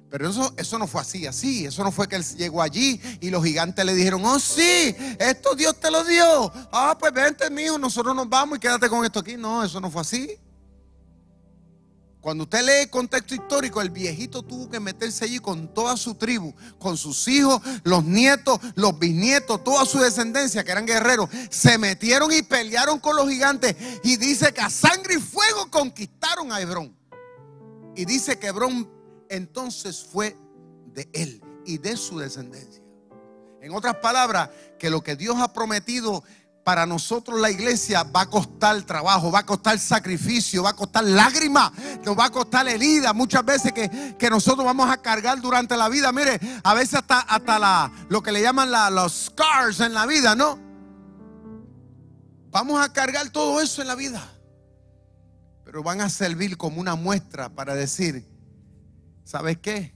Pero 0.09 0.29
eso, 0.29 0.53
eso 0.55 0.79
no 0.79 0.87
fue 0.87 1.01
así, 1.01 1.25
así. 1.25 1.65
Eso 1.65 1.83
no 1.83 1.91
fue 1.91 2.07
que 2.07 2.15
él 2.15 2.23
llegó 2.37 2.61
allí 2.61 3.01
y 3.19 3.29
los 3.29 3.43
gigantes 3.43 3.83
le 3.85 3.93
dijeron, 3.93 4.23
oh 4.25 4.39
sí, 4.39 4.95
esto 5.19 5.53
Dios 5.55 5.79
te 5.79 5.91
lo 5.91 6.03
dio. 6.03 6.51
Ah, 6.71 6.95
pues 6.97 7.11
vente, 7.11 7.49
mijo, 7.49 7.77
nosotros 7.77 8.15
nos 8.15 8.29
vamos 8.29 8.57
y 8.57 8.61
quédate 8.61 8.89
con 8.89 9.03
esto 9.03 9.19
aquí. 9.19 9.35
No, 9.35 9.63
eso 9.63 9.81
no 9.81 9.91
fue 9.91 10.01
así. 10.01 10.37
Cuando 12.21 12.43
usted 12.43 12.65
lee 12.65 12.83
el 12.83 12.89
contexto 12.89 13.35
histórico, 13.35 13.79
el 13.79 13.89
viejito 13.89 14.43
tuvo 14.43 14.69
que 14.69 14.79
meterse 14.79 15.23
allí 15.23 15.39
con 15.39 15.73
toda 15.73 15.95
su 15.95 16.15
tribu, 16.15 16.53
con 16.77 16.97
sus 16.97 17.27
hijos, 17.27 17.61
los 17.83 18.03
nietos, 18.03 18.59
los 18.75 18.97
bisnietos, 18.99 19.63
toda 19.63 19.85
su 19.85 19.99
descendencia, 19.99 20.63
que 20.63 20.71
eran 20.71 20.85
guerreros. 20.85 21.29
Se 21.49 21.77
metieron 21.77 22.31
y 22.33 22.41
pelearon 22.41 22.99
con 22.99 23.15
los 23.15 23.29
gigantes. 23.29 23.75
Y 24.03 24.17
dice 24.17 24.53
que 24.53 24.61
a 24.61 24.69
sangre 24.69 25.15
y 25.15 25.21
fuego 25.21 25.69
conquistaron 25.69 26.51
a 26.51 26.59
Hebrón. 26.59 26.97
Y 27.95 28.03
dice 28.05 28.37
que 28.37 28.47
Hebrón 28.47 28.96
entonces 29.29 30.03
fue 30.03 30.37
de 30.93 31.09
él 31.13 31.41
y 31.65 31.77
de 31.77 31.97
su 31.97 32.19
descendencia. 32.19 32.83
En 33.61 33.73
otras 33.73 33.95
palabras, 33.95 34.49
que 34.79 34.89
lo 34.89 35.03
que 35.03 35.15
Dios 35.15 35.37
ha 35.39 35.51
prometido 35.51 36.23
para 36.67 36.85
nosotros 36.85 37.39
la 37.39 37.49
iglesia 37.49 38.03
va 38.03 38.23
a 38.23 38.29
costar 38.29 38.81
trabajo, 38.81 39.31
va 39.31 39.39
a 39.39 39.45
costar 39.45 39.79
sacrificio, 39.79 40.63
va 40.63 40.71
a 40.71 40.75
costar 40.75 41.01
lágrimas, 41.05 41.71
nos 42.03 42.19
va 42.19 42.25
a 42.25 42.29
costar 42.29 42.67
herida. 42.67 43.13
Muchas 43.13 43.45
veces 43.45 43.71
que, 43.71 44.29
nosotros 44.29 44.65
vamos 44.65 44.91
a 44.91 44.97
cargar 44.97 45.39
durante 45.39 45.77
la 45.77 45.87
vida. 45.87 46.11
Mire, 46.11 46.37
a 46.65 46.73
veces 46.73 46.95
hasta, 46.95 47.21
hasta 47.21 47.57
la, 47.57 47.89
lo 48.09 48.21
que 48.21 48.33
le 48.33 48.41
llaman 48.41 48.69
los 48.93 49.27
scars 49.27 49.79
en 49.79 49.93
la 49.93 50.05
vida, 50.05 50.35
¿no? 50.35 50.59
Vamos 52.51 52.83
a 52.83 52.91
cargar 52.91 53.29
todo 53.29 53.61
eso 53.61 53.81
en 53.81 53.87
la 53.87 53.95
vida. 53.95 54.29
Pero 55.63 55.83
van 55.83 56.01
a 56.01 56.09
servir 56.09 56.57
como 56.57 56.81
una 56.81 56.95
muestra 56.95 57.47
para 57.47 57.75
decir, 57.75 58.27
¿Sabes 59.27 59.57
qué? 59.57 59.93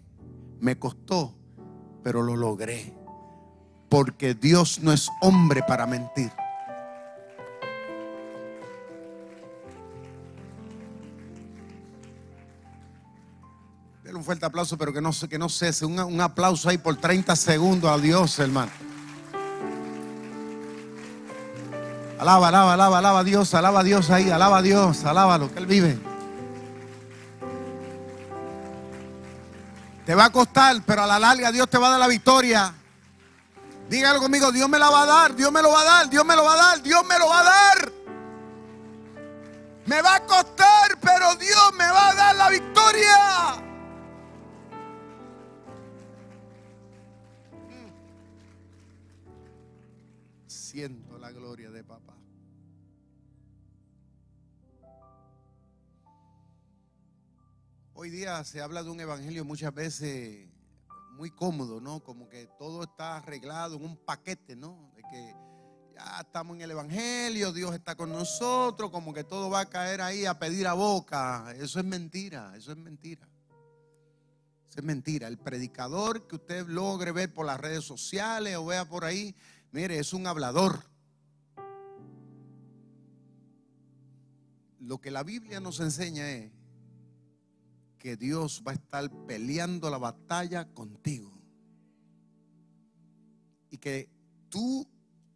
Me 0.59 0.77
costó, 0.77 1.33
pero 2.03 2.21
lo 2.21 2.35
logré. 2.35 2.93
Porque 3.87 4.33
Dios 4.33 4.81
no 4.81 4.91
es 4.91 5.07
hombre 5.21 5.63
para 5.65 5.87
mentir. 5.87 6.29
Denle 14.03 14.17
un 14.17 14.25
fuerte 14.25 14.45
aplauso, 14.45 14.77
pero 14.77 14.91
que 14.91 14.99
no, 14.99 15.11
que 15.29 15.39
no 15.39 15.47
cese. 15.47 15.85
Un, 15.85 15.97
un 15.97 16.19
aplauso 16.19 16.67
ahí 16.67 16.77
por 16.77 16.97
30 16.97 17.33
segundos 17.37 17.89
a 17.89 17.97
Dios, 17.97 18.37
hermano. 18.37 18.73
Alaba, 22.19 22.49
alaba, 22.49 22.73
alaba, 22.73 22.97
alaba 22.97 23.19
a 23.19 23.23
Dios, 23.23 23.53
alaba 23.53 23.79
a 23.79 23.83
Dios 23.83 24.09
ahí, 24.09 24.29
alaba 24.29 24.57
a 24.57 24.61
Dios, 24.61 25.05
alábalo, 25.05 25.49
que 25.53 25.59
Él 25.59 25.67
vive. 25.67 26.10
Te 30.05 30.15
va 30.15 30.25
a 30.25 30.29
costar, 30.31 30.81
pero 30.85 31.03
a 31.03 31.07
la 31.07 31.19
larga 31.19 31.51
Dios 31.51 31.69
te 31.69 31.77
va 31.77 31.87
a 31.87 31.91
dar 31.91 31.99
la 31.99 32.07
victoria. 32.07 32.73
Dígalo 33.89 34.19
conmigo, 34.19 34.51
Dios 34.51 34.69
me 34.69 34.79
la 34.79 34.89
va 34.89 35.03
a 35.03 35.05
dar, 35.05 35.35
Dios 35.35 35.51
me 35.51 35.61
lo 35.61 35.69
va 35.71 35.81
a 35.81 35.83
dar, 35.83 36.09
Dios 36.09 36.25
me 36.25 36.35
lo 36.35 36.43
va 36.43 36.53
a 36.53 36.57
dar, 36.57 36.81
Dios 36.81 37.05
me 37.05 37.19
lo 37.19 37.27
va 37.27 37.39
a 37.39 37.43
dar. 37.43 37.91
Me 39.85 40.01
va 40.01 40.15
a 40.15 40.25
costar, 40.25 40.97
pero 41.01 41.35
Dios 41.35 41.73
me 41.77 41.85
va 41.85 42.09
a 42.09 42.15
dar 42.15 42.35
la 42.35 42.49
victoria. 42.49 43.63
Siento 50.47 51.17
la 51.17 51.31
gloria 51.31 51.69
de 51.69 51.83
papá. 51.83 52.20
Hoy 58.01 58.09
día 58.09 58.43
se 58.43 58.59
habla 58.59 58.81
de 58.81 58.89
un 58.89 58.99
evangelio 58.99 59.45
muchas 59.45 59.71
veces 59.75 60.49
muy 61.17 61.29
cómodo, 61.29 61.79
¿no? 61.79 62.03
Como 62.03 62.27
que 62.27 62.47
todo 62.57 62.81
está 62.81 63.17
arreglado 63.17 63.75
en 63.75 63.83
un 63.83 63.95
paquete, 63.95 64.55
¿no? 64.55 64.91
De 64.95 65.03
que 65.03 65.35
ya 65.93 66.21
estamos 66.21 66.55
en 66.55 66.63
el 66.63 66.71
Evangelio, 66.71 67.53
Dios 67.53 67.75
está 67.75 67.95
con 67.95 68.11
nosotros, 68.11 68.89
como 68.89 69.13
que 69.13 69.23
todo 69.23 69.51
va 69.51 69.59
a 69.59 69.69
caer 69.69 70.01
ahí 70.01 70.25
a 70.25 70.39
pedir 70.39 70.65
a 70.65 70.73
boca. 70.73 71.53
Eso 71.55 71.77
es 71.77 71.85
mentira, 71.85 72.51
eso 72.57 72.71
es 72.71 72.77
mentira. 72.77 73.29
Eso 74.67 74.79
es 74.79 74.83
mentira. 74.83 75.27
El 75.27 75.37
predicador 75.37 76.25
que 76.25 76.37
usted 76.37 76.65
logre 76.65 77.11
ver 77.11 77.31
por 77.31 77.45
las 77.45 77.59
redes 77.59 77.83
sociales 77.83 78.55
o 78.55 78.65
vea 78.65 78.89
por 78.89 79.05
ahí, 79.05 79.35
mire, 79.71 79.99
es 79.99 80.11
un 80.11 80.25
hablador. 80.25 80.83
Lo 84.79 84.99
que 84.99 85.11
la 85.11 85.21
Biblia 85.21 85.59
nos 85.59 85.79
enseña 85.79 86.27
es 86.31 86.60
que 88.01 88.17
Dios 88.17 88.63
va 88.67 88.71
a 88.71 88.75
estar 88.75 89.11
peleando 89.27 89.87
la 89.91 89.99
batalla 89.99 90.65
contigo. 90.65 91.31
Y 93.69 93.77
que 93.77 94.09
tú 94.49 94.87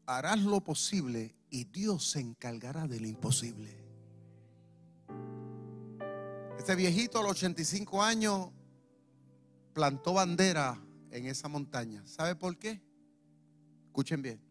harás 0.07 0.41
lo 0.41 0.61
posible 0.61 1.35
y 1.51 1.65
Dios 1.65 2.09
se 2.09 2.21
encargará 2.21 2.87
de 2.87 2.99
lo 2.99 3.07
imposible. 3.07 3.69
Este 6.57 6.75
viejito 6.75 7.19
a 7.19 7.21
los 7.21 7.33
85 7.33 8.01
años 8.01 8.49
plantó 9.71 10.13
bandera 10.13 10.81
en 11.11 11.27
esa 11.27 11.47
montaña. 11.47 12.01
¿Sabe 12.07 12.35
por 12.35 12.57
qué? 12.57 12.81
Escuchen 13.85 14.23
bien. 14.23 14.41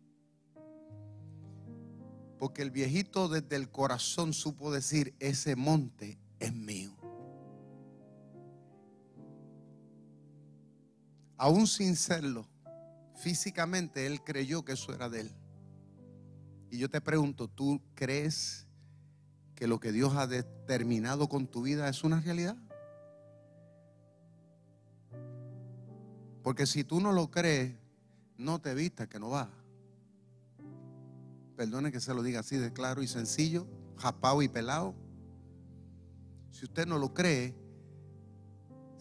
Porque 2.39 2.63
el 2.63 2.71
viejito 2.71 3.29
desde 3.29 3.57
el 3.57 3.73
corazón 3.73 4.33
supo 4.33 4.73
decir, 4.73 5.17
ese 5.19 5.57
monte 5.57 6.21
es 6.39 6.55
mío. 6.55 6.97
Aún 11.37 11.67
sin 11.67 11.97
serlo, 11.97 12.47
físicamente 13.17 14.07
él 14.07 14.23
creyó 14.23 14.65
que 14.65 14.73
eso 14.73 14.95
era 14.95 15.09
de 15.09 15.23
él. 15.23 15.35
Y 16.71 16.79
yo 16.79 16.89
te 16.89 17.01
pregunto, 17.01 17.49
¿tú 17.49 17.81
crees 17.95 18.67
que 19.55 19.67
lo 19.67 19.81
que 19.81 19.93
Dios 19.93 20.15
ha 20.17 20.27
determinado 20.27 21.29
con 21.29 21.47
tu 21.47 21.63
vida 21.63 21.89
es 21.89 22.05
una 22.05 22.21
realidad? 22.21 22.57
Porque 26.43 26.67
si 26.67 26.85
tú 26.85 27.01
no 27.01 27.13
lo 27.13 27.31
crees, 27.31 27.75
no 28.37 28.61
te 28.61 28.75
vistas 28.75 29.09
que 29.09 29.19
no 29.19 29.31
va. 29.31 29.51
Perdone 31.57 31.93
que 31.93 32.01
se 32.01 32.13
lo 32.13 32.23
diga 32.23 32.41
así 32.41 32.57
de 32.57 32.73
claro 32.73 33.03
y 33.03 33.07
sencillo, 33.07 33.67
japao 33.97 34.43
y 34.43 34.49
pelado. 34.49 34.95
Si 36.51 36.65
usted 36.65 36.87
no 36.87 36.99
lo 36.99 37.15
cree, 37.15 37.55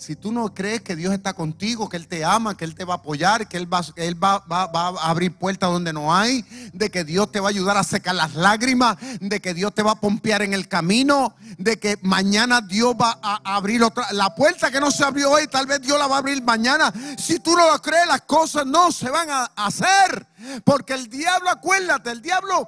si 0.04 0.18
tú 0.18 0.34
no 0.34 0.54
crees 0.54 0.82
que 0.82 0.98
Dios 0.98 1.14
está 1.14 1.34
contigo, 1.34 1.88
que 1.88 1.96
Él 1.96 2.10
te 2.10 2.26
ama, 2.26 2.58
que 2.58 2.66
Él 2.66 2.76
te 2.76 2.84
va 2.84 2.96
a 2.96 2.98
apoyar, 2.98 3.48
que 3.48 3.56
Él, 3.56 3.74
va, 3.74 3.82
él 3.96 4.22
va, 4.22 4.44
a 4.50 5.10
abrir 5.10 5.34
puertas 5.34 5.72
donde 5.72 5.94
no 5.94 6.14
hay, 6.14 6.44
de 6.74 6.92
que 6.92 7.06
Dios 7.06 7.32
te 7.32 7.40
va 7.40 7.48
a 7.48 7.52
ayudar 7.52 7.78
a 7.78 7.86
secar 7.86 8.14
las 8.14 8.36
lágrimas, 8.36 8.98
de 9.22 9.40
que 9.40 9.54
Dios 9.54 9.74
te 9.74 9.82
va 9.82 9.92
a 9.92 10.02
pompear 10.02 10.42
en 10.42 10.54
el 10.54 10.68
camino, 10.68 11.36
de 11.58 11.80
que 11.80 11.98
mañana 12.02 12.60
Dios 12.60 12.96
va 13.02 13.18
a 13.22 13.56
abrir 13.56 13.82
otra, 13.82 14.12
la 14.12 14.36
puerta 14.36 14.70
que 14.70 14.82
no 14.82 14.92
se 14.92 15.06
abrió 15.06 15.32
hoy, 15.32 15.48
tal 15.48 15.68
vez 15.68 15.80
Dios 15.82 15.98
la 15.98 16.08
va 16.08 16.16
a 16.16 16.20
abrir 16.20 16.44
mañana. 16.44 16.92
Si 17.18 17.40
tú 17.40 17.56
no 17.56 17.72
lo 17.72 17.82
crees, 17.82 18.06
las 18.08 18.24
cosas 18.24 18.66
no 18.66 18.92
se 18.92 19.10
van 19.10 19.30
a 19.30 19.52
hacer. 19.56 20.28
Porque 20.66 20.94
el 20.94 21.10
diablo, 21.10 21.50
acuérdate, 21.50 22.12
el 22.12 22.22
diablo, 22.22 22.68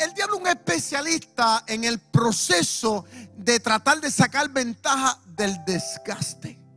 el 0.00 0.14
diablo 0.14 0.36
es 0.36 0.40
un 0.42 0.46
especialista 0.46 1.64
en 1.66 1.82
el 1.82 1.98
proceso 1.98 3.04
de 3.36 3.58
tratar 3.58 4.00
de 4.00 4.10
sacar 4.10 4.48
ventaja 4.50 5.18
del 5.26 5.56
desgaste. 5.64 6.67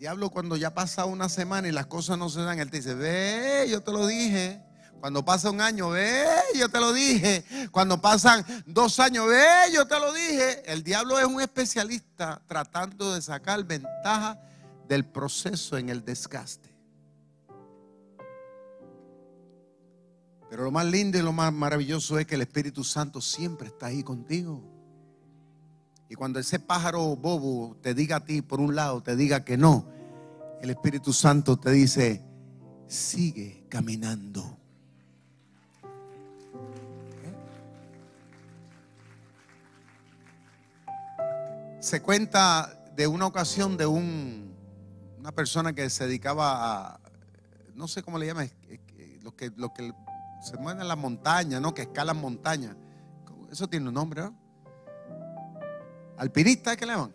Diablo 0.00 0.30
cuando 0.30 0.56
ya 0.56 0.72
pasa 0.72 1.04
una 1.04 1.28
semana 1.28 1.68
y 1.68 1.72
las 1.72 1.84
cosas 1.84 2.16
no 2.16 2.30
se 2.30 2.40
dan, 2.40 2.58
él 2.58 2.70
te 2.70 2.78
dice, 2.78 2.94
ve, 2.94 3.66
yo 3.68 3.82
te 3.82 3.92
lo 3.92 4.06
dije. 4.06 4.62
Cuando 4.98 5.22
pasa 5.22 5.50
un 5.50 5.60
año, 5.60 5.90
ve, 5.90 6.24
yo 6.54 6.70
te 6.70 6.80
lo 6.80 6.94
dije. 6.94 7.44
Cuando 7.70 8.00
pasan 8.00 8.42
dos 8.64 8.98
años, 8.98 9.28
ve, 9.28 9.44
yo 9.74 9.86
te 9.86 10.00
lo 10.00 10.10
dije. 10.14 10.62
El 10.72 10.82
diablo 10.82 11.18
es 11.18 11.26
un 11.26 11.42
especialista 11.42 12.40
tratando 12.46 13.12
de 13.12 13.20
sacar 13.20 13.62
ventaja 13.64 14.40
del 14.88 15.04
proceso 15.04 15.76
en 15.76 15.90
el 15.90 16.02
desgaste. 16.02 16.74
Pero 20.48 20.64
lo 20.64 20.70
más 20.70 20.86
lindo 20.86 21.18
y 21.18 21.22
lo 21.22 21.32
más 21.32 21.52
maravilloso 21.52 22.18
es 22.18 22.26
que 22.26 22.36
el 22.36 22.42
Espíritu 22.42 22.84
Santo 22.84 23.20
siempre 23.20 23.68
está 23.68 23.86
ahí 23.86 24.02
contigo. 24.02 24.79
Y 26.10 26.16
cuando 26.16 26.40
ese 26.40 26.58
pájaro 26.58 27.14
bobo 27.14 27.76
te 27.80 27.94
diga 27.94 28.16
a 28.16 28.24
ti 28.24 28.42
por 28.42 28.58
un 28.58 28.74
lado, 28.74 29.00
te 29.00 29.14
diga 29.14 29.44
que 29.44 29.56
no, 29.56 29.86
el 30.60 30.70
Espíritu 30.70 31.12
Santo 31.12 31.56
te 31.56 31.70
dice, 31.70 32.24
sigue 32.88 33.64
caminando. 33.68 34.58
Se 41.78 42.02
cuenta 42.02 42.90
de 42.96 43.06
una 43.06 43.26
ocasión 43.26 43.76
de 43.76 43.86
un, 43.86 44.52
una 45.16 45.30
persona 45.30 45.72
que 45.72 45.88
se 45.90 46.08
dedicaba 46.08 46.94
a, 46.96 47.00
no 47.76 47.86
sé 47.86 48.02
cómo 48.02 48.18
le 48.18 48.26
llaman, 48.26 48.50
los 49.22 49.34
que, 49.34 49.52
los 49.56 49.70
que 49.70 49.92
se 50.42 50.56
mueven 50.56 50.82
en 50.82 50.88
la 50.88 50.96
montaña, 50.96 51.60
¿no? 51.60 51.72
Que 51.72 51.82
escalan 51.82 52.16
montañas. 52.16 52.74
Eso 53.52 53.68
tiene 53.68 53.86
un 53.88 53.94
nombre, 53.94 54.22
¿no? 54.22 54.49
Alpinista, 56.20 56.76
¿qué 56.76 56.84
le 56.84 56.92
llaman? 56.92 57.14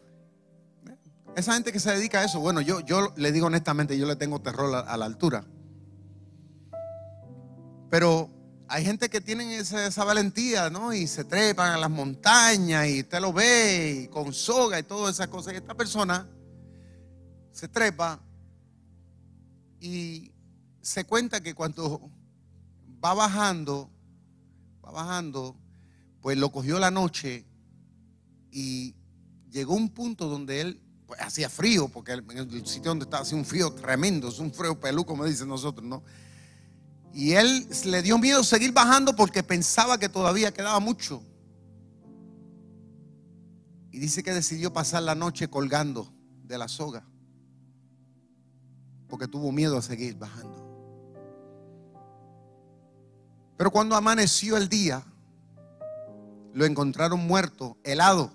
Esa 1.36 1.54
gente 1.54 1.72
que 1.72 1.80
se 1.80 1.92
dedica 1.92 2.22
a 2.22 2.24
eso, 2.24 2.40
bueno, 2.40 2.60
yo, 2.60 2.80
yo 2.80 3.14
le 3.18 3.32
digo 3.32 3.46
honestamente, 3.46 3.96
yo 4.00 4.08
le 4.08 4.16
tengo 4.16 4.42
terror 4.42 4.74
a, 4.74 4.98
la 4.98 5.06
altura. 5.06 5.46
Pero 7.92 8.32
hay 8.68 8.84
gente 8.84 9.08
que 9.10 9.22
tiene 9.22 9.58
esa, 9.58 10.04
valentía, 10.04 10.72
¿no? 10.72 10.92
Y 10.92 11.06
se 11.06 11.24
trepan 11.24 11.74
a 11.74 11.78
las 11.78 11.92
montañas 11.92 12.88
y 12.88 13.02
usted 13.02 13.20
lo 13.22 13.32
ve 13.32 14.06
y 14.06 14.08
con 14.08 14.34
soga 14.34 14.80
y 14.80 14.84
todas 14.84 15.14
esas 15.14 15.28
cosas. 15.28 15.54
Y 15.54 15.58
esta 15.58 15.76
persona 15.76 16.28
se 17.52 17.68
trepa 17.68 18.20
y 19.80 20.32
se 20.82 21.06
cuenta 21.06 21.42
que 21.42 21.54
cuando 21.54 22.10
va 23.04 23.14
bajando, 23.14 23.92
va 24.84 24.90
bajando, 24.90 25.56
pues 26.22 26.40
lo 26.40 26.52
cogió 26.52 26.80
la 26.80 26.90
noche 26.90 27.46
y 28.56 28.96
llegó 29.52 29.76
un 29.76 29.90
punto 29.90 30.30
donde 30.30 30.62
él 30.62 30.82
pues, 31.06 31.20
hacía 31.20 31.50
frío, 31.50 31.90
porque 31.90 32.14
en 32.14 32.38
el 32.38 32.66
sitio 32.66 32.92
donde 32.92 33.04
estaba 33.04 33.24
hacía 33.24 33.38
un 33.38 33.44
frío 33.44 33.74
tremendo, 33.74 34.30
es 34.30 34.40
un 34.40 34.54
frío 34.54 34.80
pelú, 34.80 35.06
como 35.06 35.26
dicen 35.26 35.50
nosotros, 35.50 35.86
¿no? 35.86 36.02
Y 37.14 37.34
él 37.34 37.68
le 37.84 38.02
dio 38.02 38.18
miedo 38.18 38.46
seguir 38.46 38.72
bajando 38.72 39.14
porque 39.14 39.44
pensaba 39.44 39.98
que 39.98 40.08
todavía 40.08 40.54
quedaba 40.54 40.80
mucho. 40.80 41.22
Y 43.92 44.00
dice 44.00 44.24
que 44.24 44.34
decidió 44.34 44.72
pasar 44.72 45.04
la 45.04 45.16
noche 45.16 45.50
colgando 45.50 46.14
de 46.46 46.58
la 46.58 46.70
soga, 46.70 47.06
porque 49.10 49.28
tuvo 49.28 49.52
miedo 49.52 49.78
a 49.78 49.82
seguir 49.82 50.16
bajando. 50.16 50.64
Pero 53.58 53.70
cuando 53.70 53.98
amaneció 53.98 54.56
el 54.56 54.70
día, 54.70 55.04
lo 56.54 56.64
encontraron 56.64 57.20
muerto, 57.28 57.78
helado 57.84 58.32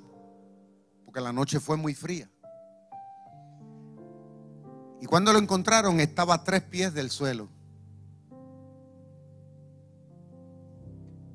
porque 1.11 1.21
la 1.21 1.33
noche 1.33 1.59
fue 1.59 1.77
muy 1.77 1.93
fría. 1.93 2.31
Y 5.01 5.07
cuando 5.07 5.33
lo 5.33 5.41
encontraron 5.41 5.99
estaba 5.99 6.35
a 6.35 6.45
tres 6.45 6.63
pies 6.63 6.95
del 6.95 7.11
suelo. 7.11 7.49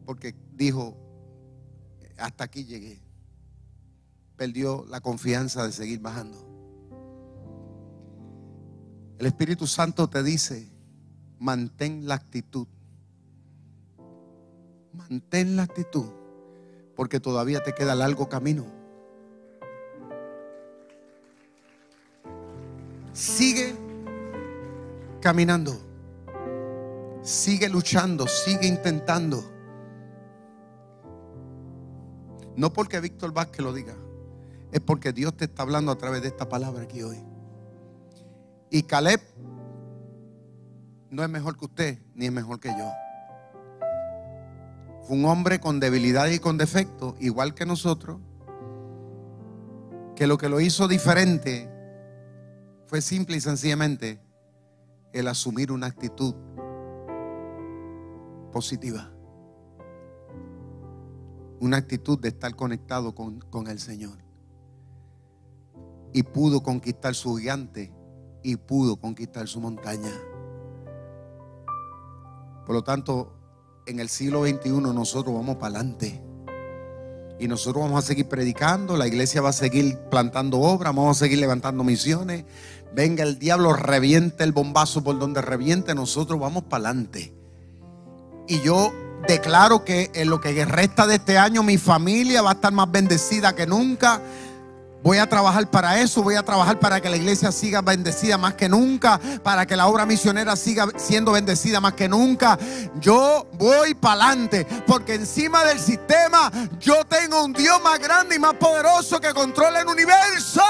Porque 0.06 0.34
dijo, 0.54 0.96
hasta 2.18 2.46
aquí 2.46 2.64
llegué. 2.64 3.02
Perdió 4.38 4.86
la 4.88 5.02
confianza 5.02 5.66
de 5.66 5.74
seguir 5.74 6.00
bajando. 6.00 6.38
El 9.20 9.26
Espíritu 9.26 9.68
Santo 9.68 10.10
te 10.10 10.24
dice, 10.24 10.72
mantén 11.38 12.08
la 12.08 12.16
actitud. 12.16 12.70
Mantén 14.94 15.58
la 15.58 15.64
actitud, 15.64 16.10
porque 16.96 17.20
todavía 17.20 17.62
te 17.62 17.74
queda 17.74 17.94
largo 17.94 18.30
camino. 18.30 18.85
Sigue 23.16 23.74
caminando. 25.22 25.80
Sigue 27.22 27.70
luchando, 27.70 28.28
sigue 28.28 28.68
intentando. 28.68 29.42
No 32.58 32.74
porque 32.74 33.00
Víctor 33.00 33.32
Vázquez 33.34 33.64
lo 33.64 33.72
diga, 33.72 33.96
es 34.72 34.82
porque 34.82 35.14
Dios 35.14 35.36
te 35.36 35.46
está 35.46 35.64
hablando 35.64 35.94
a 35.94 35.98
través 35.98 36.22
de 36.24 36.28
esta 36.28 36.50
palabra 36.50 36.84
aquí 36.84 37.04
hoy. 37.04 37.24
Y 38.70 38.84
Caleb 38.84 39.22
no 41.10 41.24
es 41.24 41.30
mejor 41.30 41.58
que 41.58 41.66
usted, 41.66 42.00
ni 42.16 42.26
es 42.26 42.34
mejor 42.34 42.60
que 42.60 42.70
yo. 42.70 42.92
Fue 45.04 45.16
un 45.16 45.24
hombre 45.24 45.62
con 45.62 45.80
debilidad 45.80 46.28
y 46.28 46.40
con 46.40 46.58
defecto, 46.58 47.16
igual 47.22 47.54
que 47.54 47.66
nosotros, 47.66 48.20
que 50.18 50.28
lo 50.28 50.38
que 50.38 50.50
lo 50.50 50.60
hizo 50.60 50.90
diferente 50.90 51.75
fue 52.88 53.02
simple 53.02 53.38
y 53.38 53.42
sencillamente 53.42 54.22
el 55.14 55.28
asumir 55.28 55.72
una 55.72 55.88
actitud 55.88 56.36
positiva. 58.52 59.12
Una 61.60 61.78
actitud 61.78 62.20
de 62.20 62.30
estar 62.30 62.56
conectado 62.56 63.16
con, 63.16 63.40
con 63.40 63.68
el 63.68 63.80
Señor. 63.80 64.20
Y 66.14 66.24
pudo 66.24 66.62
conquistar 66.64 67.16
su 67.16 67.36
gigante 67.36 67.94
y 68.44 68.56
pudo 68.58 68.98
conquistar 68.98 69.48
su 69.48 69.60
montaña. 69.60 70.12
Por 72.66 72.76
lo 72.76 72.84
tanto, 72.84 73.34
en 73.86 74.00
el 74.00 74.10
siglo 74.10 74.44
XXI 74.46 74.70
nosotros 74.82 75.34
vamos 75.34 75.56
para 75.58 75.80
adelante. 75.80 76.25
Y 77.40 77.48
nosotros 77.48 77.84
vamos 77.84 78.04
a 78.04 78.08
seguir 78.08 78.28
predicando, 78.28 78.96
la 78.96 79.08
iglesia 79.08 79.42
va 79.42 79.50
a 79.50 79.54
seguir 79.54 79.98
plantando 80.10 80.60
obras, 80.60 80.96
vamos 80.96 81.18
a 81.18 81.20
seguir 81.26 81.40
levantando 81.40 81.84
misiones. 81.84 82.46
Venga 82.94 83.24
el 83.24 83.40
diablo, 83.40 83.74
reviente 83.74 84.44
el 84.44 84.54
bombazo 84.54 85.04
por 85.04 85.20
donde 85.20 85.42
reviente, 85.42 85.94
nosotros 85.94 86.40
vamos 86.40 86.64
para 86.64 86.90
adelante. 86.90 87.34
Y 88.48 88.62
yo 88.62 88.94
declaro 89.28 89.84
que 89.84 90.12
en 90.14 90.30
lo 90.30 90.40
que 90.40 90.64
resta 90.66 91.08
de 91.08 91.16
este 91.16 91.38
año 91.38 91.64
mi 91.64 91.78
familia 91.78 92.42
va 92.42 92.52
a 92.52 92.54
estar 92.54 92.72
más 92.72 92.90
bendecida 92.90 93.54
que 93.56 93.66
nunca. 93.66 94.22
Voy 95.06 95.20
a 95.20 95.30
trabajar 95.30 95.70
para 95.70 96.02
eso, 96.02 96.24
voy 96.24 96.34
a 96.34 96.42
trabajar 96.42 96.80
para 96.80 97.00
que 97.00 97.08
la 97.12 97.18
iglesia 97.18 97.52
siga 97.52 97.82
bendecida 97.82 98.40
más 98.40 98.56
que 98.56 98.68
nunca, 98.68 99.20
para 99.44 99.68
que 99.68 99.76
la 99.76 99.86
obra 99.86 100.04
misionera 100.04 100.56
siga 100.56 100.88
siendo 100.98 101.34
bendecida 101.34 101.80
más 101.80 101.94
que 101.94 102.10
nunca. 102.10 102.58
Yo 103.00 103.46
voy 103.54 103.94
para 103.94 104.30
adelante, 104.30 104.66
porque 104.88 105.14
encima 105.14 105.64
del 105.64 105.80
sistema 105.80 106.52
yo 106.80 107.06
tengo 107.06 107.46
un 107.46 107.54
Dios 107.54 107.80
más 107.84 108.00
grande 108.00 108.38
y 108.38 108.40
más 108.40 108.56
poderoso 108.56 109.22
que 109.22 109.32
controla 109.32 109.82
el 109.82 109.88
universo. 109.88 110.64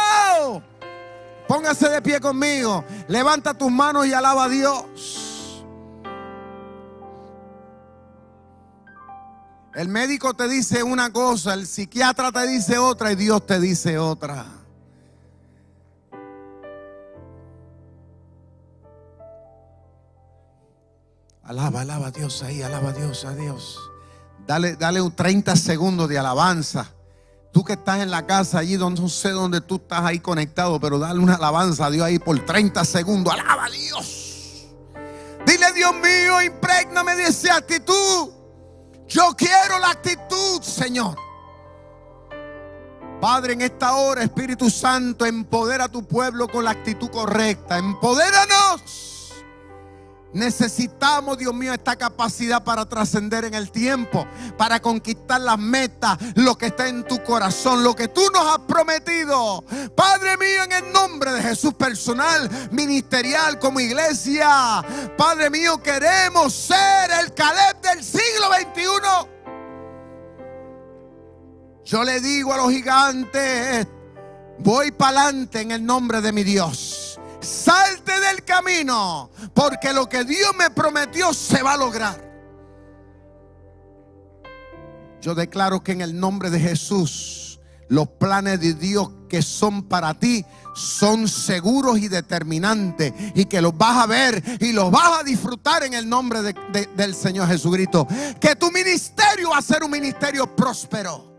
Póngase 1.48 1.88
de 1.88 2.02
pie 2.02 2.20
conmigo, 2.20 2.84
levanta 3.08 3.54
tus 3.54 3.72
manos 3.72 4.06
y 4.06 4.12
alaba 4.12 4.44
a 4.44 4.50
Dios. 4.50 5.25
El 9.76 9.90
médico 9.90 10.34
te 10.34 10.48
dice 10.48 10.84
una 10.84 11.12
cosa, 11.12 11.54
el 11.54 11.68
psiquiatra 11.68 12.32
te 12.32 12.48
dice 12.48 12.78
otra 12.78 13.12
y 13.12 13.16
Dios 13.16 13.46
te 13.46 13.60
dice 13.60 13.98
otra. 13.98 14.46
Alaba, 21.44 21.82
alaba 21.82 22.08
a 22.08 22.12
Dios 22.12 22.42
ahí, 22.42 22.62
alaba 22.62 22.90
a 22.90 22.94
Dios, 22.94 23.26
a 23.26 23.36
Dios. 23.36 23.78
Dale, 24.48 24.78
dale 24.78 25.02
un 25.02 25.14
30 25.14 25.58
segundos 25.58 26.08
de 26.08 26.20
alabanza. 26.20 26.90
Tú 27.52 27.66
que 27.66 27.74
estás 27.74 28.00
en 28.00 28.10
la 28.10 28.26
casa 28.26 28.60
allí, 28.60 28.78
donde 28.78 29.02
no 29.02 29.10
sé 29.10 29.32
dónde 29.32 29.60
tú 29.60 29.76
estás 29.76 30.06
ahí 30.06 30.20
conectado, 30.20 30.80
pero 30.80 31.00
dale 31.00 31.20
una 31.20 31.36
alabanza 31.36 31.88
a 31.88 31.92
Dios 31.92 32.06
ahí 32.06 32.18
por 32.18 32.40
30 32.46 32.86
segundos. 32.86 33.34
Alaba 33.34 33.66
a 33.66 33.70
Dios. 33.70 34.68
Dile, 35.46 35.74
Dios 35.74 35.94
mío, 35.96 36.42
impregname 36.42 37.16
de 37.18 37.28
esa 37.28 37.58
actitud. 37.58 38.45
Yo 39.08 39.36
quiero 39.38 39.80
la 39.80 39.92
actitud, 39.92 40.62
Señor. 40.62 41.16
Padre, 43.22 43.54
en 43.54 43.62
esta 43.62 43.96
hora, 43.96 44.24
Espíritu 44.24 44.70
Santo, 44.70 45.26
empodera 45.26 45.86
a 45.86 45.90
tu 45.90 46.06
pueblo 46.06 46.48
con 46.48 46.66
la 46.66 46.72
actitud 46.72 47.10
correcta. 47.10 47.78
Empodéranos. 47.78 49.05
Necesitamos, 50.36 51.38
Dios 51.38 51.54
mío, 51.54 51.74
esta 51.74 51.96
capacidad 51.96 52.62
para 52.62 52.86
trascender 52.86 53.46
en 53.46 53.54
el 53.54 53.72
tiempo, 53.72 54.28
para 54.58 54.82
conquistar 54.82 55.40
las 55.40 55.58
metas, 55.58 56.18
lo 56.36 56.58
que 56.58 56.66
está 56.66 56.90
en 56.90 57.08
tu 57.08 57.24
corazón, 57.24 57.86
lo 57.86 57.96
que 57.96 58.10
tú 58.10 58.22
nos 58.34 58.46
has 58.54 58.60
prometido. 58.68 59.64
Padre 59.96 60.36
mío, 60.36 60.66
en 60.66 60.74
el 60.74 60.92
nombre 60.92 61.32
de 61.32 61.42
Jesús 61.42 61.74
personal, 61.76 62.50
ministerial, 62.72 63.60
como 63.60 63.80
iglesia. 63.80 64.84
Padre 65.18 65.50
mío, 65.50 65.82
queremos 65.82 66.54
ser 66.54 67.12
el 67.22 67.34
Caleb 67.34 67.80
del 67.82 68.04
siglo 68.04 68.48
XXI. 68.60 69.30
Yo 71.86 72.04
le 72.04 72.20
digo 72.20 72.54
a 72.54 72.58
los 72.58 72.72
gigantes, 72.72 73.88
voy 74.60 74.92
para 74.92 75.22
adelante 75.22 75.62
en 75.62 75.72
el 75.72 75.86
nombre 75.86 76.20
de 76.20 76.34
mi 76.34 76.44
Dios 76.44 77.06
salte 77.46 78.20
del 78.20 78.44
camino, 78.44 78.65
porque 79.54 79.94
lo 79.94 80.10
que 80.10 80.24
Dios 80.24 80.52
me 80.58 80.70
prometió 80.70 81.34
se 81.34 81.62
va 81.62 81.74
a 81.74 81.78
lograr. 81.78 82.24
Yo 85.22 85.34
declaro 85.34 85.84
que 85.84 85.92
en 85.94 86.02
el 86.02 86.20
nombre 86.20 86.50
de 86.50 86.60
Jesús, 86.60 87.60
los 87.88 88.08
planes 88.08 88.60
de 88.60 88.74
Dios 88.74 89.10
que 89.30 89.42
son 89.42 89.84
para 89.84 90.14
ti 90.14 90.46
son 90.76 91.28
seguros 91.28 91.98
y 92.00 92.08
determinantes 92.08 93.14
y 93.34 93.46
que 93.46 93.62
los 93.62 93.78
vas 93.78 94.04
a 94.04 94.08
ver 94.08 94.44
y 94.60 94.72
los 94.72 94.92
vas 94.92 95.20
a 95.20 95.24
disfrutar 95.24 95.84
en 95.84 95.94
el 95.94 96.08
nombre 96.08 96.42
del 96.42 97.16
Señor 97.16 97.48
Jesucristo. 97.48 98.08
Que 98.40 98.56
tu 98.56 98.72
ministerio 98.72 99.52
va 99.52 99.60
a 99.60 99.62
ser 99.62 99.84
un 99.84 99.92
ministerio 99.92 100.56
próspero. 100.56 101.34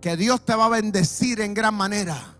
Que 0.00 0.16
Dios 0.16 0.44
te 0.44 0.54
va 0.54 0.66
a 0.66 0.70
bendecir 0.70 1.40
en 1.40 1.54
gran 1.54 1.74
manera. 1.74 2.39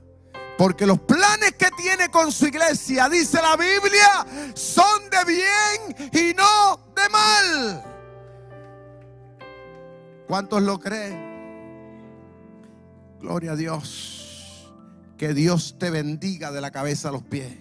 Porque 0.60 0.84
los 0.84 1.00
planes 1.00 1.52
que 1.52 1.70
tiene 1.74 2.10
con 2.10 2.30
su 2.30 2.46
iglesia, 2.48 3.08
dice 3.08 3.40
la 3.40 3.56
Biblia, 3.56 4.52
son 4.52 5.08
de 5.08 5.24
bien 5.24 6.10
y 6.12 6.34
no 6.34 6.92
de 6.94 7.08
mal. 7.08 7.82
¿Cuántos 10.28 10.60
lo 10.60 10.78
creen? 10.78 11.18
Gloria 13.20 13.52
a 13.52 13.56
Dios. 13.56 14.70
Que 15.16 15.32
Dios 15.32 15.76
te 15.78 15.88
bendiga 15.88 16.52
de 16.52 16.60
la 16.60 16.70
cabeza 16.70 17.08
a 17.08 17.12
los 17.12 17.22
pies. 17.22 17.56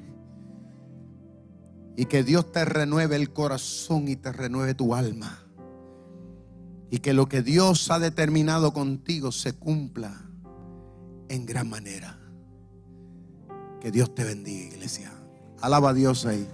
Y 1.95 2.03
que 2.03 2.25
Dios 2.25 2.51
te 2.51 2.65
renueve 2.65 3.15
el 3.15 3.31
corazón 3.31 4.09
y 4.09 4.17
te 4.17 4.33
renueve 4.33 4.73
tu 4.73 4.93
alma. 4.93 5.41
Y 6.91 6.99
que 6.99 7.13
lo 7.13 7.29
que 7.29 7.43
Dios 7.43 7.91
ha 7.91 7.99
determinado 7.99 8.73
contigo 8.73 9.31
se 9.31 9.53
cumpla 9.53 10.21
en 11.29 11.45
gran 11.45 11.69
manera. 11.69 12.18
Que 13.81 13.91
Dios 13.91 14.13
te 14.13 14.23
bendiga, 14.23 14.75
iglesia. 14.75 15.11
Alaba 15.61 15.89
a 15.89 15.93
Dios 15.93 16.25
ahí. 16.25 16.47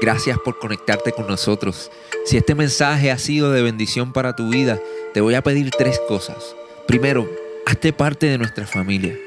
Gracias 0.00 0.38
por 0.44 0.58
conectarte 0.58 1.12
con 1.12 1.26
nosotros. 1.26 1.90
Si 2.26 2.36
este 2.36 2.54
mensaje 2.54 3.10
ha 3.10 3.18
sido 3.18 3.52
de 3.52 3.62
bendición 3.62 4.12
para 4.12 4.34
tu 4.34 4.48
vida, 4.48 4.80
te 5.12 5.20
voy 5.20 5.34
a 5.34 5.42
pedir 5.42 5.70
tres 5.70 6.00
cosas. 6.08 6.56
Primero, 6.86 7.28
Hazte 7.66 7.94
parte 7.94 8.26
de 8.26 8.36
nuestra 8.36 8.66
familia. 8.66 9.16